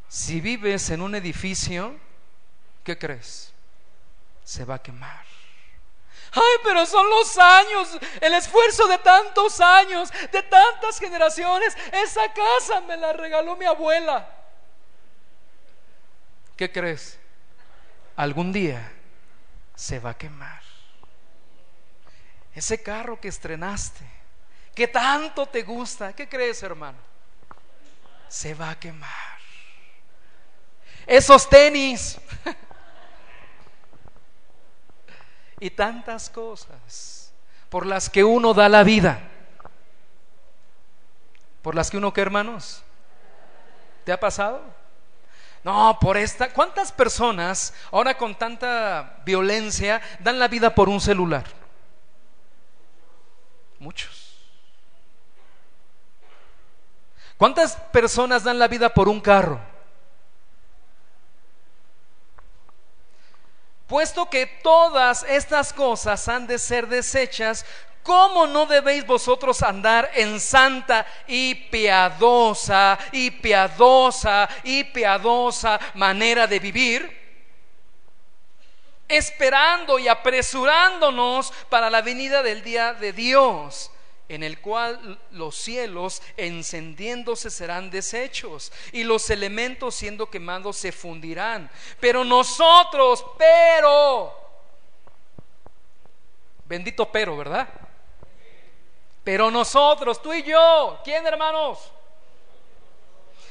Si 0.08 0.40
vives 0.40 0.90
en 0.90 1.02
un 1.02 1.14
edificio, 1.14 1.94
¿qué 2.82 2.96
crees? 2.96 3.52
Se 4.44 4.64
va 4.64 4.76
a 4.76 4.82
quemar. 4.82 5.26
Ay, 6.32 6.56
pero 6.62 6.84
son 6.86 7.08
los 7.08 7.38
años, 7.38 7.98
el 8.20 8.34
esfuerzo 8.34 8.86
de 8.86 8.98
tantos 8.98 9.60
años, 9.60 10.10
de 10.30 10.42
tantas 10.42 10.98
generaciones. 10.98 11.76
Esa 11.92 12.32
casa 12.32 12.80
me 12.82 12.96
la 12.96 13.12
regaló 13.12 13.56
mi 13.56 13.64
abuela. 13.64 14.28
¿Qué 16.56 16.72
crees? 16.72 17.18
Algún 18.16 18.52
día 18.52 18.92
se 19.74 19.98
va 19.98 20.10
a 20.10 20.18
quemar. 20.18 20.62
Ese 22.54 22.82
carro 22.82 23.20
que 23.20 23.28
estrenaste, 23.28 24.04
que 24.74 24.88
tanto 24.88 25.46
te 25.46 25.62
gusta, 25.62 26.14
¿qué 26.14 26.28
crees, 26.28 26.62
hermano? 26.62 26.98
Se 28.28 28.54
va 28.54 28.70
a 28.70 28.80
quemar. 28.80 29.36
Esos 31.06 31.48
tenis 31.48 32.18
y 35.60 35.70
tantas 35.70 36.28
cosas 36.30 37.32
por 37.68 37.86
las 37.86 38.08
que 38.08 38.24
uno 38.24 38.54
da 38.54 38.68
la 38.68 38.82
vida. 38.82 39.20
Por 41.62 41.74
las 41.74 41.90
que 41.90 41.98
uno, 41.98 42.12
¿qué 42.12 42.22
hermanos? 42.22 42.82
¿Te 44.04 44.12
ha 44.12 44.18
pasado? 44.18 44.62
No, 45.66 45.98
por 45.98 46.16
esta. 46.16 46.52
¿Cuántas 46.52 46.92
personas 46.92 47.74
ahora 47.90 48.16
con 48.16 48.36
tanta 48.36 49.16
violencia 49.24 50.00
dan 50.20 50.38
la 50.38 50.46
vida 50.46 50.72
por 50.72 50.88
un 50.88 51.00
celular? 51.00 51.42
Muchos. 53.80 54.46
¿Cuántas 57.36 57.74
personas 57.74 58.44
dan 58.44 58.60
la 58.60 58.68
vida 58.68 58.94
por 58.94 59.08
un 59.08 59.20
carro? 59.20 59.58
Puesto 63.88 64.30
que 64.30 64.46
todas 64.46 65.24
estas 65.24 65.72
cosas 65.72 66.28
han 66.28 66.46
de 66.46 66.60
ser 66.60 66.86
desechas, 66.86 67.66
¿cómo 68.06 68.46
no 68.46 68.66
debéis 68.66 69.04
vosotros 69.04 69.62
andar 69.64 70.12
en 70.14 70.38
santa 70.38 71.04
y 71.26 71.56
piadosa 71.56 72.96
y 73.10 73.32
piadosa 73.32 74.48
y 74.62 74.84
piadosa 74.84 75.80
manera 75.94 76.46
de 76.46 76.60
vivir? 76.60 77.26
Esperando 79.08 79.98
y 79.98 80.06
apresurándonos 80.06 81.52
para 81.68 81.90
la 81.90 82.00
venida 82.00 82.42
del 82.44 82.62
día 82.62 82.94
de 82.94 83.12
Dios 83.12 83.90
en 84.28 84.42
el 84.42 84.60
cual 84.60 85.20
los 85.32 85.56
cielos 85.56 86.22
encendiéndose 86.36 87.50
serán 87.50 87.90
deshechos 87.90 88.72
y 88.92 89.04
los 89.04 89.30
elementos 89.30 89.94
siendo 89.94 90.30
quemados 90.30 90.76
se 90.76 90.90
fundirán. 90.90 91.70
Pero 92.00 92.24
nosotros, 92.24 93.24
pero, 93.38 94.32
bendito 96.64 97.10
pero, 97.10 97.36
¿verdad? 97.36 97.85
Pero 99.26 99.50
nosotros, 99.50 100.22
tú 100.22 100.32
y 100.32 100.44
yo, 100.44 101.00
¿quién 101.02 101.26
hermanos? 101.26 101.80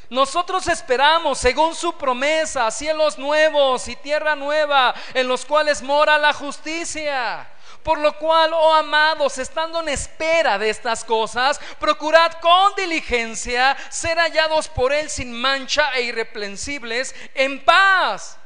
Nosotros 0.10 0.66
esperamos, 0.70 1.38
según 1.38 1.76
su 1.76 1.92
promesa, 1.98 2.72
cielos 2.72 3.18
nuevos 3.18 3.90
y 3.90 3.98
tierra 3.98 4.38
nueva, 4.38 4.96
en 5.14 5.28
los 5.28 5.46
cuales 5.46 5.82
mora 5.82 6.18
la 6.18 6.32
justicia. 6.32 7.46
Por 7.84 7.98
lo 7.98 8.18
cual, 8.18 8.54
oh 8.54 8.74
amados, 8.74 9.38
estando 9.38 9.82
en 9.82 9.90
espera 9.90 10.58
de 10.58 10.70
estas 10.70 11.04
cosas, 11.04 11.60
procurad 11.78 12.32
con 12.40 12.74
diligencia 12.76 13.76
ser 13.90 14.18
hallados 14.18 14.70
por 14.70 14.94
Él 14.94 15.10
sin 15.10 15.34
mancha 15.34 15.92
e 15.94 16.04
irreprensibles 16.04 17.14
en 17.34 17.66
paz. 17.66 18.38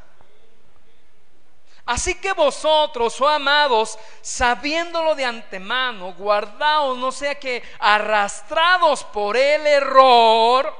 Así 1.90 2.14
que 2.14 2.34
vosotros, 2.34 3.20
oh 3.20 3.28
amados, 3.28 3.98
sabiéndolo 4.22 5.16
de 5.16 5.26
antemano, 5.26 6.14
guardaos, 6.14 6.96
no 6.96 7.12
sea 7.12 7.34
que 7.34 7.64
arrastrados 7.80 9.04
por 9.06 9.36
el 9.36 9.66
error 9.66 10.72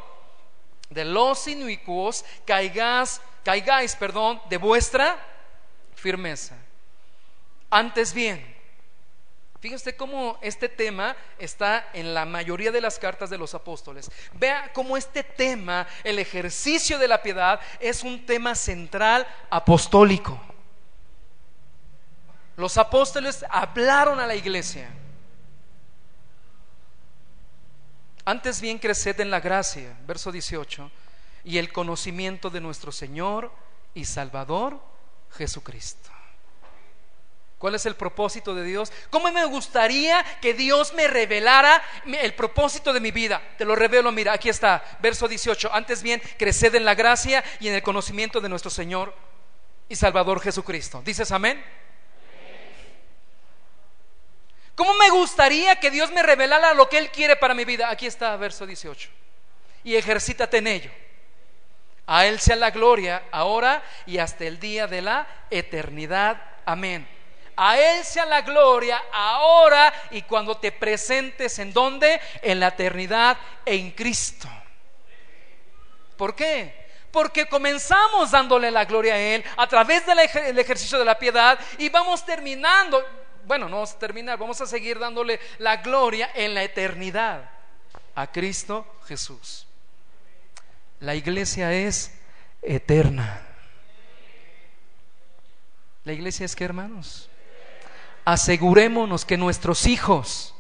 de 0.88 1.06
los 1.06 1.48
inicuos, 1.48 2.24
caigáis, 2.46 3.22
caigáis, 3.44 3.96
perdón, 3.96 4.40
de 4.50 4.58
vuestra 4.58 5.18
firmeza. 5.96 6.56
Antes 7.72 8.14
bien, 8.14 8.56
fíjese 9.62 9.98
cómo 9.98 10.38
este 10.44 10.70
tema 10.70 11.16
está 11.40 11.90
en 11.94 12.14
la 12.14 12.26
mayoría 12.26 12.72
de 12.72 12.82
las 12.82 13.00
cartas 13.00 13.32
de 13.32 13.40
los 13.40 13.56
apóstoles. 13.56 14.12
Vea 14.34 14.72
cómo 14.74 14.96
este 14.96 15.24
tema, 15.24 15.88
el 16.04 16.20
ejercicio 16.20 17.00
de 17.00 17.08
la 17.08 17.24
piedad, 17.24 17.60
es 17.80 18.04
un 18.04 18.28
tema 18.28 18.54
central 18.54 19.26
apostólico. 19.50 20.40
Los 22.60 22.78
apóstoles 22.78 23.46
hablaron 23.50 24.20
a 24.20 24.28
la 24.28 24.36
iglesia. 24.36 24.90
Antes 28.26 28.60
bien 28.60 28.80
creced 28.80 29.18
en 29.22 29.32
la 29.32 29.40
gracia, 29.40 29.98
verso 30.06 30.30
18, 30.30 30.92
y 31.46 31.58
el 31.58 31.72
conocimiento 31.72 32.50
de 32.50 32.60
nuestro 32.60 32.92
Señor 32.92 33.50
y 33.94 34.04
Salvador 34.04 34.78
Jesucristo. 35.38 36.10
¿Cuál 37.60 37.76
es 37.76 37.86
el 37.86 37.96
propósito 37.96 38.54
de 38.54 38.66
Dios? 38.66 38.92
¿Cómo 39.10 39.32
me 39.32 39.46
gustaría 39.46 40.26
que 40.42 40.54
Dios 40.54 40.94
me 40.94 41.08
revelara 41.08 41.82
el 42.06 42.34
propósito 42.34 42.92
de 42.92 43.00
mi 43.00 43.12
vida? 43.12 43.42
Te 43.58 43.64
lo 43.64 43.74
revelo, 43.74 44.12
mira, 44.12 44.34
aquí 44.34 44.50
está, 44.50 44.84
verso 45.02 45.30
18. 45.30 45.74
Antes 45.74 46.04
bien, 46.04 46.22
creced 46.38 46.76
en 46.76 46.84
la 46.84 46.96
gracia 46.96 47.42
y 47.62 47.70
en 47.70 47.76
el 47.76 47.84
conocimiento 47.84 48.42
de 48.42 48.50
nuestro 48.50 48.70
Señor 48.70 49.16
y 49.88 49.96
Salvador 49.96 50.42
Jesucristo. 50.42 51.02
¿Dices 51.06 51.32
amén? 51.32 51.64
¿Cómo 54.80 54.94
me 54.94 55.10
gustaría 55.10 55.76
que 55.78 55.92
Dios 55.92 56.10
me 56.10 56.24
revelara 56.24 56.74
lo 56.74 56.88
que 56.88 56.98
Él 57.00 57.12
quiere 57.12 57.36
para 57.36 57.54
mi 57.54 57.66
vida? 57.66 57.90
Aquí 57.90 58.08
está, 58.08 58.38
verso 58.38 58.66
18. 58.66 59.10
Y 59.84 59.98
ejercítate 59.98 60.60
en 60.60 60.68
ello. 60.68 60.92
A 62.08 62.26
Él 62.26 62.40
sea 62.40 62.56
la 62.56 62.72
gloria 62.72 63.24
ahora 63.30 63.84
y 64.06 64.20
hasta 64.20 64.46
el 64.46 64.58
día 64.58 64.88
de 64.88 65.02
la 65.02 65.28
eternidad. 65.50 66.42
Amén. 66.64 67.06
A 67.58 67.78
Él 67.78 68.06
sea 68.06 68.26
la 68.26 68.40
gloria 68.40 69.04
ahora 69.12 69.94
y 70.12 70.22
cuando 70.22 70.56
te 70.56 70.72
presentes 70.72 71.60
en 71.60 71.74
donde? 71.74 72.22
En 72.42 72.62
la 72.62 72.70
eternidad 72.70 73.38
en 73.66 73.92
Cristo. 73.92 74.48
¿Por 76.16 76.34
qué? 76.34 76.88
Porque 77.12 77.48
comenzamos 77.48 78.32
dándole 78.32 78.72
la 78.72 78.86
gloria 78.86 79.16
a 79.16 79.20
Él 79.20 79.44
a 79.58 79.68
través 79.68 80.06
del 80.06 80.20
ejercicio 80.20 80.98
de 80.98 81.04
la 81.04 81.20
piedad 81.20 81.60
y 81.78 81.90
vamos 81.90 82.26
terminando, 82.26 83.04
bueno, 83.46 83.68
no 83.70 83.78
vamos 83.78 83.94
a 83.94 84.00
terminar, 84.00 84.38
vamos 84.38 84.62
a 84.62 84.66
seguir 84.66 85.00
dándole 85.00 85.40
la 85.58 85.78
gloria 85.78 86.30
en 86.36 86.54
la 86.54 86.64
eternidad 86.64 87.50
a 88.16 88.32
Cristo 88.32 88.86
Jesús. 89.08 89.66
La 91.00 91.16
iglesia 91.16 91.74
es 91.74 92.12
eterna. 92.62 93.42
La 96.04 96.14
iglesia 96.14 96.46
es 96.46 96.56
que, 96.56 96.64
hermanos, 96.64 97.30
asegurémonos 98.26 99.26
que 99.26 99.38
nuestros 99.38 99.88
hijos, 99.88 100.56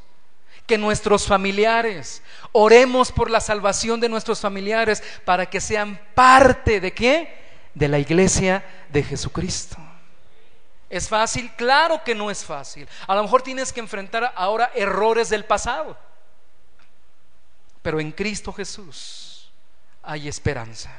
que 0.65 0.77
nuestros 0.77 1.27
familiares, 1.27 2.21
oremos 2.51 3.11
por 3.11 3.29
la 3.29 3.41
salvación 3.41 3.99
de 3.99 4.09
nuestros 4.09 4.39
familiares 4.39 5.03
para 5.25 5.49
que 5.49 5.59
sean 5.59 5.99
parte 6.13 6.79
de 6.79 6.93
qué? 6.93 7.37
De 7.73 7.87
la 7.87 7.99
iglesia 7.99 8.63
de 8.89 9.03
Jesucristo. 9.03 9.77
¿Es 10.89 11.07
fácil? 11.07 11.51
Claro 11.55 12.03
que 12.03 12.15
no 12.15 12.31
es 12.31 12.43
fácil. 12.43 12.87
A 13.05 13.15
lo 13.15 13.23
mejor 13.23 13.43
tienes 13.43 13.71
que 13.71 13.79
enfrentar 13.79 14.33
ahora 14.35 14.71
errores 14.73 15.29
del 15.29 15.45
pasado. 15.45 15.97
Pero 17.81 17.99
en 17.99 18.11
Cristo 18.11 18.51
Jesús 18.51 19.51
hay 20.01 20.27
esperanza. 20.27 20.91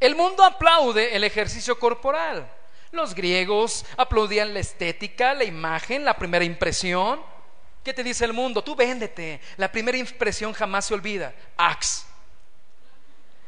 El 0.00 0.16
mundo 0.16 0.42
aplaude 0.42 1.14
el 1.14 1.24
ejercicio 1.24 1.78
corporal. 1.78 2.50
Los 2.90 3.14
griegos 3.14 3.84
aplaudían 3.96 4.52
la 4.52 4.60
estética, 4.60 5.34
la 5.34 5.44
imagen, 5.44 6.04
la 6.04 6.16
primera 6.16 6.44
impresión. 6.44 7.20
¿Qué 7.84 7.94
te 7.94 8.02
dice 8.02 8.24
el 8.24 8.32
mundo? 8.32 8.62
Tú 8.62 8.74
véndete. 8.74 9.40
La 9.56 9.70
primera 9.70 9.96
impresión 9.96 10.52
jamás 10.52 10.86
se 10.86 10.94
olvida. 10.94 11.34
Ax. 11.56 12.04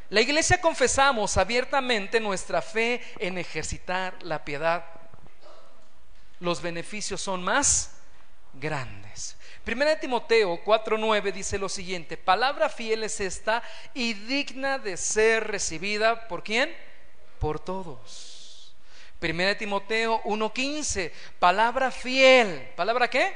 La 0.09 0.21
iglesia 0.21 0.59
confesamos 0.59 1.37
abiertamente 1.37 2.19
nuestra 2.19 2.61
fe 2.61 3.01
en 3.19 3.37
ejercitar 3.37 4.15
la 4.23 4.43
piedad. 4.43 4.98
Los 6.39 6.61
beneficios 6.61 7.21
son 7.21 7.43
más 7.43 7.91
grandes. 8.53 9.35
Primera 9.63 9.91
de 9.91 9.97
Timoteo 9.97 10.63
4:9 10.63 11.31
dice 11.31 11.57
lo 11.57 11.69
siguiente, 11.69 12.17
palabra 12.17 12.69
fiel 12.69 13.03
es 13.03 13.19
esta 13.19 13.61
y 13.93 14.13
digna 14.13 14.79
de 14.79 14.97
ser 14.97 15.47
recibida 15.47 16.27
por 16.27 16.43
quién? 16.43 16.75
Por 17.39 17.59
todos. 17.59 18.73
Primera 19.19 19.49
de 19.49 19.55
Timoteo 19.55 20.21
1:15, 20.23 21.11
palabra 21.39 21.91
fiel. 21.91 22.71
¿Palabra 22.75 23.09
qué? 23.09 23.35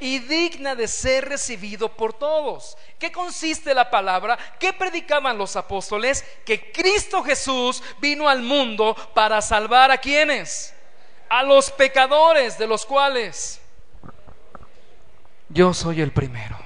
Y 0.00 0.18
digna 0.18 0.74
de 0.74 0.88
ser 0.88 1.28
recibido 1.28 1.88
por 1.96 2.12
todos. 2.12 2.76
¿Qué 2.98 3.10
consiste 3.10 3.72
la 3.72 3.88
palabra? 3.88 4.36
¿Qué 4.58 4.72
predicaban 4.72 5.38
los 5.38 5.56
apóstoles? 5.56 6.24
Que 6.44 6.72
Cristo 6.72 7.22
Jesús 7.22 7.82
vino 8.00 8.28
al 8.28 8.42
mundo 8.42 8.94
para 9.14 9.40
salvar 9.40 9.90
a 9.90 9.98
quienes? 9.98 10.74
A 11.34 11.42
los 11.42 11.70
pecadores, 11.70 12.58
de 12.58 12.66
los 12.66 12.84
cuales 12.84 13.58
yo 15.48 15.72
soy 15.72 16.02
el 16.02 16.12
primero. 16.12 16.58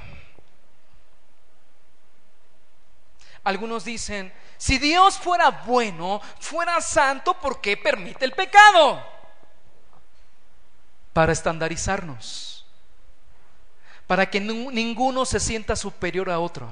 Algunos 3.45 3.85
dicen, 3.85 4.33
si 4.59 4.79
Dios 4.79 5.19
fuera 5.19 5.51
bueno, 5.51 6.21
fuera 6.41 6.81
santo, 6.81 7.35
¿por 7.35 7.61
qué 7.61 7.77
permite 7.77 8.25
el 8.25 8.33
pecado? 8.33 9.07
Para 11.13 11.31
estandarizarnos, 11.33 12.67
para 14.09 14.29
que 14.29 14.41
ninguno 14.41 15.25
se 15.27 15.39
sienta 15.39 15.77
superior 15.77 16.29
a 16.29 16.41
otro. 16.41 16.69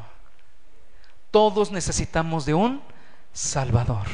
Todos 1.30 1.70
necesitamos 1.70 2.44
de 2.44 2.54
un 2.54 2.82
Salvador. 3.32 4.08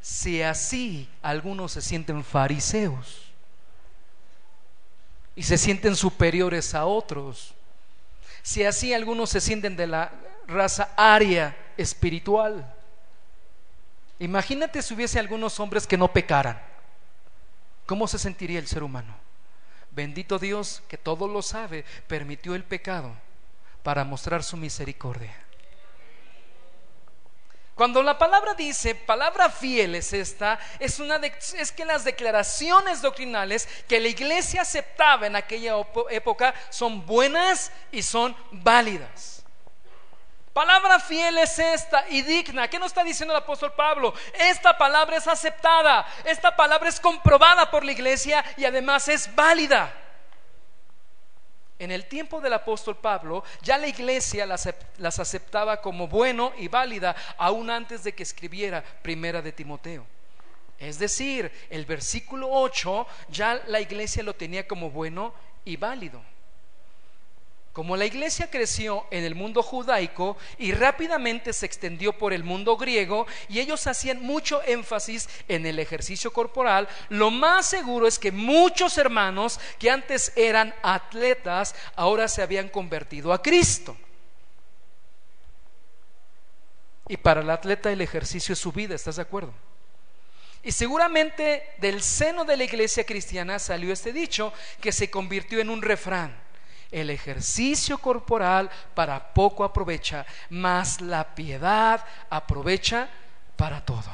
Si 0.00 0.42
así 0.42 1.08
algunos 1.22 1.72
se 1.72 1.82
sienten 1.82 2.24
fariseos 2.24 3.32
y 5.34 5.42
se 5.42 5.58
sienten 5.58 5.96
superiores 5.96 6.74
a 6.74 6.86
otros, 6.86 7.54
si 8.42 8.64
así 8.64 8.94
algunos 8.94 9.30
se 9.30 9.40
sienten 9.40 9.76
de 9.76 9.86
la 9.86 10.12
raza 10.46 10.90
aria 10.96 11.56
espiritual. 11.76 12.74
Imagínate 14.18 14.82
si 14.82 14.94
hubiese 14.94 15.18
algunos 15.18 15.60
hombres 15.60 15.86
que 15.86 15.98
no 15.98 16.12
pecaran. 16.12 16.60
¿Cómo 17.86 18.08
se 18.08 18.18
sentiría 18.18 18.58
el 18.58 18.66
ser 18.66 18.82
humano? 18.82 19.14
Bendito 19.90 20.38
Dios 20.38 20.82
que 20.88 20.98
todo 20.98 21.28
lo 21.28 21.42
sabe, 21.42 21.84
permitió 22.06 22.54
el 22.54 22.64
pecado 22.64 23.12
para 23.82 24.04
mostrar 24.04 24.42
su 24.42 24.56
misericordia. 24.56 25.34
Cuando 27.78 28.02
la 28.02 28.18
palabra 28.18 28.54
dice, 28.54 28.96
palabra 28.96 29.48
fiel 29.48 29.94
es 29.94 30.12
esta, 30.12 30.58
es, 30.80 31.00
que 31.70 31.84
las 31.84 32.02
declaraciones 32.02 33.00
doctrinales 33.00 33.68
que 33.86 34.00
la 34.00 34.08
iglesia 34.08 34.62
aceptaba 34.62 35.28
en 35.28 35.36
aquella 35.36 35.76
época 36.10 36.52
son 36.70 37.06
buenas 37.06 37.70
y 37.92 38.02
son 38.02 38.36
válidas. 38.50 39.44
Palabra 40.52 40.98
fiel 40.98 41.38
es 41.38 41.56
esta 41.60 42.04
y 42.08 42.22
digna. 42.22 42.68
¿Qué 42.68 42.80
nos 42.80 42.88
está 42.88 43.04
diciendo 43.04 43.32
el 43.32 43.44
apóstol 43.44 43.72
Pablo? 43.74 44.12
Esta 44.32 44.76
palabra 44.76 45.16
es 45.16 45.28
aceptada, 45.28 46.04
esta 46.24 46.56
palabra 46.56 46.88
es 46.88 46.98
comprobada 46.98 47.70
por 47.70 47.84
la 47.84 47.92
iglesia 47.92 48.44
y 48.56 48.64
además 48.64 49.06
es 49.06 49.32
válida. 49.36 49.94
En 51.78 51.92
el 51.92 52.06
tiempo 52.06 52.40
del 52.40 52.52
apóstol 52.54 52.96
Pablo, 52.96 53.44
ya 53.62 53.78
la 53.78 53.86
iglesia 53.86 54.46
las, 54.46 54.66
aceptaba 55.18 55.80
como 55.80 56.08
bueno 56.08 56.52
y 56.58 56.66
válida, 56.66 57.14
aún 57.36 57.70
antes 57.70 58.02
de 58.02 58.14
que 58.14 58.24
escribiera 58.24 58.82
Primera 59.02 59.40
de 59.42 59.52
Timoteo. 59.52 60.04
Es 60.78 60.98
decir, 60.98 61.52
el 61.70 61.86
versículo 61.86 62.48
8 62.50 63.06
ya 63.28 63.62
la 63.68 63.80
iglesia 63.80 64.22
lo 64.22 64.34
tenía 64.34 64.66
como 64.66 64.90
bueno 64.90 65.32
y 65.64 65.76
válido. 65.76 66.20
Como 67.78 67.96
la 67.96 68.06
iglesia 68.06 68.50
creció 68.50 69.06
en 69.12 69.22
el 69.22 69.36
mundo 69.36 69.62
judaico 69.62 70.36
y 70.58 70.72
rápidamente 70.72 71.52
se 71.52 71.64
extendió 71.64 72.12
por 72.12 72.32
el 72.32 72.42
mundo 72.42 72.76
griego 72.76 73.24
y 73.48 73.60
ellos 73.60 73.86
hacían 73.86 74.20
mucho 74.20 74.60
énfasis 74.64 75.28
en 75.46 75.64
el 75.64 75.78
ejercicio 75.78 76.32
corporal, 76.32 76.88
lo 77.08 77.30
más 77.30 77.66
seguro 77.66 78.08
es 78.08 78.18
que 78.18 78.32
muchos 78.32 78.98
hermanos 78.98 79.60
que 79.78 79.92
antes 79.92 80.32
eran 80.34 80.74
atletas 80.82 81.76
ahora 81.94 82.26
se 82.26 82.42
habían 82.42 82.68
convertido 82.68 83.32
a 83.32 83.40
Cristo. 83.40 83.96
Y 87.06 87.16
para 87.16 87.42
el 87.42 87.50
atleta 87.50 87.92
el 87.92 88.00
ejercicio 88.00 88.54
es 88.54 88.58
su 88.58 88.72
vida, 88.72 88.96
¿estás 88.96 89.14
de 89.14 89.22
acuerdo? 89.22 89.54
Y 90.64 90.72
seguramente 90.72 91.74
del 91.78 92.02
seno 92.02 92.44
de 92.44 92.56
la 92.56 92.64
iglesia 92.64 93.06
cristiana 93.06 93.60
salió 93.60 93.92
este 93.92 94.12
dicho 94.12 94.52
que 94.80 94.90
se 94.90 95.12
convirtió 95.12 95.60
en 95.60 95.70
un 95.70 95.80
refrán 95.80 96.47
el 96.90 97.10
ejercicio 97.10 97.98
corporal 97.98 98.70
para 98.94 99.32
poco 99.32 99.64
aprovecha, 99.64 100.24
mas 100.50 101.00
la 101.00 101.34
piedad 101.34 102.04
aprovecha 102.30 103.08
para 103.56 103.84
todo. 103.84 104.10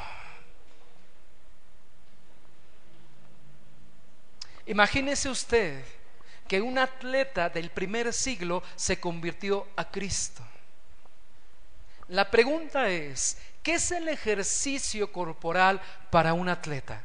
Imagínese 4.67 5.29
usted 5.29 5.85
que 6.49 6.61
un 6.61 6.79
atleta 6.79 7.49
del 7.49 7.71
primer 7.71 8.13
siglo 8.13 8.63
se 8.77 8.99
convirtió 8.99 9.67
a 9.77 9.91
Cristo. 9.91 10.43
La 12.09 12.31
pregunta 12.31 12.89
es, 12.89 13.39
¿qué 13.63 13.75
es 13.75 13.91
el 13.93 14.09
ejercicio 14.09 15.11
corporal 15.13 15.81
para 16.11 16.35
un 16.35 16.49
atleta? 16.49 17.03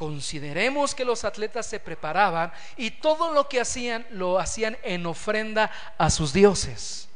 Consideremos 0.00 0.94
que 0.94 1.04
los 1.04 1.26
atletas 1.26 1.66
se 1.66 1.78
preparaban 1.78 2.50
y 2.78 2.90
todo 2.90 3.34
lo 3.34 3.50
que 3.50 3.60
hacían 3.60 4.06
lo 4.08 4.38
hacían 4.38 4.78
en 4.82 5.04
ofrenda 5.04 5.70
a 5.98 6.08
sus 6.08 6.32
dioses, 6.32 7.06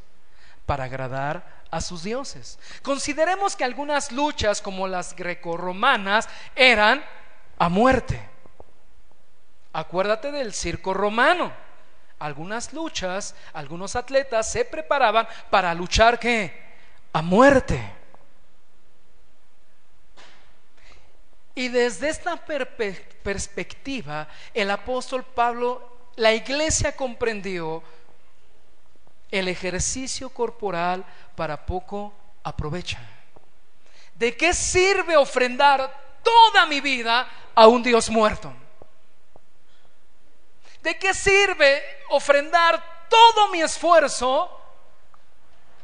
para 0.67 0.85
agradar 0.85 1.63
a 1.71 1.81
sus 1.81 2.03
dioses. 2.03 2.59
Consideremos 2.83 3.57
que 3.57 3.65
algunas 3.65 4.13
luchas 4.13 4.61
como 4.61 4.87
las 4.87 5.17
grecorromanas 5.17 6.29
eran 6.55 7.03
a 7.57 7.71
muerte. 7.71 8.21
Acuérdate 9.73 10.31
del 10.31 10.53
circo 10.53 10.93
romano. 10.93 11.55
Algunas 12.19 12.75
luchas, 12.75 13.35
algunos 13.55 13.97
atletas 13.97 14.53
se 14.53 14.67
preparaban 14.67 15.27
para 15.49 15.73
luchar 15.73 16.19
que 16.19 16.53
a 17.15 17.23
muerte. 17.23 18.04
Y 21.55 21.69
desde 21.69 22.09
esta 22.09 22.37
perspectiva, 22.37 24.29
el 24.53 24.71
apóstol 24.71 25.25
Pablo, 25.25 25.89
la 26.17 26.33
iglesia 26.33 26.97
comprendió 26.97 27.83
el 29.31 29.49
ejercicio 29.49 30.31
corporal 30.31 31.05
para 31.37 31.65
poco 31.65 32.13
aprovecha. 32.43 33.01
¿De 34.15 34.37
qué 34.37 34.53
sirve 34.53 35.17
ofrendar 35.17 36.21
toda 36.23 36.67
mi 36.67 36.81
vida 36.81 37.29
a 37.55 37.67
un 37.69 37.83
Dios 37.83 38.11
muerto? 38.11 38.53
¿De 40.83 40.99
qué 40.99 41.15
sirve 41.15 41.83
ofrendar 42.11 43.09
todo 43.09 43.49
mi 43.51 43.61
esfuerzo 43.63 44.51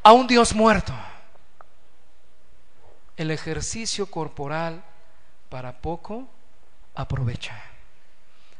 a 0.02 0.12
un 0.12 0.26
Dios 0.26 0.52
muerto? 0.52 0.92
El 3.16 3.30
ejercicio 3.30 4.06
corporal 4.06 4.84
para 5.50 5.82
poco 5.82 6.26
aprovecha, 6.94 7.60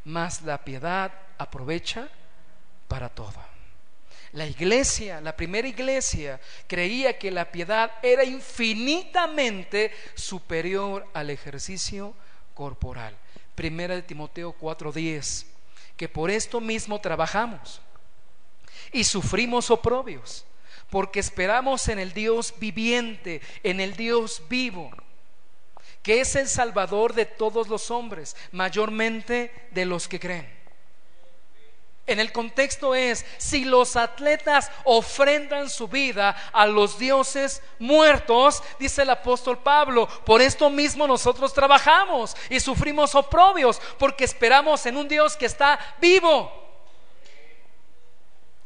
mas 0.05 0.43
la 0.43 0.63
piedad 0.63 1.13
aprovecha 1.39 2.09
para 2.89 3.09
todo. 3.09 3.49
La 4.33 4.47
iglesia, 4.47 5.21
la 5.21 5.35
primera 5.35 5.67
iglesia, 5.67 6.41
creía 6.67 7.19
que 7.19 7.31
la 7.31 7.51
piedad 7.51 7.91
era 8.03 8.25
infinitamente 8.25 9.93
superior 10.15 11.07
al 11.15 11.31
ejercicio 11.31 12.15
corporal. 12.55 13.17
Primera 13.55 13.95
de 13.95 14.03
Timoteo 14.03 14.53
4:10, 14.53 15.47
que 15.97 16.09
por 16.09 16.31
esto 16.31 16.61
mismo 16.61 17.01
trabajamos 17.01 17.81
y 18.93 19.05
sufrimos 19.05 19.71
oprobios, 19.71 20.45
porque 20.91 21.21
esperamos 21.21 21.89
en 21.89 21.99
el 21.99 22.13
Dios 22.13 22.55
viviente, 22.59 23.41
en 23.63 23.81
el 23.81 23.95
Dios 23.97 24.43
vivo 24.49 24.91
que 26.03 26.21
es 26.21 26.35
el 26.37 26.49
Salvador 26.49 27.15
de 27.15 27.27
todos 27.27 27.69
los 27.69 27.91
hombres, 27.91 28.37
mayormente 28.53 29.69
de 29.71 29.85
los 29.85 30.09
que 30.09 30.21
creen. 30.21 30.61
En 32.07 32.19
el 32.19 32.33
contexto 32.33 32.95
es, 32.95 33.25
si 33.39 33.65
los 33.65 33.95
atletas 33.95 34.69
ofrendan 34.83 35.71
su 35.71 35.87
vida 35.87 36.31
a 36.53 36.67
los 36.67 36.99
dioses 36.99 37.63
muertos, 37.79 38.65
dice 38.81 39.03
el 39.03 39.11
apóstol 39.11 39.59
Pablo, 39.59 40.09
por 40.25 40.43
esto 40.43 40.71
mismo 40.71 41.07
nosotros 41.07 41.55
trabajamos 41.55 42.37
y 42.49 42.59
sufrimos 42.59 43.15
oprobios, 43.15 43.81
porque 43.97 44.25
esperamos 44.25 44.85
en 44.87 44.97
un 44.97 45.07
Dios 45.07 45.37
que 45.37 45.47
está 45.47 45.79
vivo. 46.01 46.53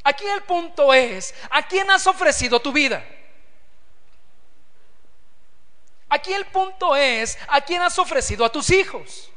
Aquí 0.04 0.24
el 0.24 0.42
punto 0.44 0.94
es, 0.94 1.34
¿a 1.50 1.66
quién 1.66 1.90
has 1.90 2.06
ofrecido 2.06 2.60
tu 2.60 2.72
vida? 2.72 3.04
Aquí 6.14 6.32
el 6.32 6.44
punto 6.44 6.94
es, 6.94 7.36
¿a 7.48 7.60
quién 7.60 7.82
has 7.82 7.98
ofrecido 7.98 8.44
a 8.44 8.52
tus 8.52 8.70
hijos? 8.70 9.32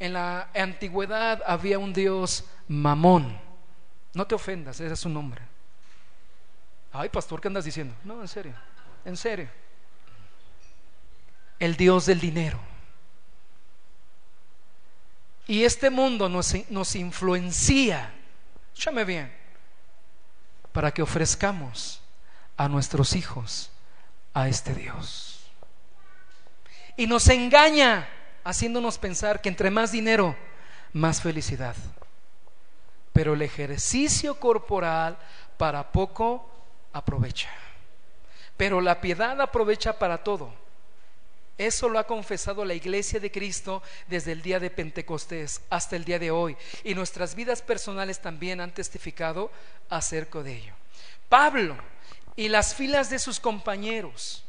En 0.00 0.12
la 0.12 0.50
antigüedad 0.56 1.40
había 1.46 1.78
un 1.78 1.92
dios 1.92 2.44
mamón. 2.66 3.40
No 4.12 4.26
te 4.26 4.34
ofendas, 4.34 4.80
ese 4.80 4.92
es 4.92 4.98
su 4.98 5.08
nombre. 5.08 5.40
Ay, 6.90 7.10
pastor, 7.10 7.40
¿qué 7.40 7.46
andas 7.46 7.64
diciendo? 7.64 7.94
No, 8.02 8.22
en 8.22 8.28
serio, 8.28 8.54
en 9.04 9.16
serio. 9.16 9.48
El 11.60 11.76
dios 11.76 12.06
del 12.06 12.18
dinero. 12.18 12.58
Y 15.46 15.62
este 15.62 15.90
mundo 15.90 16.28
nos, 16.28 16.56
nos 16.70 16.96
influencia. 16.96 18.12
Escúchame 18.72 19.04
bien 19.04 19.37
para 20.72 20.92
que 20.92 21.02
ofrezcamos 21.02 22.00
a 22.56 22.68
nuestros 22.68 23.14
hijos 23.14 23.70
a 24.34 24.48
este 24.48 24.74
Dios. 24.74 25.40
Y 26.96 27.06
nos 27.06 27.28
engaña 27.28 28.08
haciéndonos 28.44 28.98
pensar 28.98 29.40
que 29.40 29.48
entre 29.48 29.70
más 29.70 29.92
dinero, 29.92 30.36
más 30.92 31.22
felicidad. 31.22 31.76
Pero 33.12 33.34
el 33.34 33.42
ejercicio 33.42 34.38
corporal 34.38 35.16
para 35.56 35.92
poco 35.92 36.50
aprovecha. 36.92 37.50
Pero 38.56 38.80
la 38.80 39.00
piedad 39.00 39.40
aprovecha 39.40 39.98
para 39.98 40.18
todo. 40.24 40.52
Eso 41.58 41.88
lo 41.88 41.98
ha 41.98 42.06
confesado 42.06 42.64
la 42.64 42.74
iglesia 42.74 43.18
de 43.18 43.32
Cristo 43.32 43.82
desde 44.06 44.30
el 44.30 44.42
día 44.42 44.60
de 44.60 44.70
Pentecostés 44.70 45.60
hasta 45.68 45.96
el 45.96 46.04
día 46.04 46.20
de 46.20 46.30
hoy. 46.30 46.56
Y 46.84 46.94
nuestras 46.94 47.34
vidas 47.34 47.62
personales 47.62 48.20
también 48.20 48.60
han 48.60 48.72
testificado 48.72 49.50
acerca 49.90 50.40
de 50.40 50.56
ello. 50.56 50.72
Pablo 51.28 51.76
y 52.36 52.48
las 52.48 52.76
filas 52.76 53.10
de 53.10 53.18
sus 53.18 53.40
compañeros, 53.40 54.44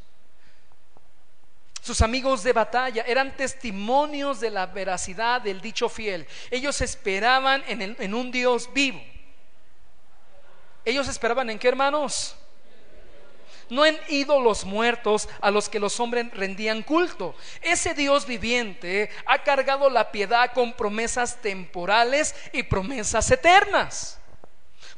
sus 1.82 2.02
amigos 2.02 2.44
de 2.44 2.54
batalla, 2.54 3.04
eran 3.08 3.36
testimonios 3.36 4.40
de 4.40 4.52
la 4.52 4.68
veracidad 4.68 5.42
del 5.42 5.60
dicho 5.60 5.90
fiel. 5.90 6.28
Ellos 6.52 6.80
esperaban 6.82 7.64
en, 7.68 8.14
un 8.14 8.32
Dios 8.32 8.72
vivo. 8.72 9.02
Ellos 10.86 11.08
esperaban 11.08 11.50
en 11.50 11.58
qué 11.58 11.68
hermanos? 11.68 12.36
No 13.70 13.86
en 13.86 14.00
ídolos 14.08 14.66
muertos 14.66 15.30
a 15.42 15.52
los 15.52 15.70
que 15.70 15.80
los 15.80 16.00
hombres 16.00 16.28
rendían 16.34 16.84
culto. 16.84 17.36
Ese 17.62 17.94
Dios 17.94 18.26
viviente 18.26 19.10
ha 19.26 19.44
cargado 19.44 19.90
la 19.90 20.12
piedad 20.12 20.52
con 20.54 20.74
promesas 20.74 21.42
temporales 21.42 22.36
y 22.54 22.64
promesas 22.64 23.30
eternas. 23.32 24.20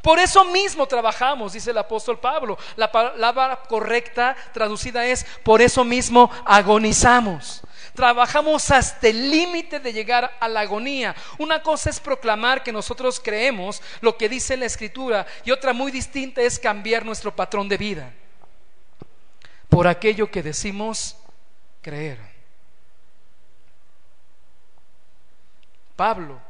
Por 0.02 0.18
eso 0.20 0.46
mismo 0.46 0.88
trabajamos, 0.88 1.54
dice 1.54 1.72
el 1.72 1.78
apóstol 1.78 2.20
Pablo. 2.20 2.58
La 2.76 2.92
palabra 2.92 3.62
correcta 3.68 4.36
traducida 4.52 5.06
es, 5.06 5.26
por 5.44 5.62
eso 5.62 5.84
mismo 5.84 6.32
agonizamos. 6.46 7.62
Trabajamos 7.94 8.72
hasta 8.72 9.10
el 9.10 9.30
límite 9.30 9.80
de 9.80 9.94
llegar 9.94 10.36
a 10.40 10.48
la 10.48 10.62
agonía. 10.62 11.16
Una 11.38 11.62
cosa 11.62 11.90
es 11.90 12.00
proclamar 12.00 12.64
que 12.64 12.72
nosotros 12.72 13.20
creemos 13.20 13.82
lo 14.00 14.18
que 14.18 14.30
dice 14.30 14.58
la 14.58 14.66
escritura 14.66 15.28
y 15.44 15.52
otra 15.52 15.74
muy 15.74 15.92
distinta 15.92 16.42
es 16.42 16.58
cambiar 16.58 17.06
nuestro 17.06 17.36
patrón 17.36 17.68
de 17.70 17.78
vida 17.78 18.14
por 19.72 19.88
aquello 19.88 20.30
que 20.30 20.44
decimos 20.44 21.16
creer. 21.82 22.20
Pablo 25.96 26.42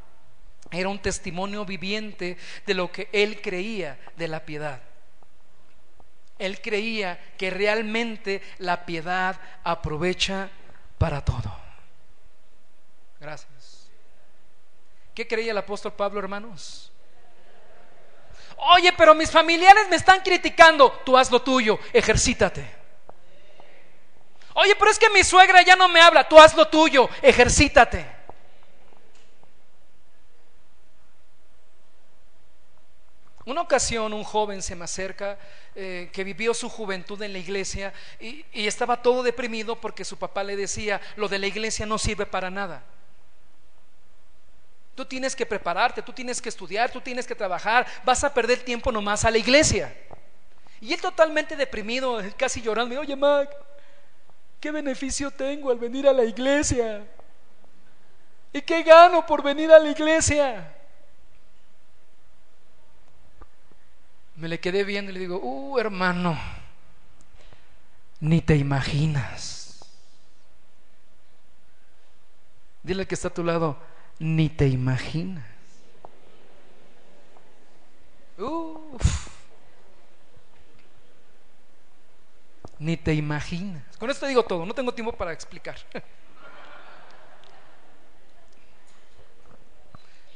era 0.72 0.89
un 0.89 0.99
testimonio 0.99 1.63
viviente 1.63 2.36
de 2.65 2.74
lo 2.74 2.91
que 2.91 3.09
él 3.13 3.39
creía 3.39 3.99
de 4.17 4.28
la 4.28 4.43
piedad. 4.43 4.82
Él 6.39 6.61
creía 6.61 7.19
que 7.38 7.51
realmente 7.51 8.41
la 8.57 8.88
piedad 8.88 9.39
aprovecha 9.63 10.49
para 10.97 11.24
todo. 11.24 11.55
Gracias. 13.19 13.88
¿Qué 15.13 15.28
creía 15.28 15.51
el 15.51 15.59
apóstol 15.59 15.93
Pablo, 15.93 16.19
hermanos? 16.19 16.91
Oye, 18.57 18.91
pero 18.97 19.13
mis 19.13 19.30
familiares 19.30 19.88
me 19.91 19.95
están 19.95 20.22
criticando. 20.22 20.91
Tú 21.05 21.15
haz 21.15 21.30
lo 21.30 21.43
tuyo, 21.43 21.78
ejercítate. 21.93 22.80
Oye, 24.54 24.76
pero 24.76 24.91
es 24.91 24.99
que 24.99 25.10
mi 25.10 25.24
suegra 25.24 25.62
ya 25.62 25.76
no 25.76 25.88
me 25.88 26.02
habla. 26.02 26.28
Tú 26.28 26.39
haz 26.39 26.56
lo 26.56 26.68
tuyo, 26.68 27.10
ejercítate. 27.22 28.06
Una 33.45 33.62
ocasión 33.62 34.14
un 34.14 34.24
joven 34.24 34.62
se 34.62 34.76
me 34.76 34.86
acerca 34.86 35.38
eh, 35.74 36.10
que 36.14 36.24
vivió 36.24 36.54
su 36.54 36.70
juventud 36.70 37.22
en 37.24 37.34
la 37.34 37.39
iglesia 37.39 37.91
y, 38.20 38.45
y 38.54 38.68
estaba 38.68 39.02
todo 39.02 39.24
deprimido 39.24 39.76
porque 39.82 40.06
su 40.06 40.18
papá 40.18 40.43
le 40.43 40.56
decía, 40.56 41.02
lo 41.16 41.28
de 41.28 41.39
la 41.39 41.47
iglesia 41.47 41.86
no 41.86 41.97
sirve 41.97 42.26
para 42.28 42.52
nada. 42.52 42.84
Tú 44.93 45.06
tienes 45.06 45.36
que 45.36 45.45
prepararte, 45.45 46.04
tú 46.04 46.14
tienes 46.14 46.39
que 46.41 46.49
estudiar, 46.49 46.91
tú 46.91 47.02
tienes 47.02 47.26
que 47.26 47.34
trabajar, 47.34 47.88
vas 48.04 48.24
a 48.24 48.34
perder 48.34 48.60
tiempo 48.60 48.91
nomás 48.91 49.26
a 49.26 49.32
la 49.32 49.39
iglesia. 49.39 49.95
Y 50.80 50.93
él 50.93 51.02
totalmente 51.02 51.56
deprimido, 51.56 52.22
casi 52.38 52.62
llorando, 52.62 52.99
oye 52.99 53.16
Mac, 53.16 53.49
¿qué 54.62 54.72
beneficio 54.72 55.32
tengo 55.32 55.72
al 55.72 55.80
venir 55.80 56.07
a 56.07 56.14
la 56.14 56.24
iglesia? 56.24 57.03
¿Y 58.53 58.62
qué 58.62 58.84
gano 58.84 59.26
por 59.26 59.41
venir 59.41 59.72
a 59.72 59.80
la 59.80 59.89
iglesia? 59.89 60.76
Me 64.36 64.47
le 64.47 64.59
quedé 64.59 64.84
viendo 64.84 65.12
y 65.12 65.16
le 65.16 65.20
digo, 65.20 65.39
uh, 65.41 65.80
hermano, 65.80 66.38
ni 68.20 68.41
te 68.41 68.55
imaginas. 68.55 69.80
Dile 72.84 73.07
que 73.07 73.16
está 73.16 73.30
a 73.30 73.34
tu 73.34 73.43
lado, 73.43 73.78
ni 74.20 74.49
te 74.49 74.68
imaginas. 74.68 75.51
Ni 82.82 82.97
te 82.97 83.13
imaginas. 83.13 83.84
Con 83.99 84.09
esto 84.09 84.25
digo 84.25 84.41
todo, 84.41 84.65
no 84.65 84.73
tengo 84.73 84.91
tiempo 84.91 85.13
para 85.13 85.32
explicar. 85.32 85.77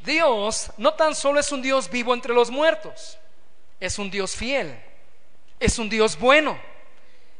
Dios 0.05 0.71
no 0.77 0.93
tan 0.93 1.15
solo 1.15 1.39
es 1.39 1.51
un 1.51 1.63
Dios 1.63 1.89
vivo 1.89 2.13
entre 2.13 2.35
los 2.35 2.51
muertos, 2.51 3.17
es 3.79 3.97
un 3.97 4.11
Dios 4.11 4.35
fiel, 4.35 4.79
es 5.59 5.79
un 5.79 5.89
Dios 5.89 6.19
bueno 6.19 6.59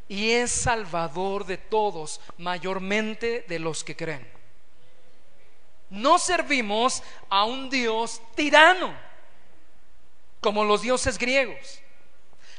y 0.09 0.31
es 0.31 0.49
salvador 0.49 1.45
de 1.45 1.59
todos, 1.59 2.19
mayormente 2.39 3.45
de 3.47 3.59
los 3.59 3.83
que 3.83 3.95
creen. 3.95 4.27
No 5.91 6.17
servimos 6.17 7.03
a 7.29 7.43
un 7.43 7.69
Dios 7.69 8.23
tirano, 8.33 8.91
como 10.41 10.63
los 10.63 10.81
dioses 10.81 11.19
griegos. 11.19 11.79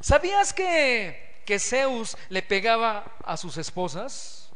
¿Sabías 0.00 0.52
que, 0.52 1.25
que 1.46 1.58
Zeus 1.58 2.18
le 2.28 2.42
pegaba 2.42 3.16
a 3.24 3.38
sus 3.38 3.56
esposas 3.56 4.50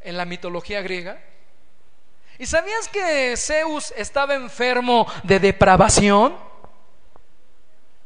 en 0.00 0.16
la 0.16 0.24
mitología 0.24 0.80
griega? 0.80 1.20
¿Y 2.38 2.46
sabías 2.46 2.88
que 2.88 3.36
Zeus 3.36 3.92
estaba 3.96 4.34
enfermo 4.34 5.06
de 5.24 5.40
depravación? 5.40 6.36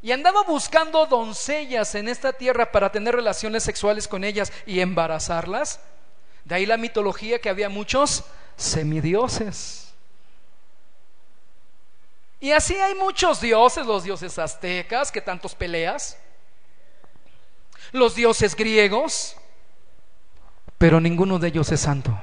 Y 0.03 0.13
andaba 0.13 0.43
buscando 0.45 1.05
doncellas 1.07 1.95
en 1.95 2.09
esta 2.09 2.33
tierra 2.33 2.73
para 2.73 2.91
tener 2.91 3.15
relaciones 3.15 3.63
sexuales 3.63 4.09
con 4.09 4.25
ellas 4.25 4.51
y 4.65 4.81
embarazarlas. 4.81 5.81
De 6.45 6.55
ahí 6.55 6.65
la 6.65 6.79
mitología 6.79 7.39
que 7.39 7.51
había 7.51 7.69
muchos 7.69 8.25
semidioses. 8.57 9.93
Y 12.41 12.53
así 12.53 12.75
hay 12.77 12.95
muchos 12.95 13.43
dioses, 13.43 13.85
los 13.85 14.05
dioses 14.05 14.39
aztecas, 14.39 15.13
que 15.13 15.21
tantos 15.21 15.55
peleas, 15.55 16.17
los 17.93 18.15
dioses 18.15 18.55
griegos, 18.55 19.37
pero 20.79 21.01
ninguno 21.01 21.39
de 21.39 21.49
ellos 21.49 21.71
es 21.73 21.81
santo. 21.81 22.19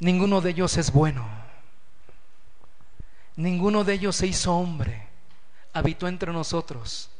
Ninguno 0.00 0.40
de 0.40 0.50
ellos 0.50 0.76
es 0.76 0.92
bueno. 0.92 1.26
Ninguno 3.36 3.82
de 3.84 3.94
ellos 3.94 4.16
se 4.16 4.26
hizo 4.26 4.54
hombre, 4.54 5.08
habitó 5.72 6.06
entre 6.06 6.32
nosotros 6.32 7.10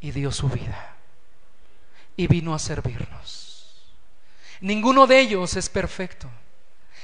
y 0.00 0.12
dio 0.12 0.32
su 0.32 0.48
vida 0.48 0.96
y 2.16 2.26
vino 2.26 2.54
a 2.54 2.58
servirnos. 2.58 3.94
Ninguno 4.60 5.06
de 5.06 5.20
ellos 5.20 5.56
es 5.56 5.68
perfecto, 5.68 6.28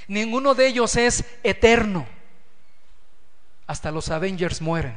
ninguno 0.08 0.54
de 0.54 0.66
ellos 0.66 0.96
es 0.96 1.24
eterno. 1.42 2.06
Hasta 3.66 3.90
los 3.90 4.10
Avengers 4.10 4.60
mueren. 4.60 4.96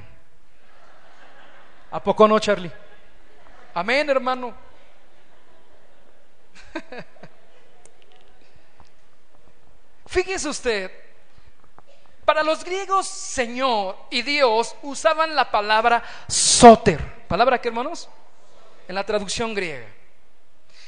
¿A 1.91 2.01
poco 2.01 2.27
no, 2.27 2.38
Charlie? 2.39 2.71
Amén, 3.73 4.09
hermano. 4.09 4.53
Fíjese 10.07 10.49
usted, 10.49 10.91
para 12.25 12.43
los 12.43 12.63
griegos, 12.63 13.07
Señor 13.07 13.95
y 14.09 14.21
Dios 14.21 14.75
usaban 14.81 15.35
la 15.35 15.49
palabra 15.49 16.03
soter. 16.27 17.25
¿Palabra 17.27 17.61
qué, 17.61 17.69
hermanos? 17.69 18.09
En 18.88 18.95
la 18.95 19.05
traducción 19.05 19.53
griega. 19.53 19.88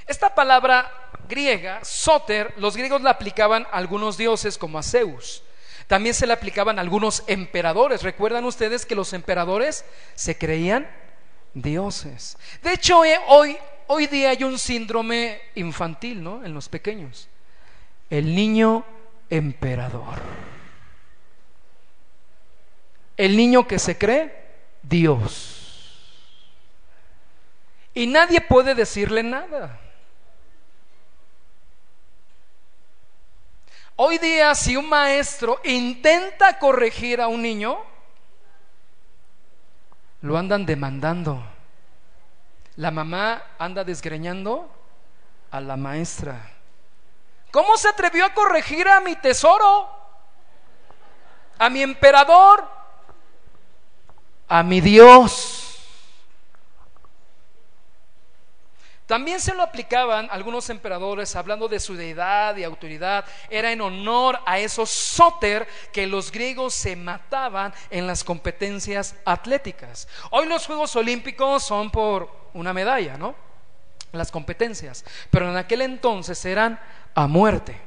Esta 0.06 0.34
palabra 0.34 0.91
griega, 1.28 1.80
soter, 1.84 2.54
los 2.58 2.76
griegos 2.76 3.02
la 3.02 3.12
aplicaban 3.12 3.68
a 3.72 3.78
algunos 3.78 4.18
dioses 4.18 4.58
como 4.58 4.80
a 4.80 4.84
Zeus. 4.84 5.43
También 5.90 6.14
se 6.14 6.28
la 6.28 6.36
aplicaban 6.36 6.78
a 6.78 6.84
algunos 6.84 7.24
emperadores. 7.26 8.04
¿Recuerdan 8.04 8.46
ustedes 8.46 8.86
que 8.86 8.94
los 8.94 9.12
emperadores 9.12 9.84
se 10.14 10.38
creían 10.38 10.88
dioses? 11.56 12.38
De 12.62 12.74
hecho, 12.74 13.04
eh, 13.04 13.20
hoy, 13.28 13.58
hoy 13.88 14.06
día 14.06 14.30
hay 14.30 14.44
un 14.44 14.60
síndrome 14.60 15.42
infantil, 15.56 16.24
¿no? 16.24 16.46
En 16.46 16.54
los 16.54 16.70
pequeños. 16.70 17.28
El 18.08 18.36
niño 18.36 18.86
emperador. 19.32 20.20
El 23.18 23.36
niño 23.36 23.68
que 23.68 23.80
se 23.80 23.98
cree 23.98 24.32
Dios. 24.84 26.06
Y 27.96 28.06
nadie 28.06 28.42
puede 28.42 28.76
decirle 28.76 29.24
nada. 29.24 29.80
Hoy 34.02 34.18
día 34.18 34.56
si 34.56 34.78
un 34.78 34.88
maestro 34.88 35.60
intenta 35.66 36.58
corregir 36.58 37.20
a 37.20 37.28
un 37.28 37.41
niño, 37.41 37.80
lo 40.22 40.38
andan 40.38 40.66
demandando. 40.66 41.43
La 42.78 42.91
mamá 42.91 43.43
anda 43.58 43.84
desgreñando 43.84 44.72
a 45.52 45.60
la 45.60 45.76
maestra. 45.76 46.50
¿Cómo 47.52 47.76
se 47.76 47.89
atrevió 47.89 48.26
a 48.26 48.34
corregir 48.34 48.88
a 48.88 49.02
mi 49.02 49.18
tesoro? 49.18 49.89
A 51.58 51.70
mi 51.70 51.82
emperador 51.82 52.66
a 54.47 54.64
mi 54.64 54.80
Dios. 54.80 55.68
También 59.10 59.39
se 59.39 59.55
lo 59.55 59.64
aplicaban 59.64 60.28
algunos 60.30 60.70
emperadores 60.70 61.36
hablando 61.36 61.68
de 61.68 61.80
su 61.80 61.95
deidad 61.95 62.55
y 62.57 62.64
autoridad. 62.64 63.26
Era 63.49 63.72
en 63.72 63.82
honor 63.82 64.39
a 64.45 64.60
esos 64.60 64.91
sóter 64.91 65.68
que 65.91 66.05
los 66.05 66.32
griegos 66.32 66.76
se 66.76 66.95
mataban 66.95 67.74
en 67.89 68.05
las 68.05 68.24
competencias 68.24 69.16
atléticas. 69.26 70.07
Hoy 70.30 70.45
los 70.45 70.68
Juegos 70.68 70.95
Olímpicos 70.95 71.64
son 71.64 71.89
por 71.89 72.30
una 72.53 72.72
medalla, 72.72 73.18
¿no? 73.18 73.34
Las 74.12 74.30
competencias. 74.30 75.03
Pero 75.32 75.49
en 75.49 75.57
aquel 75.57 75.82
entonces 75.82 76.45
eran 76.45 76.80
a 77.16 77.26
muerte. 77.26 77.82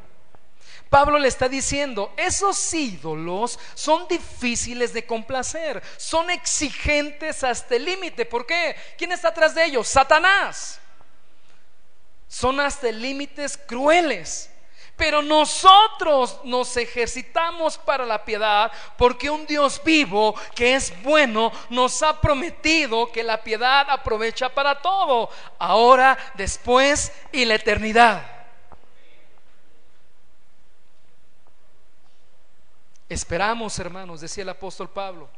Pablo 0.90 1.20
le 1.20 1.28
está 1.28 1.48
diciendo, 1.48 2.12
esos 2.16 2.74
ídolos 2.74 3.60
son 3.74 4.08
difíciles 4.08 4.92
de 4.92 5.06
complacer, 5.06 5.84
son 5.98 6.30
exigentes 6.30 7.44
hasta 7.44 7.76
el 7.76 7.84
límite. 7.84 8.26
¿Por 8.26 8.44
qué? 8.44 8.74
¿Quién 8.98 9.12
está 9.12 9.28
atrás 9.28 9.54
de 9.54 9.66
ellos? 9.66 9.86
Satanás. 9.86 10.80
Son 12.32 12.60
hasta 12.60 12.90
límites 12.90 13.58
crueles. 13.58 14.50
Pero 14.96 15.20
nosotros 15.20 16.40
nos 16.44 16.74
ejercitamos 16.78 17.76
para 17.76 18.06
la 18.06 18.24
piedad 18.24 18.72
porque 18.96 19.28
un 19.28 19.44
Dios 19.46 19.78
vivo 19.84 20.34
que 20.54 20.74
es 20.74 20.94
bueno 21.02 21.52
nos 21.68 22.02
ha 22.02 22.18
prometido 22.22 23.12
que 23.12 23.22
la 23.22 23.42
piedad 23.42 23.86
aprovecha 23.90 24.48
para 24.48 24.80
todo, 24.80 25.28
ahora, 25.58 26.16
después 26.34 27.12
y 27.32 27.44
la 27.44 27.56
eternidad. 27.56 28.24
Esperamos, 33.10 33.78
hermanos, 33.78 34.22
decía 34.22 34.42
el 34.42 34.48
apóstol 34.48 34.88
Pablo, 34.88 35.28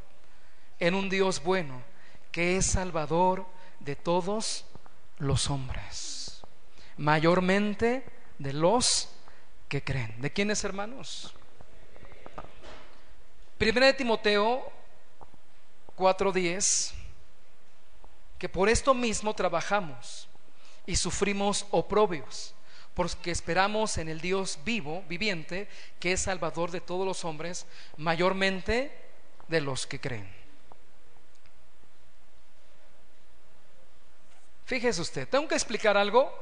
en 0.79 0.95
un 0.95 1.09
Dios 1.09 1.43
bueno 1.43 1.83
que 2.31 2.55
es 2.55 2.65
salvador 2.65 3.45
de 3.81 3.97
todos 3.97 4.65
los 5.17 5.49
hombres, 5.49 6.04
mayormente 6.97 8.05
de 8.37 8.53
los 8.53 9.09
que 9.67 9.83
creen. 9.83 10.21
¿De 10.21 10.31
quiénes, 10.31 10.63
hermanos? 10.63 11.33
Primera 13.57 13.87
de 13.87 13.93
Timoteo 13.93 14.71
4:10, 15.95 16.93
que 18.37 18.49
por 18.49 18.69
esto 18.69 18.93
mismo 18.93 19.33
trabajamos 19.33 20.27
y 20.85 20.97
sufrimos 20.97 21.65
oprobios, 21.71 22.53
porque 22.93 23.31
esperamos 23.31 23.97
en 23.97 24.09
el 24.09 24.19
Dios 24.19 24.59
vivo, 24.65 25.03
viviente, 25.07 25.69
que 25.99 26.13
es 26.13 26.21
salvador 26.21 26.71
de 26.71 26.81
todos 26.81 27.05
los 27.05 27.23
hombres, 27.23 27.65
mayormente 27.97 28.91
de 29.47 29.61
los 29.61 29.87
que 29.87 29.99
creen. 29.99 30.29
Fíjese 34.65 35.01
usted, 35.01 35.29
tengo 35.29 35.47
que 35.47 35.55
explicar 35.55 35.95
algo 35.95 36.33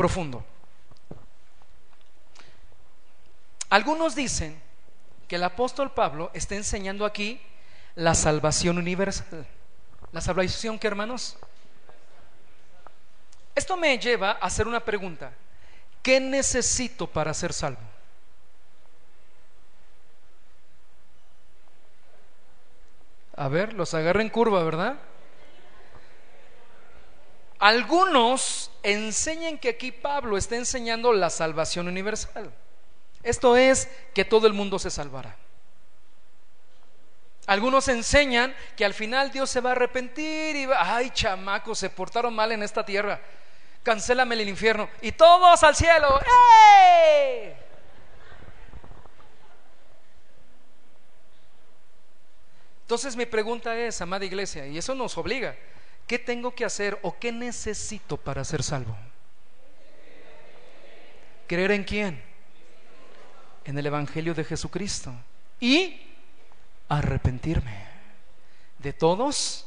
profundo. 0.00 0.42
Algunos 3.68 4.14
dicen 4.14 4.58
que 5.28 5.36
el 5.36 5.44
apóstol 5.44 5.92
Pablo 5.92 6.30
está 6.32 6.54
enseñando 6.54 7.04
aquí 7.04 7.38
la 7.96 8.14
salvación 8.14 8.78
universal. 8.78 9.46
¿La 10.10 10.22
salvación 10.22 10.78
qué, 10.78 10.86
hermanos? 10.86 11.36
Esto 13.54 13.76
me 13.76 13.98
lleva 13.98 14.30
a 14.30 14.46
hacer 14.46 14.66
una 14.66 14.80
pregunta. 14.80 15.32
¿Qué 16.02 16.18
necesito 16.18 17.06
para 17.06 17.34
ser 17.34 17.52
salvo? 17.52 17.82
A 23.36 23.48
ver, 23.48 23.74
los 23.74 23.92
agarren 23.92 24.28
en 24.28 24.32
curva, 24.32 24.64
¿verdad? 24.64 24.98
Algunos 27.60 28.70
enseñan 28.82 29.58
que 29.58 29.68
aquí 29.68 29.92
Pablo 29.92 30.38
está 30.38 30.56
enseñando 30.56 31.12
la 31.12 31.28
salvación 31.28 31.88
universal. 31.88 32.50
Esto 33.22 33.54
es 33.54 33.88
que 34.14 34.24
todo 34.24 34.46
el 34.46 34.54
mundo 34.54 34.78
se 34.78 34.90
salvará. 34.90 35.36
Algunos 37.46 37.88
enseñan 37.88 38.54
que 38.76 38.84
al 38.84 38.94
final 38.94 39.30
Dios 39.30 39.50
se 39.50 39.60
va 39.60 39.70
a 39.70 39.72
arrepentir 39.72 40.56
y 40.56 40.66
va, 40.66 40.96
ay 40.96 41.10
chamacos, 41.10 41.78
se 41.78 41.90
portaron 41.90 42.34
mal 42.34 42.50
en 42.52 42.62
esta 42.62 42.84
tierra, 42.84 43.20
cancélame 43.82 44.36
el 44.36 44.48
infierno 44.48 44.88
y 45.02 45.12
todos 45.12 45.62
al 45.62 45.76
cielo. 45.76 46.18
Entonces 52.82 53.16
mi 53.16 53.26
pregunta 53.26 53.76
es, 53.76 54.00
amada 54.00 54.24
iglesia, 54.24 54.66
y 54.66 54.78
eso 54.78 54.94
nos 54.94 55.18
obliga, 55.18 55.54
¿qué 56.10 56.18
tengo 56.18 56.50
que 56.50 56.64
hacer 56.64 56.98
o 57.02 57.16
qué 57.20 57.30
necesito 57.30 58.16
para 58.16 58.42
ser 58.42 58.64
salvo? 58.64 58.98
¿Creer 61.46 61.70
en 61.70 61.84
quién? 61.84 62.30
en 63.64 63.78
el 63.78 63.86
Evangelio 63.86 64.34
de 64.34 64.42
Jesucristo 64.42 65.14
y 65.60 66.00
arrepentirme 66.88 67.86
de 68.78 68.92
todos 68.92 69.64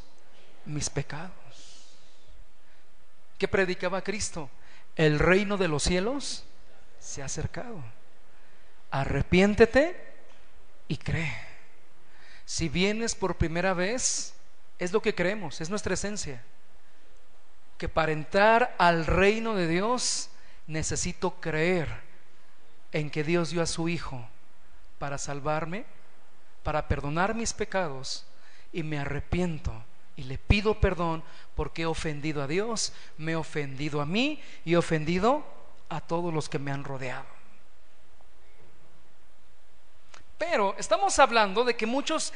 mis 0.65 0.89
pecados. 0.89 1.31
¿Qué 3.37 3.47
predicaba 3.47 4.01
Cristo? 4.01 4.49
El 4.97 5.19
reino 5.19 5.55
de 5.55 5.69
los 5.69 5.83
cielos 5.83 6.43
se 6.99 7.21
ha 7.21 7.25
acercado. 7.25 7.81
Arrepiéntete 8.91 9.95
y 10.89 10.97
cree. 10.97 11.33
Si 12.45 12.67
vienes 12.67 13.15
por 13.15 13.37
primera 13.37 13.73
vez, 13.73 14.33
es 14.79 14.91
lo 14.91 15.01
que 15.01 15.15
creemos, 15.15 15.61
es 15.61 15.69
nuestra 15.69 15.93
esencia. 15.93 16.43
Que 17.77 17.89
para 17.89 18.11
entrar 18.11 18.75
al 18.77 19.05
reino 19.05 19.55
de 19.55 19.67
Dios 19.67 20.29
necesito 20.67 21.31
creer 21.39 21.89
en 22.91 23.09
que 23.09 23.23
Dios 23.23 23.49
dio 23.49 23.61
a 23.61 23.65
su 23.65 23.89
Hijo 23.89 24.27
para 24.99 25.17
salvarme, 25.17 25.85
para 26.63 26.87
perdonar 26.87 27.35
mis 27.35 27.53
pecados 27.53 28.25
y 28.71 28.83
me 28.83 28.99
arrepiento 28.99 29.73
y 30.15 30.23
le 30.23 30.37
pido 30.37 30.79
perdón 30.79 31.23
porque 31.55 31.83
he 31.83 31.85
ofendido 31.85 32.41
a 32.41 32.47
Dios, 32.47 32.93
me 33.17 33.33
he 33.33 33.35
ofendido 33.35 34.01
a 34.01 34.05
mí 34.05 34.41
y 34.63 34.73
he 34.73 34.77
ofendido 34.77 35.43
a 35.89 36.01
todos 36.01 36.33
los 36.33 36.49
que 36.49 36.59
me 36.59 36.71
han 36.71 36.83
rodeado. 36.83 37.25
Pero 40.37 40.75
estamos 40.77 41.17
hablando 41.19 41.63
de 41.63 41.75
que 41.75 41.85
muchos 41.85 42.33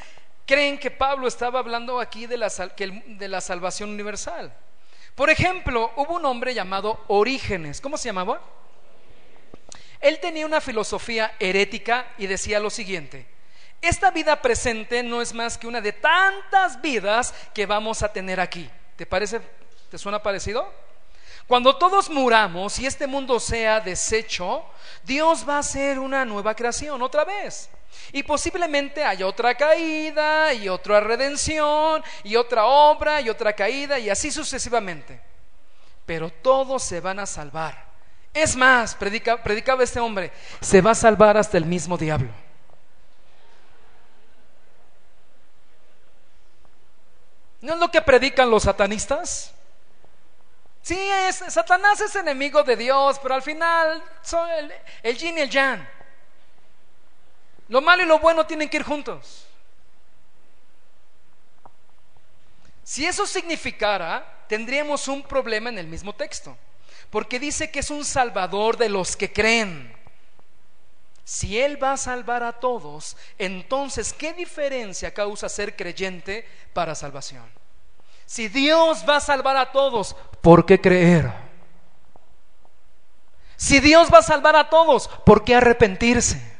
creen 0.47 0.79
que 0.79 0.89
Pablo 0.89 1.27
estaba 1.27 1.59
hablando 1.59 1.99
aquí 1.99 2.25
de 2.25 2.37
la, 2.37 2.47
de 2.47 3.27
la 3.27 3.41
salvación 3.41 3.91
universal. 3.91 4.51
Por 5.13 5.29
ejemplo, 5.29 5.91
hubo 5.97 6.15
un 6.15 6.25
hombre 6.25 6.53
llamado 6.53 7.03
Orígenes. 7.07 7.81
¿Cómo 7.81 7.97
se 7.97 8.09
llamaba? 8.09 8.41
Él 9.99 10.19
tenía 10.19 10.45
una 10.45 10.61
filosofía 10.61 11.35
herética 11.39 12.07
y 12.17 12.27
decía 12.27 12.59
lo 12.59 12.69
siguiente, 12.69 13.27
esta 13.81 14.09
vida 14.11 14.41
presente 14.41 15.03
no 15.03 15.21
es 15.21 15.33
más 15.33 15.57
que 15.57 15.67
una 15.67 15.81
de 15.81 15.93
tantas 15.93 16.81
vidas 16.81 17.33
que 17.53 17.65
vamos 17.65 18.01
a 18.01 18.11
tener 18.11 18.39
aquí. 18.39 18.69
¿Te 18.95 19.05
parece? 19.05 19.41
¿Te 19.89 19.97
suena 19.97 20.21
parecido? 20.23 20.71
Cuando 21.47 21.77
todos 21.77 22.09
muramos 22.09 22.77
y 22.77 22.85
este 22.85 23.07
mundo 23.07 23.39
sea 23.39 23.79
deshecho, 23.79 24.65
Dios 25.03 25.47
va 25.47 25.55
a 25.55 25.59
hacer 25.59 25.97
una 25.97 26.25
nueva 26.25 26.53
creación 26.53 27.01
otra 27.01 27.23
vez. 27.23 27.69
Y 28.11 28.21
posiblemente 28.23 29.03
haya 29.03 29.25
otra 29.25 29.55
caída 29.55 30.53
y 30.53 30.67
otra 30.67 30.99
redención 30.99 32.03
y 32.23 32.35
otra 32.35 32.65
obra 32.65 33.21
y 33.21 33.29
otra 33.29 33.53
caída 33.53 33.97
y 33.97 34.09
así 34.09 34.29
sucesivamente. 34.29 35.21
Pero 36.05 36.29
todos 36.29 36.83
se 36.83 36.99
van 36.99 37.19
a 37.19 37.25
salvar. 37.25 37.87
Es 38.33 38.55
más, 38.55 38.93
predicaba 38.93 39.83
este 39.83 40.01
hombre, 40.01 40.33
se 40.59 40.81
va 40.81 40.91
a 40.91 40.95
salvar 40.95 41.37
hasta 41.37 41.57
el 41.57 41.65
mismo 41.65 41.97
diablo. 41.97 42.29
¿No 47.61 47.73
es 47.73 47.79
lo 47.79 47.89
que 47.89 48.01
predican 48.01 48.49
los 48.49 48.63
satanistas? 48.63 49.53
Sí, 50.87 50.97
es, 50.97 51.43
Satanás 51.49 51.99
es 51.99 52.15
enemigo 52.15 52.63
de 52.63 52.77
Dios, 52.77 53.19
pero 53.21 53.35
al 53.35 53.41
final 53.41 54.01
son 54.21 54.49
el, 54.49 54.73
el 55.03 55.17
yin 55.17 55.37
y 55.37 55.41
el 55.41 55.49
yang. 55.49 55.85
Lo 57.67 57.81
malo 57.81 58.03
y 58.03 58.05
lo 58.05 58.19
bueno 58.19 58.47
tienen 58.47 58.69
que 58.69 58.77
ir 58.77 58.83
juntos. 58.83 59.45
Si 62.85 63.05
eso 63.05 63.27
significara, 63.27 64.45
tendríamos 64.47 65.09
un 65.09 65.23
problema 65.23 65.67
en 65.67 65.77
el 65.77 65.87
mismo 65.87 66.15
texto 66.15 66.57
porque 67.09 67.37
dice 67.37 67.69
que 67.69 67.79
es 67.79 67.89
un 67.89 68.05
salvador 68.05 68.77
de 68.77 68.87
los 68.87 69.17
que 69.17 69.33
creen. 69.33 69.93
Si 71.25 71.59
Él 71.59 71.83
va 71.83 71.91
a 71.91 71.97
salvar 71.97 72.43
a 72.43 72.61
todos, 72.61 73.17
entonces, 73.37 74.13
¿qué 74.13 74.31
diferencia 74.31 75.13
causa 75.13 75.49
ser 75.49 75.75
creyente 75.75 76.47
para 76.71 76.95
salvación? 76.95 77.56
Si 78.27 78.49
Dios 78.49 79.05
va 79.07 79.15
a 79.15 79.21
salvar 79.21 79.55
a 79.55 79.71
todos, 79.71 80.15
¿por 80.41 80.65
qué 80.65 80.79
creer? 80.81 81.31
Si 83.55 83.79
Dios 83.79 84.09
va 84.13 84.19
a 84.19 84.21
salvar 84.21 84.55
a 84.57 84.69
todos, 84.69 85.07
¿por 85.25 85.45
qué 85.45 85.55
arrepentirse? 85.55 86.57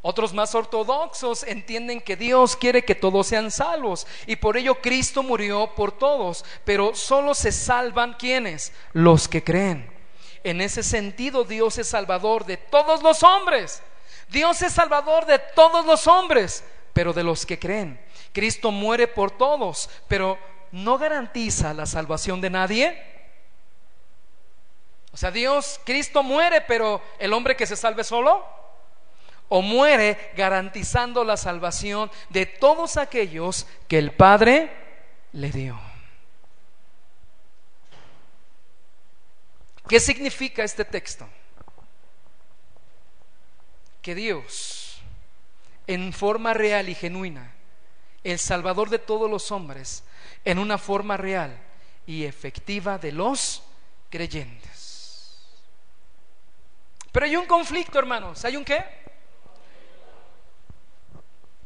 Otros 0.00 0.32
más 0.32 0.54
ortodoxos 0.54 1.42
entienden 1.42 2.00
que 2.00 2.16
Dios 2.16 2.56
quiere 2.56 2.84
que 2.84 2.94
todos 2.94 3.26
sean 3.26 3.50
salvos 3.50 4.06
y 4.26 4.36
por 4.36 4.56
ello 4.56 4.76
Cristo 4.76 5.24
murió 5.24 5.74
por 5.74 5.90
todos, 5.90 6.44
pero 6.64 6.94
solo 6.94 7.34
se 7.34 7.50
salvan 7.50 8.14
quienes? 8.14 8.72
Los 8.92 9.26
que 9.26 9.42
creen. 9.42 9.92
En 10.44 10.60
ese 10.60 10.84
sentido 10.84 11.42
Dios 11.42 11.78
es 11.78 11.88
salvador 11.88 12.46
de 12.46 12.56
todos 12.56 13.02
los 13.02 13.24
hombres. 13.24 13.82
Dios 14.28 14.62
es 14.62 14.72
salvador 14.72 15.26
de 15.26 15.40
todos 15.40 15.84
los 15.84 16.06
hombres, 16.06 16.64
pero 16.92 17.12
de 17.12 17.24
los 17.24 17.44
que 17.44 17.58
creen. 17.58 18.00
Cristo 18.32 18.70
muere 18.70 19.08
por 19.08 19.30
todos, 19.30 19.90
pero 20.08 20.38
no 20.72 20.98
garantiza 20.98 21.74
la 21.74 21.86
salvación 21.86 22.40
de 22.40 22.50
nadie. 22.50 23.12
O 25.12 25.16
sea, 25.16 25.30
Dios, 25.30 25.80
Cristo 25.84 26.22
muere, 26.22 26.62
pero 26.62 27.02
el 27.18 27.32
hombre 27.34 27.54
que 27.54 27.66
se 27.66 27.76
salve 27.76 28.02
solo, 28.02 28.44
o 29.48 29.60
muere 29.60 30.32
garantizando 30.34 31.24
la 31.24 31.36
salvación 31.36 32.10
de 32.30 32.46
todos 32.46 32.96
aquellos 32.96 33.66
que 33.86 33.98
el 33.98 34.12
Padre 34.12 34.72
le 35.32 35.50
dio. 35.50 35.78
¿Qué 39.86 40.00
significa 40.00 40.64
este 40.64 40.86
texto? 40.86 41.28
Que 44.00 44.14
Dios, 44.14 45.02
en 45.86 46.14
forma 46.14 46.54
real 46.54 46.88
y 46.88 46.94
genuina, 46.94 47.54
el 48.24 48.38
Salvador 48.38 48.88
de 48.90 48.98
todos 48.98 49.30
los 49.30 49.50
hombres, 49.50 50.04
en 50.44 50.58
una 50.58 50.78
forma 50.78 51.16
real 51.16 51.56
y 52.06 52.24
efectiva 52.24 52.98
de 52.98 53.12
los 53.12 53.62
creyentes. 54.10 55.38
Pero 57.10 57.26
hay 57.26 57.36
un 57.36 57.46
conflicto, 57.46 57.98
hermanos. 57.98 58.44
¿Hay 58.44 58.56
un 58.56 58.64
qué? 58.64 58.84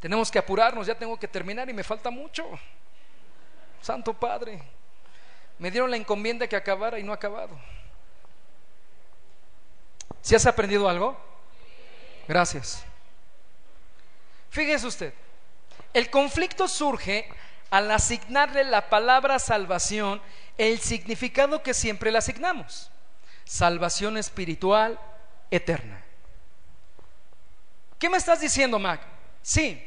Tenemos 0.00 0.30
que 0.30 0.38
apurarnos, 0.38 0.86
ya 0.86 0.96
tengo 0.96 1.18
que 1.18 1.28
terminar 1.28 1.68
y 1.68 1.72
me 1.72 1.84
falta 1.84 2.10
mucho. 2.10 2.46
Santo 3.80 4.12
Padre, 4.14 4.60
me 5.58 5.70
dieron 5.70 5.90
la 5.90 5.96
encomienda 5.96 6.46
que 6.46 6.56
acabara 6.56 6.98
y 6.98 7.02
no 7.02 7.12
ha 7.12 7.16
acabado. 7.16 7.58
¿Si 10.20 10.34
has 10.34 10.44
aprendido 10.46 10.88
algo? 10.88 11.16
Gracias. 12.26 12.84
Fíjese 14.50 14.86
usted, 14.86 15.14
el 15.96 16.10
conflicto 16.10 16.68
surge 16.68 17.26
al 17.70 17.90
asignarle 17.90 18.64
la 18.64 18.90
palabra 18.90 19.38
salvación 19.38 20.20
el 20.58 20.78
significado 20.78 21.62
que 21.62 21.72
siempre 21.72 22.12
le 22.12 22.18
asignamos. 22.18 22.90
Salvación 23.46 24.18
espiritual 24.18 25.00
eterna. 25.50 26.04
¿Qué 27.98 28.10
me 28.10 28.18
estás 28.18 28.42
diciendo, 28.42 28.78
Mac? 28.78 29.00
Sí, 29.40 29.82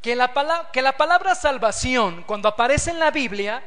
que 0.00 0.14
la, 0.14 0.32
palabra, 0.32 0.70
que 0.72 0.82
la 0.82 0.96
palabra 0.96 1.34
salvación, 1.34 2.22
cuando 2.28 2.48
aparece 2.48 2.92
en 2.92 3.00
la 3.00 3.10
Biblia, 3.10 3.60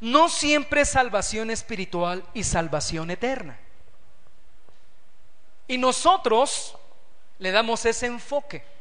no 0.00 0.30
siempre 0.30 0.80
es 0.80 0.88
salvación 0.88 1.50
espiritual 1.50 2.24
y 2.32 2.44
salvación 2.44 3.10
eterna. 3.10 3.58
Y 5.68 5.76
nosotros 5.76 6.78
le 7.38 7.50
damos 7.50 7.84
ese 7.84 8.06
enfoque. 8.06 8.75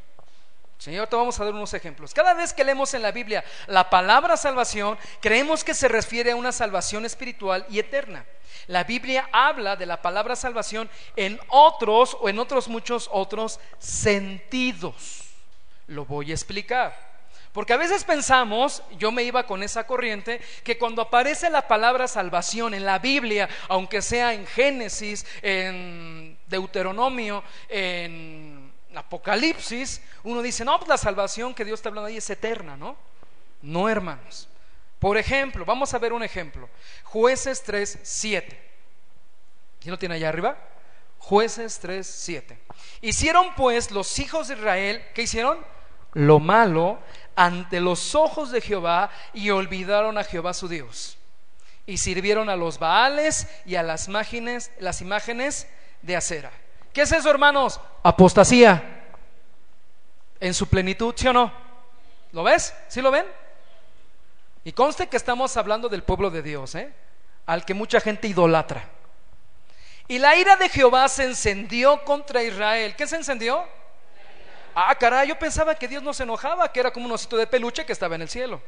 Señor, 0.78 1.08
te 1.08 1.16
vamos 1.16 1.40
a 1.40 1.46
dar 1.46 1.54
unos 1.54 1.74
ejemplos. 1.74 2.14
Cada 2.14 2.34
vez 2.34 2.54
que 2.54 2.64
leemos 2.64 2.94
en 2.94 3.02
la 3.02 3.12
Biblia 3.12 3.44
la 3.68 3.90
palabra 3.90 4.38
salvación, 4.38 4.98
creemos 5.22 5.64
que 5.64 5.74
se 5.74 5.88
refiere 5.88 6.32
a 6.32 6.36
una 6.36 6.52
salvación 6.52 7.06
espiritual 7.06 7.66
y 7.70 7.80
eterna. 7.80 8.26
La 8.68 8.84
Biblia 8.84 9.30
habla 9.32 9.76
de 9.76 9.86
la 9.86 10.02
palabra 10.02 10.36
salvación 10.36 10.90
en 11.16 11.40
otros 11.50 12.18
o 12.20 12.30
en 12.30 12.40
otros 12.40 12.68
muchos 12.68 13.10
otros 13.12 13.60
sentidos. 13.80 15.22
Lo 15.88 16.06
voy 16.06 16.32
a 16.32 16.34
explicar. 16.34 17.16
Porque 17.56 17.72
a 17.72 17.78
veces 17.78 18.04
pensamos, 18.04 18.84
yo 18.98 19.14
me 19.14 19.24
iba 19.24 19.46
con 19.46 19.64
esa 19.64 19.88
corriente, 19.88 20.42
que 20.66 20.78
cuando 20.78 21.02
aparece 21.02 21.50
la 21.50 21.70
palabra 21.70 22.06
salvación 22.06 22.74
en 22.74 22.84
la 22.84 23.00
Biblia, 23.00 23.48
aunque 23.70 24.02
sea 24.02 24.34
en 24.34 24.46
Génesis, 24.46 25.26
en 25.42 26.38
Deuteronomio, 26.48 27.46
en 27.70 28.55
Apocalipsis, 28.98 30.02
uno 30.24 30.42
dice, 30.42 30.66
no, 30.66 30.78
pues 30.78 30.90
la 30.90 30.98
salvación 30.98 31.54
que 31.54 31.66
Dios 31.66 31.80
está 31.80 31.90
hablando 31.90 32.08
ahí 32.08 32.18
es 32.18 32.30
eterna, 32.30 32.78
¿no? 32.78 32.96
No, 33.62 33.90
hermanos. 33.90 34.48
Por 35.00 35.18
ejemplo, 35.18 35.66
vamos 35.66 35.94
a 35.94 36.00
ver 36.00 36.14
un 36.14 36.24
ejemplo. 36.24 36.70
Jueces 37.04 37.64
3, 37.64 38.00
7. 38.02 38.72
¿Quién 39.80 39.92
lo 39.92 40.00
tiene 40.00 40.16
allá 40.16 40.30
arriba? 40.30 40.58
Jueces 41.20 41.80
3, 41.80 42.06
7. 42.06 42.60
Hicieron 43.02 43.54
pues 43.56 43.92
los 43.92 44.20
hijos 44.20 44.48
de 44.48 44.56
Israel, 44.56 45.04
¿qué 45.14 45.24
hicieron? 45.24 45.60
Lo 46.14 46.40
malo 46.40 47.00
ante 47.36 47.80
los 47.82 48.16
ojos 48.16 48.52
de 48.52 48.62
Jehová 48.62 49.12
y 49.34 49.50
olvidaron 49.50 50.18
a 50.18 50.24
Jehová 50.24 50.54
su 50.54 50.68
Dios. 50.68 51.18
Y 51.86 51.98
sirvieron 51.98 52.50
a 52.50 52.56
los 52.56 52.80
Baales 52.80 53.48
y 53.66 53.76
a 53.76 53.84
las 53.84 54.08
imágenes, 54.08 54.72
las 54.80 55.02
imágenes 55.02 55.68
de 56.02 56.16
acera. 56.16 56.52
¿Qué 56.96 57.02
es 57.02 57.12
eso, 57.12 57.30
hermanos? 57.30 57.78
Apostasía. 58.04 59.04
En 60.40 60.54
su 60.54 60.66
plenitud, 60.70 61.14
¿sí 61.18 61.28
o 61.28 61.34
no? 61.34 61.52
¿Lo 62.32 62.42
ves? 62.42 62.74
¿Sí 62.88 63.02
lo 63.02 63.12
ven? 63.12 63.26
Y 64.64 64.72
conste 64.72 65.08
que 65.08 65.18
estamos 65.18 65.58
hablando 65.58 65.90
del 65.90 66.04
pueblo 66.04 66.32
de 66.32 66.42
Dios, 66.42 66.74
¿eh? 66.76 66.94
al 67.48 67.66
que 67.66 67.74
mucha 67.74 68.00
gente 68.00 68.30
idolatra. 68.30 68.88
Y 70.08 70.20
la 70.20 70.38
ira 70.38 70.56
de 70.56 70.70
Jehová 70.70 71.10
se 71.10 71.26
encendió 71.26 72.02
contra 72.06 72.42
Israel. 72.42 72.96
¿Qué 72.96 73.06
se 73.08 73.18
encendió? 73.18 73.66
Ah, 74.74 74.96
caray, 74.96 75.28
yo 75.28 75.38
pensaba 75.38 75.76
que 75.76 75.90
Dios 75.90 76.02
no 76.02 76.14
se 76.14 76.24
enojaba, 76.24 76.72
que 76.72 76.80
era 76.80 76.94
como 76.94 77.08
un 77.08 77.12
osito 77.12 77.36
de 77.36 77.46
peluche 77.46 77.86
que 77.86 77.92
estaba 77.92 78.16
en 78.16 78.22
el 78.22 78.30
cielo. 78.30 78.62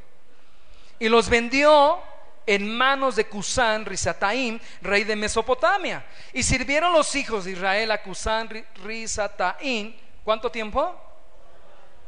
Y 1.00 1.08
los 1.08 1.30
vendió 1.30 2.02
en 2.48 2.76
manos 2.76 3.18
de 3.18 3.26
Cusán 3.26 3.86
Risataim, 3.86 4.58
rey 4.82 5.04
de 5.04 5.16
Mesopotamia. 5.16 6.04
Y 6.34 6.42
sirvieron 6.42 6.94
los 6.94 7.14
hijos 7.14 7.46
de 7.46 7.52
Israel 7.52 7.92
a 7.92 8.02
Cusán 8.02 8.50
Risataim. 8.84 9.94
¿Cuánto 10.24 10.50
tiempo? 10.50 10.96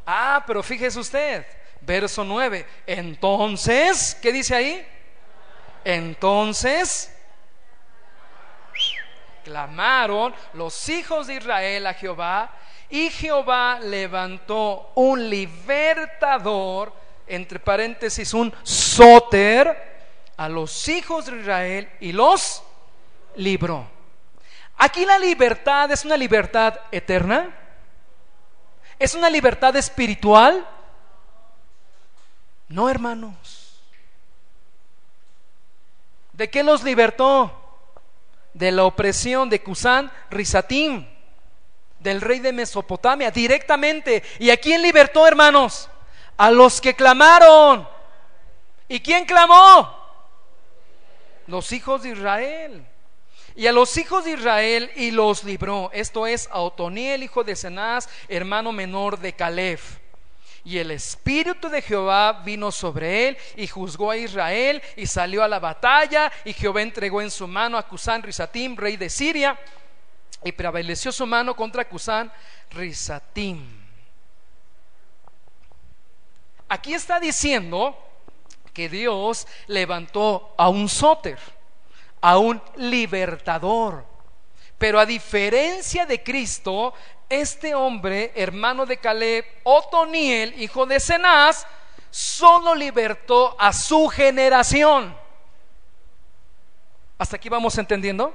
Ah, 0.06 0.44
pero 0.48 0.64
fíjese 0.64 0.98
usted, 0.98 1.46
verso 1.82 2.24
9. 2.24 2.66
Entonces, 2.88 4.18
¿qué 4.22 4.32
dice 4.32 4.56
ahí? 4.56 4.88
Entonces 5.84 7.14
clamaron 9.44 10.34
los 10.54 10.90
hijos 10.90 11.28
de 11.28 11.36
Israel 11.36 11.88
a 11.88 11.94
Jehová 11.94 12.52
y 12.90 13.10
Jehová 13.10 13.80
levantó 13.82 14.92
un 14.96 15.30
libertador, 15.30 16.94
entre 17.28 17.60
paréntesis, 17.60 18.34
un 18.34 18.54
sóter, 18.64 19.89
a 20.40 20.48
los 20.48 20.88
hijos 20.88 21.26
de 21.26 21.38
Israel 21.38 21.90
y 22.00 22.14
los 22.14 22.64
libró. 23.36 23.86
Aquí 24.78 25.06
la 25.06 25.20
libertad 25.20 25.92
es 25.92 26.06
una 26.06 26.16
libertad 26.16 26.80
eterna. 26.94 27.54
¿Es 28.98 29.16
una 29.16 29.30
libertad 29.30 29.76
espiritual? 29.76 30.66
No, 32.70 32.90
hermanos. 32.90 33.82
¿De 36.32 36.50
qué 36.50 36.64
los 36.64 36.84
libertó? 36.84 37.54
De 38.54 38.72
la 38.72 38.86
opresión 38.86 39.50
de 39.50 39.62
Cusán 39.62 40.10
Rizatim 40.30 41.06
del 42.00 42.22
rey 42.22 42.40
de 42.40 42.54
Mesopotamia 42.54 43.30
directamente. 43.30 44.24
¿Y 44.40 44.52
a 44.52 44.56
quién 44.56 44.82
libertó, 44.84 45.28
hermanos? 45.28 45.90
A 46.38 46.50
los 46.50 46.80
que 46.80 46.96
clamaron. 46.96 47.86
¿Y 48.88 49.02
quién 49.02 49.26
clamó? 49.26 49.99
Los 51.50 51.72
hijos 51.72 52.04
de 52.04 52.10
Israel. 52.10 52.86
Y 53.56 53.66
a 53.66 53.72
los 53.72 53.98
hijos 53.98 54.24
de 54.24 54.32
Israel 54.32 54.92
y 54.96 55.10
los 55.10 55.44
libró. 55.44 55.90
Esto 55.92 56.28
es 56.28 56.48
a 56.52 56.60
Otoniel, 56.60 57.24
hijo 57.24 57.44
de 57.44 57.56
Cenaz, 57.56 58.08
hermano 58.28 58.72
menor 58.72 59.20
de 59.20 59.34
Caleb. 59.34 59.80
Y 60.64 60.78
el 60.78 60.92
espíritu 60.92 61.68
de 61.68 61.82
Jehová 61.82 62.44
vino 62.46 62.72
sobre 62.72 63.30
él 63.30 63.38
y 63.56 63.66
juzgó 63.66 64.12
a 64.12 64.18
Israel 64.18 64.82
y 64.96 65.08
salió 65.08 65.44
a 65.44 65.48
la 65.48 65.60
batalla. 65.60 66.32
Y 66.46 66.54
Jehová 66.54 66.84
entregó 66.84 67.22
en 67.22 67.32
su 67.32 67.48
mano 67.48 67.78
a 67.78 67.88
Cusán 67.88 68.22
Rizatim, 68.22 68.78
rey 68.78 68.96
de 68.96 69.10
Siria 69.10 69.60
y 70.44 70.52
prevaleció 70.52 71.12
su 71.12 71.26
mano 71.26 71.56
contra 71.56 71.88
Cusán 71.90 72.32
Rizatim. 72.70 73.66
Aquí 76.68 76.94
está 76.94 77.20
diciendo 77.20 77.98
que 78.74 78.90
Dios 78.90 79.48
levantó 79.68 80.54
a 80.58 80.70
un 80.70 80.90
sóter, 80.90 81.38
a 82.22 82.38
un 82.38 82.62
libertador. 82.76 84.06
Pero 84.78 85.00
a 85.00 85.06
diferencia 85.06 86.06
de 86.06 86.24
Cristo, 86.24 86.94
este 87.28 87.76
hombre, 87.76 88.32
hermano 88.36 88.86
de 88.86 88.98
Caleb, 88.98 89.46
Otoniel, 89.64 90.60
hijo 90.62 90.86
de 90.86 91.00
Cenaz, 91.00 91.66
solo 92.10 92.74
libertó 92.74 93.56
a 93.60 93.74
su 93.74 94.08
generación. 94.08 95.16
¿Hasta 97.18 97.36
aquí 97.36 97.50
vamos 97.50 97.78
entendiendo? 97.78 98.34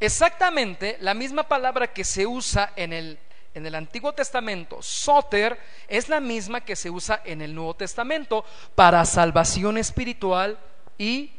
Exactamente 0.00 0.98
la 1.00 1.14
misma 1.14 1.42
palabra 1.42 1.92
que 1.92 2.04
se 2.04 2.26
usa 2.26 2.72
en 2.76 2.92
el, 2.92 3.18
en 3.56 3.64
el 3.64 3.74
Antiguo 3.74 4.12
Testamento, 4.12 4.82
soter, 4.82 5.58
es 5.88 6.10
la 6.10 6.20
misma 6.20 6.60
que 6.60 6.76
se 6.76 6.90
usa 6.90 7.22
en 7.24 7.40
el 7.40 7.54
Nuevo 7.54 7.72
Testamento 7.74 8.44
para 8.74 9.02
salvación 9.06 9.78
espiritual 9.78 10.58
y 10.98 11.32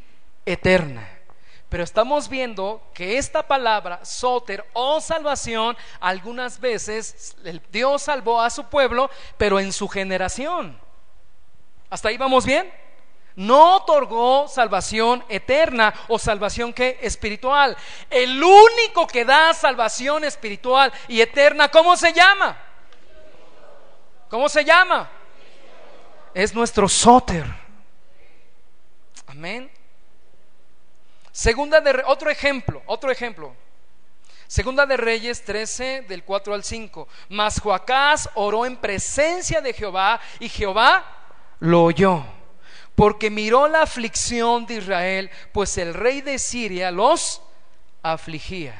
eterna. 0.43 1.07
Pero 1.69 1.83
estamos 1.83 2.27
viendo 2.27 2.81
que 2.95 3.19
esta 3.19 3.45
palabra, 3.45 4.03
soter 4.03 4.65
o 4.73 4.99
salvación, 4.99 5.77
algunas 5.99 6.59
veces 6.59 7.35
Dios 7.71 8.01
salvó 8.01 8.41
a 8.41 8.49
su 8.49 8.63
pueblo, 8.63 9.11
pero 9.37 9.59
en 9.59 9.71
su 9.71 9.87
generación. 9.87 10.75
¿Hasta 11.87 12.09
ahí 12.09 12.17
vamos 12.17 12.47
bien? 12.47 12.71
No 13.37 13.75
otorgó 13.75 14.47
salvación 14.47 15.23
eterna 15.29 15.93
o 16.07 16.17
salvación 16.17 16.73
que 16.73 16.97
espiritual. 17.01 17.77
El 18.09 18.43
único 18.43 19.05
que 19.05 19.23
da 19.23 19.53
salvación 19.53 20.23
espiritual 20.23 20.91
y 21.07 21.21
eterna, 21.21 21.69
¿cómo 21.69 21.95
se 21.95 22.11
llama? 22.11 22.57
¿Cómo 24.27 24.49
se 24.49 24.65
llama? 24.65 25.09
Es 26.33 26.53
nuestro 26.53 26.89
sóter. 26.89 27.45
Amén. 29.27 29.71
Segunda 31.31 31.79
de 31.79 32.03
otro 32.07 32.31
ejemplo, 32.31 32.81
otro 32.87 33.11
ejemplo. 33.11 33.55
Segunda 34.47 34.87
de 34.87 34.97
Reyes 34.97 35.45
13 35.45 36.05
del 36.07 36.23
4 36.23 36.55
al 36.55 36.63
5. 36.63 37.07
Mas 37.29 37.59
Joacás 37.59 38.31
oró 38.33 38.65
en 38.65 38.77
presencia 38.77 39.61
de 39.61 39.73
Jehová 39.73 40.19
y 40.39 40.49
Jehová 40.49 41.05
lo 41.59 41.83
oyó 41.83 42.36
porque 42.97 43.29
miró 43.29 43.67
la 43.67 43.83
aflicción 43.83 44.65
de 44.65 44.77
Israel, 44.77 45.29
pues 45.51 45.77
el 45.77 45.93
rey 45.93 46.21
de 46.21 46.39
Siria 46.39 46.89
los 46.89 47.43
afligía. 48.01 48.73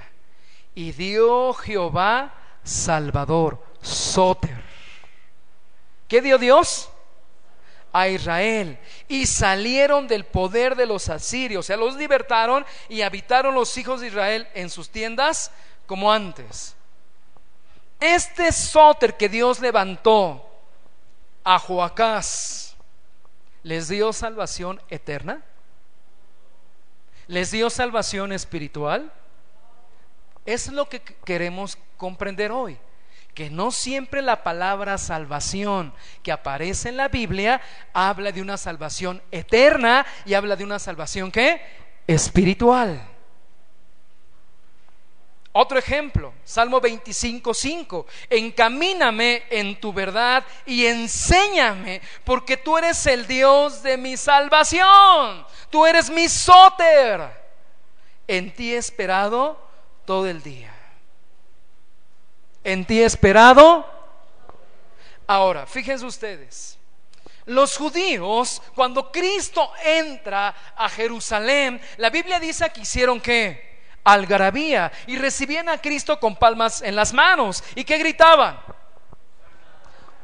Y 0.74 0.92
dio 0.92 1.54
Jehová 1.54 2.34
Salvador, 2.64 3.64
Soter. 3.80 4.60
¿Qué 6.08 6.24
dio 6.24 6.40
Dios? 6.40 6.90
A 7.94 8.08
Israel. 8.08 8.80
Y 9.08 9.28
salieron 9.28 10.08
del 10.08 10.26
poder 10.26 10.76
de 10.76 10.88
los 10.88 11.10
asirios. 11.10 11.60
O 11.60 11.68
sea, 11.68 11.78
los 11.78 11.96
libertaron 11.96 12.66
y 12.90 13.04
habitaron 13.04 13.54
los 13.54 13.78
hijos 13.78 14.02
de 14.02 14.08
Israel 14.08 14.48
en 14.56 14.72
sus 14.72 14.90
tiendas 14.90 15.52
como 15.86 16.12
antes. 16.12 16.76
Este 18.00 18.52
Soter 18.52 19.16
que 19.16 19.30
Dios 19.30 19.60
levantó 19.60 20.44
a 21.44 21.60
Joacás 21.60 22.67
¿Les 23.68 23.90
dio 23.90 24.14
salvación 24.14 24.82
eterna? 24.88 25.42
¿Les 27.28 27.52
dio 27.52 27.70
salvación 27.70 28.32
espiritual? 28.32 29.12
Es 30.46 30.72
lo 30.72 30.88
que 30.88 31.02
queremos 31.02 31.78
comprender 31.98 32.54
hoy. 32.54 32.78
Que 33.34 33.50
no 33.50 33.72
siempre 33.72 34.22
la 34.22 34.42
palabra 34.42 34.98
salvación 34.98 35.94
que 36.24 36.32
aparece 36.32 36.88
en 36.88 36.96
la 36.96 37.10
Biblia 37.10 37.60
habla 37.92 38.32
de 38.32 38.42
una 38.42 38.56
salvación 38.56 39.22
eterna 39.32 40.06
y 40.26 40.34
habla 40.34 40.56
de 40.56 40.64
una 40.64 40.80
salvación 40.80 41.30
que 41.30 41.60
espiritual. 42.08 43.17
Otro 45.60 45.80
ejemplo, 45.80 46.36
Salmo 46.44 46.80
25, 46.80 47.52
5. 47.52 48.06
Encamíname 48.30 49.42
en 49.50 49.80
tu 49.80 49.92
verdad 49.92 50.46
y 50.68 50.86
enséñame, 50.86 52.00
porque 52.24 52.58
tú 52.58 52.78
eres 52.78 53.04
el 53.08 53.26
Dios 53.26 53.82
de 53.82 53.98
mi 53.98 54.18
salvación. 54.18 55.44
Tú 55.72 55.84
eres 55.88 56.12
mi 56.12 56.30
sóter. 56.30 57.22
En 58.28 58.54
ti 58.54 58.76
he 58.76 58.78
esperado 58.78 59.60
todo 60.06 60.28
el 60.28 60.44
día. 60.44 60.72
En 62.64 62.86
ti 62.86 63.02
he 63.02 63.06
esperado. 63.06 63.84
Ahora, 65.26 65.66
fíjense 65.66 66.06
ustedes. 66.06 66.78
Los 67.46 67.78
judíos, 67.78 68.62
cuando 68.76 69.12
Cristo 69.12 69.72
entra 69.84 70.54
a 70.76 70.88
Jerusalén, 70.88 71.82
la 71.98 72.12
Biblia 72.12 72.40
dice 72.40 72.70
que 72.70 72.82
hicieron 72.82 73.20
qué? 73.20 73.77
Algarabía 74.14 74.92
y 75.06 75.18
recibían 75.18 75.70
a 75.70 75.80
Cristo 75.80 76.20
con 76.20 76.36
palmas 76.36 76.82
en 76.82 76.96
las 76.96 77.14
manos. 77.14 77.64
¿Y 77.76 77.84
qué 77.84 77.98
gritaban? 77.98 78.58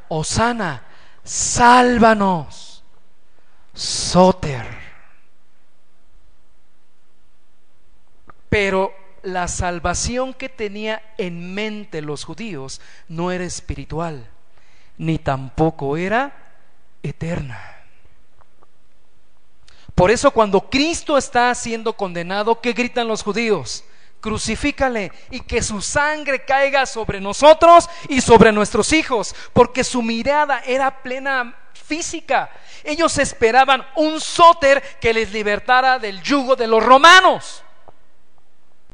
Osana, 0.08 0.82
sálvanos, 1.22 2.82
Soter. 3.74 4.66
Pero 8.48 8.94
la 9.22 9.48
salvación 9.48 10.32
que 10.32 10.48
tenía 10.48 11.02
en 11.18 11.54
mente 11.54 12.00
los 12.02 12.24
judíos 12.24 12.80
no 13.08 13.32
era 13.32 13.44
espiritual, 13.44 14.28
ni 14.96 15.18
tampoco 15.18 15.96
era 15.96 16.32
eterna. 17.02 17.73
Por 19.94 20.10
eso 20.10 20.30
cuando 20.30 20.60
Cristo 20.60 21.16
está 21.16 21.54
siendo 21.54 21.92
condenado, 21.92 22.60
¿qué 22.60 22.72
gritan 22.72 23.06
los 23.06 23.22
judíos? 23.22 23.84
Crucifícale 24.20 25.12
y 25.30 25.40
que 25.40 25.62
su 25.62 25.80
sangre 25.82 26.44
caiga 26.44 26.86
sobre 26.86 27.20
nosotros 27.20 27.88
y 28.08 28.20
sobre 28.20 28.52
nuestros 28.52 28.92
hijos, 28.92 29.34
porque 29.52 29.84
su 29.84 30.02
mirada 30.02 30.62
era 30.66 31.02
plena 31.02 31.54
física. 31.74 32.50
Ellos 32.82 33.18
esperaban 33.18 33.86
un 33.96 34.20
sóter 34.20 34.82
que 35.00 35.12
les 35.12 35.32
libertara 35.32 35.98
del 35.98 36.22
yugo 36.22 36.56
de 36.56 36.66
los 36.66 36.82
romanos. 36.82 37.63